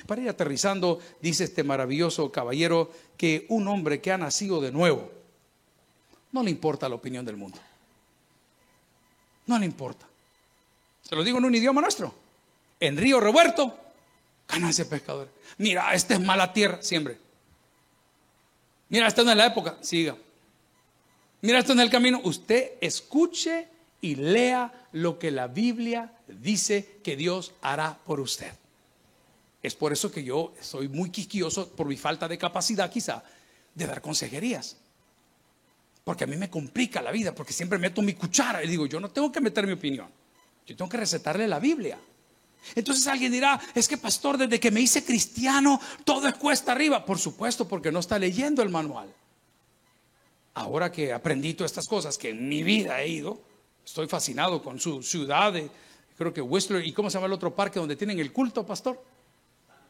Para 0.06 0.22
ir 0.22 0.28
aterrizando, 0.28 1.00
dice 1.20 1.44
este 1.44 1.62
maravilloso 1.62 2.30
caballero 2.32 2.90
que 3.16 3.46
un 3.48 3.68
hombre 3.68 4.00
que 4.00 4.12
ha 4.12 4.18
nacido 4.18 4.60
de 4.60 4.72
nuevo, 4.72 5.10
no 6.32 6.42
le 6.42 6.50
importa 6.50 6.88
la 6.88 6.96
opinión 6.96 7.24
del 7.24 7.36
mundo. 7.36 7.58
No 9.46 9.58
le 9.58 9.66
importa. 9.66 10.06
Se 11.02 11.14
lo 11.14 11.22
digo 11.22 11.38
en 11.38 11.44
un 11.44 11.54
idioma 11.54 11.80
nuestro. 11.80 12.14
En 12.80 12.96
Río 12.96 13.20
Revuelto, 13.20 13.78
ese 14.68 14.86
pescador. 14.86 15.28
Mira, 15.58 15.92
esta 15.94 16.14
es 16.14 16.20
mala 16.20 16.52
tierra, 16.52 16.82
siempre. 16.82 17.18
Mira, 18.88 19.06
esta 19.06 19.22
no 19.24 19.30
es 19.30 19.36
la 19.36 19.46
época, 19.46 19.76
siga. 19.80 20.16
Mira, 21.40 21.58
esto 21.58 21.72
en 21.72 21.80
el 21.80 21.90
camino. 21.90 22.20
Usted 22.24 22.72
escuche 22.80 23.68
y 24.00 24.16
lea 24.16 24.88
lo 24.92 25.18
que 25.18 25.30
la 25.30 25.46
Biblia 25.46 26.12
dice 26.26 27.00
que 27.02 27.16
Dios 27.16 27.52
hará 27.60 27.98
por 28.04 28.20
usted. 28.20 28.52
Es 29.64 29.74
por 29.74 29.94
eso 29.94 30.12
que 30.12 30.22
yo 30.22 30.52
soy 30.60 30.88
muy 30.88 31.08
quisquioso 31.08 31.70
por 31.70 31.86
mi 31.86 31.96
falta 31.96 32.28
de 32.28 32.36
capacidad 32.36 32.92
quizá 32.92 33.24
de 33.74 33.86
dar 33.86 34.02
consejerías. 34.02 34.76
Porque 36.04 36.24
a 36.24 36.26
mí 36.26 36.36
me 36.36 36.50
complica 36.50 37.00
la 37.00 37.10
vida, 37.10 37.34
porque 37.34 37.54
siempre 37.54 37.78
meto 37.78 38.02
mi 38.02 38.12
cuchara 38.12 38.62
y 38.62 38.68
digo, 38.68 38.84
yo 38.84 39.00
no 39.00 39.10
tengo 39.10 39.32
que 39.32 39.40
meter 39.40 39.66
mi 39.66 39.72
opinión, 39.72 40.10
yo 40.66 40.76
tengo 40.76 40.90
que 40.90 40.98
recetarle 40.98 41.48
la 41.48 41.60
Biblia. 41.60 41.98
Entonces 42.74 43.06
alguien 43.06 43.32
dirá, 43.32 43.58
es 43.74 43.88
que 43.88 43.96
pastor, 43.96 44.36
desde 44.36 44.60
que 44.60 44.70
me 44.70 44.82
hice 44.82 45.02
cristiano, 45.02 45.80
todo 46.04 46.28
es 46.28 46.34
cuesta 46.34 46.72
arriba. 46.72 47.02
Por 47.02 47.18
supuesto, 47.18 47.66
porque 47.66 47.90
no 47.90 48.00
está 48.00 48.18
leyendo 48.18 48.62
el 48.62 48.68
manual. 48.68 49.10
Ahora 50.52 50.92
que 50.92 51.10
aprendí 51.10 51.54
todas 51.54 51.72
estas 51.72 51.88
cosas, 51.88 52.18
que 52.18 52.28
en 52.28 52.50
mi 52.50 52.62
vida 52.62 53.00
he 53.00 53.08
ido, 53.08 53.40
estoy 53.82 54.08
fascinado 54.08 54.62
con 54.62 54.78
su 54.78 55.02
ciudad, 55.02 55.54
creo 56.18 56.34
que 56.34 56.42
Whistler, 56.42 56.84
¿y 56.84 56.92
cómo 56.92 57.08
se 57.08 57.14
llama 57.14 57.28
el 57.28 57.32
otro 57.32 57.54
parque 57.54 57.78
donde 57.78 57.96
tienen 57.96 58.18
el 58.18 58.30
culto, 58.30 58.66
pastor? 58.66 59.13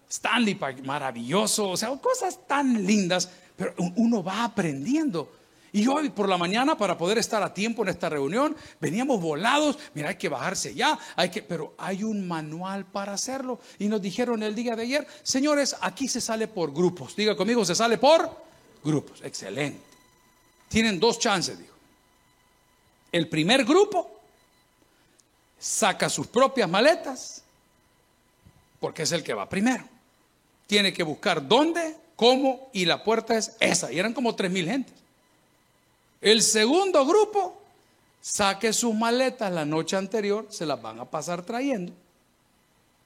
Stanley 0.09 0.59
maravilloso, 0.85 1.71
o 1.71 1.77
sea, 1.77 1.91
cosas 1.97 2.47
tan 2.47 2.87
lindas, 2.87 3.29
pero 3.57 3.75
uno 3.97 4.23
va 4.23 4.45
aprendiendo. 4.45 5.33
Y 5.73 5.89
hoy 5.89 6.11
por 6.11 6.29
la 6.29 6.39
mañana, 6.39 6.77
para 6.77 6.97
poder 6.97 7.19
estar 7.19 7.43
a 7.43 7.53
tiempo 7.53 7.83
en 7.83 7.89
esta 7.89 8.09
reunión, 8.09 8.57
veníamos 8.81 9.21
volados. 9.21 9.77
Mira, 9.93 10.11
hay 10.11 10.15
que 10.15 10.29
bajarse 10.29 10.73
ya, 10.73 10.97
hay 11.17 11.31
que, 11.31 11.43
pero 11.43 11.75
hay 11.79 12.05
un 12.05 12.29
manual 12.29 12.85
para 12.85 13.15
hacerlo. 13.15 13.59
Y 13.81 13.89
nos 13.89 14.01
dijeron 14.01 14.45
el 14.45 14.55
día 14.55 14.77
de 14.77 14.85
ayer, 14.85 15.07
señores, 15.25 15.75
aquí 15.81 16.07
se 16.07 16.21
sale 16.21 16.47
por 16.47 16.73
grupos. 16.73 17.17
Diga 17.17 17.37
conmigo, 17.37 17.65
se 17.65 17.75
sale 17.75 17.99
por 17.99 18.31
grupos. 18.85 19.21
Excelente. 19.25 19.81
Tienen 20.69 21.01
dos 21.01 21.19
chances, 21.19 21.59
dijo. 21.59 21.75
El 23.11 23.29
primer 23.29 23.65
grupo 23.65 24.21
saca 25.59 26.09
sus 26.09 26.29
propias 26.29 26.71
maletas, 26.71 27.43
porque 28.79 29.03
es 29.03 29.11
el 29.11 29.25
que 29.25 29.35
va 29.35 29.49
primero 29.49 29.94
tiene 30.67 30.93
que 30.93 31.03
buscar 31.03 31.47
dónde, 31.47 31.97
cómo 32.17 32.69
y 32.73 32.85
la 32.85 33.05
puerta 33.05 33.37
es 33.37 33.57
esa. 33.61 33.93
Y 33.93 33.99
eran 33.99 34.13
como 34.13 34.35
tres 34.35 34.51
mil 34.51 34.67
gentes. 34.67 34.95
El 36.21 36.43
segundo 36.43 37.05
grupo 37.05 37.61
saque 38.21 38.73
sus 38.73 38.95
maletas 38.95 39.53
la 39.53 39.67
noche 39.67 39.97
anterior, 39.97 40.47
se 40.49 40.65
las 40.65 40.81
van 40.81 40.99
a 41.01 41.05
pasar 41.05 41.43
trayendo. 41.43 41.93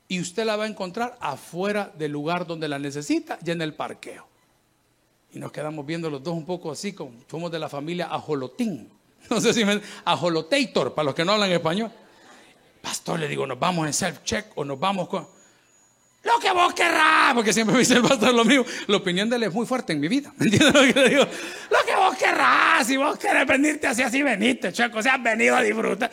Y 0.07 0.21
usted 0.21 0.45
la 0.45 0.57
va 0.57 0.65
a 0.65 0.69
encontrar 0.69 1.19
afuera 1.21 1.93
del 1.99 2.13
lugar 2.13 2.47
donde 2.47 2.69
la 2.69 2.79
necesita, 2.79 3.39
ya 3.43 3.53
en 3.53 3.61
el 3.61 3.75
parqueo. 3.75 4.27
Y 5.33 5.39
nos 5.39 5.53
quedamos 5.53 5.85
viendo 5.85 6.09
los 6.09 6.23
dos 6.23 6.35
un 6.35 6.47
poco 6.47 6.71
así, 6.71 6.93
como 6.93 7.13
somos 7.31 7.51
de 7.51 7.59
la 7.59 7.69
familia 7.69 8.07
Ajolotín. 8.07 8.91
No 9.31 9.41
sé 9.41 9.53
si 9.53 9.65
me. 9.65 9.83
Ajolotator, 10.05 10.95
para 10.95 11.07
los 11.07 11.15
que 11.15 11.25
no 11.25 11.33
hablan 11.33 11.51
español. 11.51 11.91
Pastor, 12.81 13.19
le 13.19 13.29
digo, 13.29 13.47
¿nos 13.47 13.59
vamos 13.59 13.87
en 13.87 13.93
self-check 13.93 14.53
o 14.55 14.65
nos 14.65 14.79
vamos 14.79 15.09
con.? 15.09 15.27
Lo 16.25 16.39
que 16.41 16.51
vos 16.53 16.75
querrás, 16.75 17.33
porque 17.35 17.53
siempre 17.53 17.75
me 17.75 17.81
dice 17.81 17.95
el 17.95 18.03
pastor 18.03 18.35
lo 18.35 18.45
mismo. 18.45 18.65
La 18.87 18.97
opinión 18.97 19.31
de 19.31 19.37
él 19.37 19.45
es 19.45 19.55
muy 19.55 19.67
fuerte 19.67 19.93
en 19.93 20.01
mi 20.01 20.09
vida. 20.09 20.33
¿Me 20.37 20.47
entiendes 20.47 20.75
lo 20.75 20.93
que 20.93 21.01
le 21.01 21.09
digo? 21.11 21.25
Lo 21.25 21.87
que 21.87 21.97
vos 21.97 22.17
querrás, 22.17 22.87
si 22.87 22.97
vos 22.97 23.19
querés 23.19 23.47
venirte 23.47 23.87
así, 23.87 24.03
así 24.03 24.23
veniste, 24.23 24.73
checo, 24.73 25.03
si 25.03 25.09
has 25.09 25.23
venido 25.23 25.57
a 25.57 25.63
disfrutar. 25.63 26.11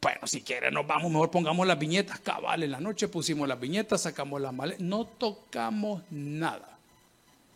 Bueno, 0.00 0.26
si 0.26 0.42
quieres, 0.42 0.72
nos 0.72 0.86
vamos, 0.86 1.10
mejor 1.10 1.30
pongamos 1.30 1.66
las 1.66 1.78
viñetas. 1.78 2.20
Cabal, 2.20 2.62
en 2.62 2.72
la 2.72 2.80
noche 2.80 3.08
pusimos 3.08 3.48
las 3.48 3.58
viñetas, 3.58 4.02
sacamos 4.02 4.40
las 4.40 4.52
maletas. 4.52 4.80
No 4.80 5.06
tocamos 5.06 6.02
nada. 6.10 6.68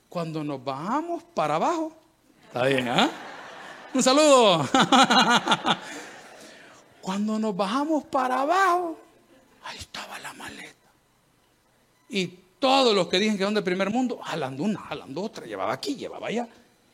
Cuando 0.08 0.42
nos 0.42 0.64
bajamos 0.64 1.22
para 1.34 1.56
abajo, 1.56 1.92
está 2.46 2.64
bien, 2.64 2.88
¿ah? 2.88 3.10
Un 3.92 4.02
saludo. 4.02 4.66
Cuando 7.02 7.38
nos 7.38 7.56
bajamos 7.56 8.04
para 8.04 8.42
abajo, 8.42 8.98
ahí 9.64 9.78
estaba 9.78 10.18
la 10.18 10.32
maleta. 10.34 10.87
Y 12.08 12.26
todos 12.58 12.94
los 12.94 13.08
que 13.08 13.18
dicen 13.18 13.36
que 13.36 13.44
son 13.44 13.54
del 13.54 13.64
primer 13.64 13.90
mundo, 13.90 14.18
jalando 14.18 14.62
una, 14.62 14.80
jalando 14.80 15.22
otra, 15.22 15.46
llevaba 15.46 15.72
aquí, 15.72 15.94
llevaba 15.94 16.28
allá. 16.28 16.48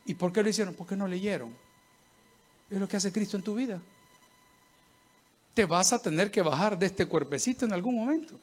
¿Y 0.06 0.14
por 0.14 0.32
qué 0.32 0.42
lo 0.42 0.48
hicieron? 0.48 0.74
Porque 0.74 0.96
no 0.96 1.06
leyeron. 1.06 1.54
Es 2.70 2.78
lo 2.78 2.88
que 2.88 2.96
hace 2.96 3.12
Cristo 3.12 3.36
en 3.36 3.42
tu 3.42 3.54
vida. 3.54 3.80
Te 5.54 5.64
vas 5.64 5.92
a 5.92 6.00
tener 6.00 6.30
que 6.30 6.42
bajar 6.42 6.78
de 6.78 6.86
este 6.86 7.06
cuerpecito 7.06 7.64
en 7.64 7.72
algún 7.72 7.94
momento. 7.94 8.38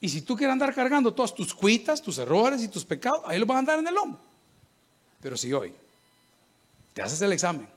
Y 0.00 0.08
si 0.08 0.22
tú 0.22 0.36
quieres 0.36 0.52
andar 0.52 0.74
cargando 0.74 1.14
todas 1.14 1.32
tus 1.32 1.54
cuitas, 1.54 2.02
tus 2.02 2.18
errores 2.18 2.60
y 2.62 2.68
tus 2.68 2.84
pecados, 2.84 3.20
ahí 3.24 3.38
los 3.38 3.46
vas 3.46 3.56
a 3.56 3.58
andar 3.60 3.78
en 3.78 3.86
el 3.86 3.96
hombro. 3.96 4.20
Pero 5.20 5.36
si 5.36 5.52
hoy 5.52 5.72
te 6.92 7.02
haces 7.02 7.22
el 7.22 7.32
examen 7.32 7.68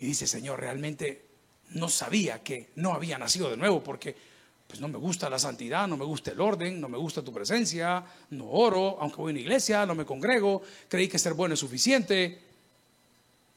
y 0.00 0.06
dices, 0.06 0.28
Señor, 0.28 0.58
realmente 0.58 1.24
no 1.70 1.88
sabía 1.88 2.42
que 2.42 2.70
no 2.74 2.92
había 2.92 3.18
nacido 3.18 3.48
de 3.48 3.56
nuevo 3.56 3.82
porque 3.82 4.16
pues 4.66 4.80
no 4.80 4.88
me 4.88 4.98
gusta 4.98 5.30
la 5.30 5.38
santidad, 5.38 5.86
no 5.86 5.96
me 5.96 6.04
gusta 6.04 6.30
el 6.30 6.40
orden, 6.40 6.80
no 6.80 6.88
me 6.88 6.98
gusta 6.98 7.22
tu 7.22 7.32
presencia, 7.32 8.04
no 8.30 8.48
oro, 8.50 8.98
aunque 9.00 9.16
voy 9.18 9.30
a 9.30 9.32
una 9.32 9.40
iglesia, 9.40 9.86
no 9.86 9.94
me 9.94 10.04
congrego, 10.04 10.62
creí 10.88 11.08
que 11.08 11.18
ser 11.18 11.34
bueno 11.34 11.54
es 11.54 11.60
suficiente. 11.60 12.40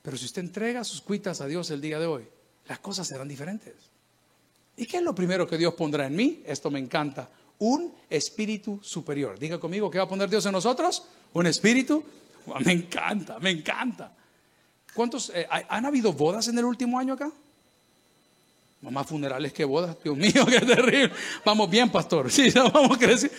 Pero 0.02 0.18
si 0.18 0.26
usted 0.26 0.42
entrega 0.42 0.84
sus 0.84 1.02
cuitas 1.02 1.42
a 1.42 1.48
Dios 1.48 1.72
el 1.72 1.82
día 1.82 2.00
de 2.00 2.06
hoy, 2.06 2.28
las 2.68 2.80
cosas 2.80 3.08
serán 3.08 3.28
diferentes. 3.28 3.74
¿Y 4.76 4.86
qué 4.86 4.98
es 4.98 5.04
lo 5.04 5.16
primero 5.16 5.48
que 5.48 5.58
Dios 5.58 5.74
pondrá 5.74 6.06
en 6.06 6.16
mí? 6.16 6.44
Esto 6.46 6.70
me 6.70 6.80
encanta. 6.80 7.30
Un 7.60 7.94
espíritu 8.10 8.80
superior. 8.84 9.40
Diga 9.40 9.60
conmigo, 9.60 9.90
¿qué 9.90 9.98
va 9.98 10.04
a 10.04 10.10
poner 10.10 10.30
Dios 10.30 10.46
en 10.46 10.52
nosotros? 10.52 11.04
Un 11.34 11.48
espíritu. 11.48 12.04
Me 12.64 12.72
encanta, 12.72 13.40
me 13.40 13.50
encanta. 13.50 14.16
¿Cuántos, 14.94 15.32
eh, 15.36 15.48
han 15.50 15.86
habido 15.86 16.14
bodas 16.14 16.48
en 16.48 16.58
el 16.58 16.66
último 16.66 16.98
año 17.00 17.14
acá? 17.14 17.32
Más 18.82 19.08
funerales 19.08 19.54
que 19.54 19.66
bodas. 19.66 19.98
Dios 20.04 20.16
mío, 20.16 20.46
qué 20.50 20.62
terrible. 20.62 21.12
Vamos 21.44 21.70
bien, 21.70 21.90
pastor. 21.90 22.32
Sí, 22.32 22.52
vamos 22.74 22.98
a 22.98 23.00
crecer. 23.00 23.32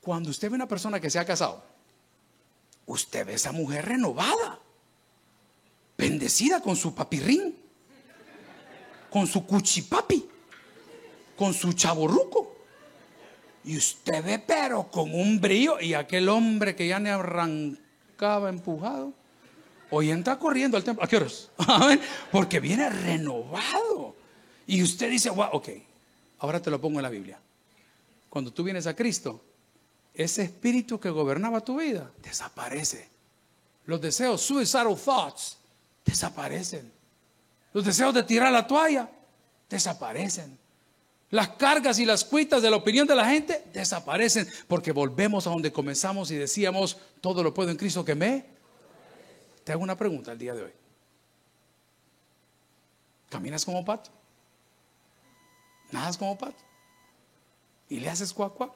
Cuando 0.00 0.30
usted 0.30 0.50
ve 0.50 0.56
una 0.56 0.68
persona 0.68 0.98
que 0.98 1.10
se 1.10 1.18
ha 1.18 1.24
casado, 1.24 1.62
usted 2.86 3.24
ve 3.24 3.32
a 3.32 3.36
esa 3.36 3.52
mujer 3.52 3.84
renovada, 3.84 4.58
bendecida 5.96 6.60
con 6.60 6.74
su 6.74 6.94
papirrín, 6.94 7.56
con 9.10 9.26
su 9.26 9.46
cuchipapi, 9.46 10.28
con 11.36 11.54
su 11.54 11.72
chaborruco. 11.72 12.56
Y 13.64 13.76
usted 13.76 14.24
ve, 14.24 14.40
pero 14.40 14.90
con 14.90 15.14
un 15.14 15.40
brillo, 15.40 15.78
y 15.78 15.94
aquel 15.94 16.28
hombre 16.28 16.74
que 16.74 16.88
ya 16.88 16.98
le 16.98 17.10
arrancaba 17.10 18.48
empujado, 18.48 19.12
hoy 19.90 20.10
entra 20.10 20.36
corriendo 20.36 20.76
al 20.76 20.82
templo. 20.82 21.04
¿A 21.04 21.06
qué 21.06 21.16
horas? 21.18 21.48
Porque 22.32 22.58
viene 22.58 22.90
renovado. 22.90 24.16
Y 24.66 24.82
usted 24.82 25.10
dice, 25.10 25.30
wow, 25.30 25.48
ok, 25.52 25.68
ahora 26.38 26.60
te 26.60 26.70
lo 26.70 26.80
pongo 26.80 26.98
en 26.98 27.02
la 27.02 27.08
Biblia. 27.10 27.38
Cuando 28.28 28.52
tú 28.52 28.62
vienes 28.62 28.86
a 28.86 28.96
Cristo, 28.96 29.42
ese 30.14 30.42
espíritu 30.42 31.00
que 31.00 31.10
gobernaba 31.10 31.60
tu 31.60 31.78
vida 31.78 32.10
desaparece. 32.22 33.08
Los 33.86 34.00
deseos, 34.00 34.40
suicidal 34.40 34.96
thoughts, 34.96 35.58
desaparecen. 36.04 36.92
Los 37.72 37.84
deseos 37.84 38.14
de 38.14 38.22
tirar 38.22 38.52
la 38.52 38.66
toalla, 38.66 39.10
desaparecen. 39.68 40.58
Las 41.30 41.48
cargas 41.50 41.98
y 41.98 42.04
las 42.04 42.24
cuitas 42.24 42.60
de 42.60 42.70
la 42.70 42.76
opinión 42.76 43.06
de 43.06 43.14
la 43.14 43.26
gente 43.26 43.64
desaparecen 43.72 44.46
porque 44.68 44.92
volvemos 44.92 45.46
a 45.46 45.50
donde 45.50 45.72
comenzamos 45.72 46.30
y 46.30 46.36
decíamos, 46.36 46.98
todo 47.22 47.42
lo 47.42 47.54
puedo 47.54 47.70
en 47.70 47.76
Cristo 47.76 48.04
que 48.04 48.14
me... 48.14 48.44
Te 49.64 49.72
hago 49.72 49.82
una 49.82 49.96
pregunta 49.96 50.32
el 50.32 50.38
día 50.38 50.54
de 50.54 50.64
hoy. 50.64 50.72
¿Caminas 53.30 53.64
como 53.64 53.82
pato? 53.82 54.10
¿Nadas 55.92 56.16
como 56.16 56.36
pato? 56.36 56.56
¿Y 57.88 58.00
le 58.00 58.08
haces 58.08 58.32
cuac 58.32 58.54
cuac? 58.54 58.72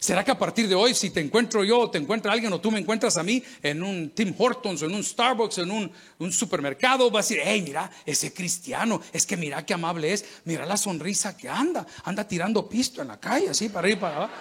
¿Será 0.00 0.24
que 0.24 0.30
a 0.30 0.38
partir 0.38 0.68
de 0.68 0.74
hoy, 0.74 0.94
si 0.94 1.10
te 1.10 1.20
encuentro 1.20 1.62
yo, 1.62 1.80
o 1.80 1.90
te 1.90 1.98
encuentra 1.98 2.32
alguien, 2.32 2.52
o 2.52 2.60
tú 2.60 2.70
me 2.70 2.80
encuentras 2.80 3.16
a 3.16 3.22
mí 3.22 3.42
en 3.62 3.82
un 3.82 4.10
Tim 4.10 4.34
Hortons, 4.36 4.82
o 4.82 4.86
en 4.86 4.94
un 4.94 5.04
Starbucks, 5.04 5.58
en 5.58 5.70
un, 5.70 6.32
supermercado, 6.32 7.10
vas 7.10 7.26
a 7.26 7.28
decir, 7.28 7.42
hey, 7.44 7.62
mira, 7.62 7.90
ese 8.04 8.32
cristiano, 8.32 9.00
es 9.12 9.24
que 9.24 9.36
mira 9.36 9.64
qué 9.64 9.74
amable 9.74 10.12
es, 10.12 10.24
mira 10.44 10.66
la 10.66 10.76
sonrisa 10.76 11.36
que 11.36 11.48
anda, 11.48 11.86
anda 12.04 12.26
tirando 12.26 12.68
pisto 12.68 13.02
en 13.02 13.08
la 13.08 13.20
calle, 13.20 13.50
así 13.50 13.68
para 13.68 13.86
arriba 13.86 14.00
para 14.00 14.16
abajo. 14.16 14.34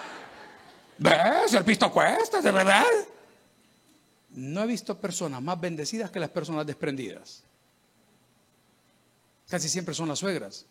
¿Ves? 0.97 1.53
El 1.53 1.65
pisto 1.65 1.91
cuesta, 1.91 2.41
de 2.41 2.51
verdad. 2.51 2.85
No 4.31 4.63
he 4.63 4.67
visto 4.67 4.99
personas 4.99 5.41
más 5.41 5.59
bendecidas 5.59 6.09
que 6.09 6.19
las 6.19 6.29
personas 6.29 6.65
desprendidas. 6.65 7.43
Casi 9.49 9.69
siempre 9.69 9.93
son 9.93 10.07
las 10.07 10.19
suegras. 10.19 10.65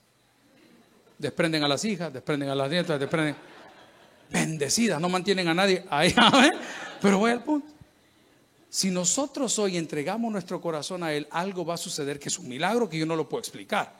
Desprenden 1.23 1.63
a 1.63 1.69
las 1.69 1.85
hijas, 1.85 2.13
desprenden 2.13 2.49
a 2.49 2.55
las 2.57 2.69
nietas, 2.69 2.99
desprenden 2.99 3.37
bendecidas, 4.29 5.01
no 5.01 5.09
mantienen 5.09 5.47
a 5.47 5.55
nadie 5.55 5.85
ahí. 5.89 6.13
Pero 7.01 7.19
voy 7.19 7.31
al 7.31 7.45
punto. 7.45 7.73
Si 8.69 8.91
nosotros 8.91 9.57
hoy 9.61 9.77
entregamos 9.77 10.33
nuestro 10.33 10.61
corazón 10.61 11.05
a 11.05 11.13
Él, 11.13 11.29
algo 11.31 11.65
va 11.65 11.75
a 11.75 11.77
suceder 11.77 12.19
que 12.19 12.29
es 12.29 12.41
un 12.41 12.49
milagro 12.49 12.89
que 12.89 12.99
yo 12.99 13.07
no 13.07 13.15
lo 13.15 13.29
puedo 13.29 13.39
explicar. 13.39 13.95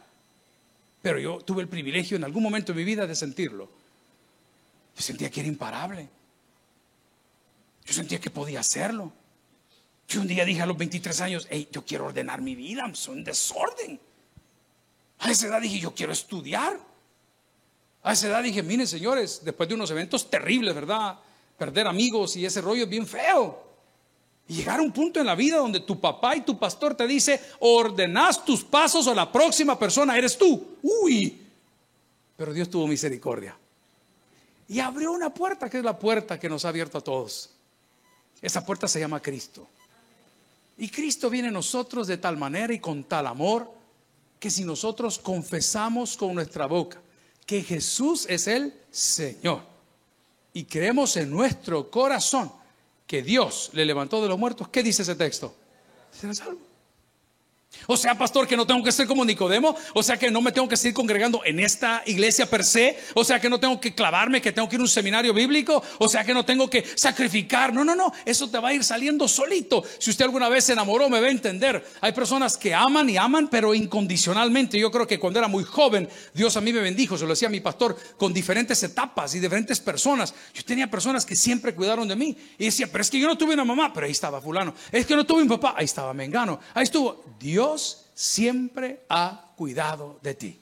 Pero 1.01 1.21
yo 1.21 1.39
tuve 1.39 1.63
el 1.63 1.69
privilegio 1.69 2.17
en 2.17 2.25
algún 2.25 2.43
momento 2.43 2.73
de 2.73 2.79
mi 2.79 2.85
vida 2.85 3.07
de 3.07 3.15
sentirlo. 3.15 3.71
Yo 4.97 5.03
sentía 5.03 5.31
que 5.31 5.39
era 5.39 5.49
imparable. 5.49 6.09
Yo 7.85 7.95
sentía 7.95 8.19
que 8.19 8.31
podía 8.31 8.59
hacerlo. 8.59 9.13
Yo 10.09 10.23
un 10.23 10.27
día 10.27 10.45
dije 10.45 10.63
a 10.63 10.67
los 10.67 10.77
23 10.77 11.21
años, 11.21 11.47
hey, 11.49 11.69
yo 11.71 11.85
quiero 11.85 12.07
ordenar 12.07 12.43
mi 12.43 12.57
vida, 12.57 12.91
soy 12.95 13.19
un 13.19 13.25
desorden. 13.25 14.01
A 15.21 15.31
esa 15.31 15.47
edad 15.47 15.61
dije, 15.61 15.79
yo 15.79 15.95
quiero 15.95 16.13
estudiar. 16.13 16.91
A 18.03 18.13
esa 18.13 18.27
edad 18.27 18.43
dije, 18.43 18.63
miren 18.63 18.87
señores, 18.87 19.43
después 19.45 19.69
de 19.69 19.75
unos 19.77 19.91
eventos 19.91 20.29
terribles, 20.29 20.75
¿verdad? 20.75 21.19
Perder 21.57 21.87
amigos 21.87 22.37
y 22.37 22.45
ese 22.45 22.61
rollo 22.61 22.85
es 22.85 22.89
bien 22.89 23.07
feo. 23.07 23.63
Y 24.49 24.55
llegar 24.55 24.81
a 24.81 24.83
un 24.83 24.93
punto 24.93 25.21
en 25.21 25.27
la 25.27 25.37
vida 25.37 25.59
donde 25.59 25.81
tu 25.81 26.01
papá 26.01 26.35
y 26.35 26.41
tu 26.41 26.59
pastor 26.59 26.97
te 26.97 27.07
dice, 27.07 27.41
ordenás 27.61 28.45
tus 28.45 28.65
pasos 28.65 29.07
o 29.07 29.15
la 29.15 29.31
próxima 29.31 29.79
persona 29.79 30.19
eres 30.19 30.37
tú. 30.37 30.79
Uy, 30.83 31.41
pero 32.37 32.53
Dios 32.53 32.69
tuvo 32.69 32.89
misericordia. 32.89 33.57
Y 34.67 34.81
abrió 34.81 35.13
una 35.13 35.33
puerta, 35.33 35.71
que 35.71 35.79
es 35.79 35.85
la 35.85 35.97
puerta 35.97 36.41
que 36.41 36.49
nos 36.49 36.65
ha 36.65 36.71
abierto 36.71 36.99
a 36.99 37.03
todos. 37.03 37.51
Esa 38.41 38.67
puerta 38.67 38.89
se 38.89 38.99
llama 38.99 39.23
Cristo. 39.23 39.69
Y 40.77 40.89
Cristo 40.89 41.31
viene 41.31 41.49
a 41.49 41.53
nosotros 41.53 42.09
de 42.09 42.17
tal 42.17 42.37
manera 42.37 42.73
y 42.73 42.81
con 42.81 43.05
tal 43.05 43.29
amor 43.29 43.71
que 44.41 44.51
si 44.51 44.65
nosotros 44.65 45.21
confesamos 45.21 46.17
con 46.17 46.35
nuestra 46.35 46.67
boca 46.67 47.01
que 47.47 47.63
Jesús 47.63 48.27
es 48.29 48.47
el 48.47 48.75
Señor 48.91 49.63
y 50.53 50.65
creemos 50.65 51.17
en 51.17 51.31
nuestro 51.31 51.91
corazón 51.91 52.53
que 53.07 53.23
Dios 53.23 53.71
le 53.73 53.85
levantó 53.85 54.23
de 54.23 54.29
los 54.29 54.39
muertos, 54.39 54.69
¿qué 54.69 54.83
dice 54.83 55.03
ese 55.03 55.15
texto? 55.15 55.55
Será 56.13 56.35
salvo. 56.35 56.72
O 57.87 57.97
sea, 57.97 58.17
pastor, 58.17 58.47
que 58.47 58.57
no 58.57 58.67
tengo 58.67 58.83
que 58.83 58.93
ser 58.93 59.07
como 59.07 59.25
Nicodemo. 59.25 59.75
O 59.95 60.03
sea, 60.03 60.17
que 60.17 60.31
no 60.31 60.41
me 60.41 60.53
tengo 60.53 60.69
que 60.69 60.77
seguir 60.77 60.95
congregando 60.95 61.43
en 61.45 61.61
esta 61.61 62.03
iglesia 62.07 62.49
per 62.49 62.65
se. 62.65 62.99
O 63.15 63.25
sea, 63.25 63.41
que 63.41 63.49
no 63.49 63.59
tengo 63.59 63.81
que 63.81 63.95
clavarme, 63.95 64.41
que 64.41 64.53
tengo 64.53 64.69
que 64.69 64.77
ir 64.77 64.81
a 64.81 64.85
un 64.85 64.89
seminario 64.89 65.35
bíblico. 65.35 65.83
O 65.99 66.09
sea, 66.09 66.25
que 66.25 66.35
no 66.35 66.45
tengo 66.45 66.71
que 66.71 66.85
sacrificar. 66.95 67.73
No, 67.73 67.85
no, 67.85 67.95
no. 67.95 68.13
Eso 68.25 68.49
te 68.49 68.59
va 68.59 68.69
a 68.69 68.75
ir 68.75 68.85
saliendo 68.85 69.27
solito. 69.27 69.83
Si 69.99 70.11
usted 70.11 70.25
alguna 70.25 70.49
vez 70.49 70.65
se 70.65 70.73
enamoró, 70.73 71.09
me 71.09 71.21
va 71.21 71.27
a 71.27 71.31
entender. 71.31 71.85
Hay 72.01 72.13
personas 72.13 72.57
que 72.57 72.75
aman 72.75 73.11
y 73.11 73.17
aman, 73.17 73.49
pero 73.49 73.75
incondicionalmente. 73.75 74.79
Yo 74.79 74.91
creo 74.91 75.07
que 75.07 75.19
cuando 75.19 75.39
era 75.39 75.49
muy 75.49 75.65
joven, 75.65 76.09
Dios 76.35 76.57
a 76.57 76.61
mí 76.61 76.73
me 76.73 76.81
bendijo. 76.81 77.19
Se 77.19 77.25
lo 77.25 77.31
decía 77.31 77.49
mi 77.49 77.61
pastor, 77.61 77.97
con 78.17 78.33
diferentes 78.33 78.83
etapas 78.83 79.35
y 79.35 79.41
diferentes 79.41 79.81
personas. 79.81 80.35
Yo 80.55 80.65
tenía 80.65 80.91
personas 80.91 81.27
que 81.27 81.35
siempre 81.35 81.75
cuidaron 81.75 82.07
de 82.07 82.17
mí. 82.17 82.37
Y 82.59 82.67
decía, 82.67 82.89
pero 82.91 83.03
es 83.03 83.11
que 83.11 83.19
yo 83.19 83.27
no 83.27 83.37
tuve 83.37 83.55
una 83.55 83.65
mamá, 83.65 83.93
pero 83.93 84.07
ahí 84.07 84.13
estaba 84.13 84.41
fulano. 84.41 84.75
Es 84.91 85.05
que 85.05 85.17
no 85.17 85.25
tuve 85.25 85.43
un 85.43 85.49
papá, 85.49 85.75
ahí 85.77 85.85
estaba 85.85 86.15
Mengano. 86.15 86.61
Ahí 86.75 86.85
estuvo 86.85 87.25
Dios 87.41 87.62
Dios 87.63 88.07
siempre 88.13 89.05
ha 89.09 89.53
cuidado 89.55 90.19
de 90.21 90.35
ti. 90.35 90.59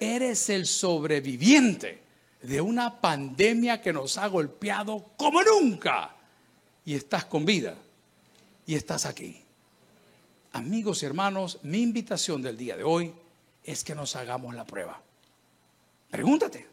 Eres 0.00 0.50
el 0.50 0.66
sobreviviente 0.66 2.02
de 2.42 2.60
una 2.60 3.00
pandemia 3.00 3.80
que 3.80 3.92
nos 3.92 4.18
ha 4.18 4.26
golpeado 4.26 5.12
como 5.16 5.40
nunca. 5.44 6.16
Y 6.84 6.94
estás 6.94 7.26
con 7.26 7.44
vida. 7.44 7.76
Y 8.66 8.74
estás 8.74 9.06
aquí. 9.06 9.40
Amigos 10.52 11.04
y 11.04 11.06
hermanos, 11.06 11.60
mi 11.62 11.80
invitación 11.80 12.42
del 12.42 12.56
día 12.56 12.76
de 12.76 12.82
hoy 12.82 13.14
es 13.62 13.84
que 13.84 13.94
nos 13.94 14.16
hagamos 14.16 14.52
la 14.52 14.64
prueba. 14.64 15.00
Pregúntate, 16.10 16.66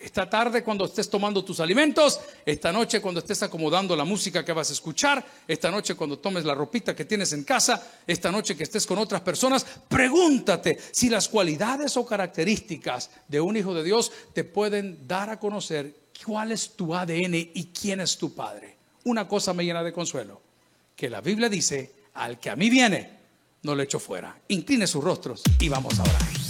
esta 0.00 0.28
tarde 0.28 0.64
cuando 0.64 0.86
estés 0.86 1.10
tomando 1.10 1.44
tus 1.44 1.60
alimentos, 1.60 2.20
esta 2.46 2.72
noche 2.72 3.02
cuando 3.02 3.20
estés 3.20 3.42
acomodando 3.42 3.94
la 3.94 4.04
música 4.04 4.42
que 4.42 4.54
vas 4.54 4.70
a 4.70 4.72
escuchar, 4.72 5.24
esta 5.46 5.70
noche 5.70 5.94
cuando 5.94 6.18
tomes 6.18 6.44
la 6.44 6.54
ropita 6.54 6.96
que 6.96 7.04
tienes 7.04 7.34
en 7.34 7.44
casa, 7.44 8.00
esta 8.06 8.32
noche 8.32 8.56
que 8.56 8.62
estés 8.62 8.86
con 8.86 8.96
otras 8.96 9.20
personas, 9.20 9.66
pregúntate 9.88 10.78
si 10.90 11.10
las 11.10 11.28
cualidades 11.28 11.98
o 11.98 12.06
características 12.06 13.10
de 13.28 13.42
un 13.42 13.58
hijo 13.58 13.74
de 13.74 13.84
Dios 13.84 14.10
te 14.32 14.44
pueden 14.44 15.06
dar 15.06 15.28
a 15.28 15.38
conocer 15.38 15.94
cuál 16.24 16.52
es 16.52 16.76
tu 16.76 16.94
ADN 16.94 17.34
y 17.34 17.70
quién 17.78 18.00
es 18.00 18.16
tu 18.16 18.34
padre. 18.34 18.76
Una 19.04 19.28
cosa 19.28 19.52
me 19.52 19.64
llena 19.64 19.82
de 19.82 19.92
consuelo, 19.92 20.40
que 20.96 21.10
la 21.10 21.20
Biblia 21.20 21.50
dice, 21.50 21.92
al 22.14 22.40
que 22.40 22.48
a 22.48 22.56
mí 22.56 22.70
viene, 22.70 23.18
no 23.62 23.74
le 23.74 23.84
echo 23.84 24.00
fuera. 24.00 24.40
Incline 24.48 24.86
sus 24.86 25.04
rostros 25.04 25.42
y 25.58 25.68
vamos 25.68 25.98
a 25.98 26.02
orar. 26.02 26.49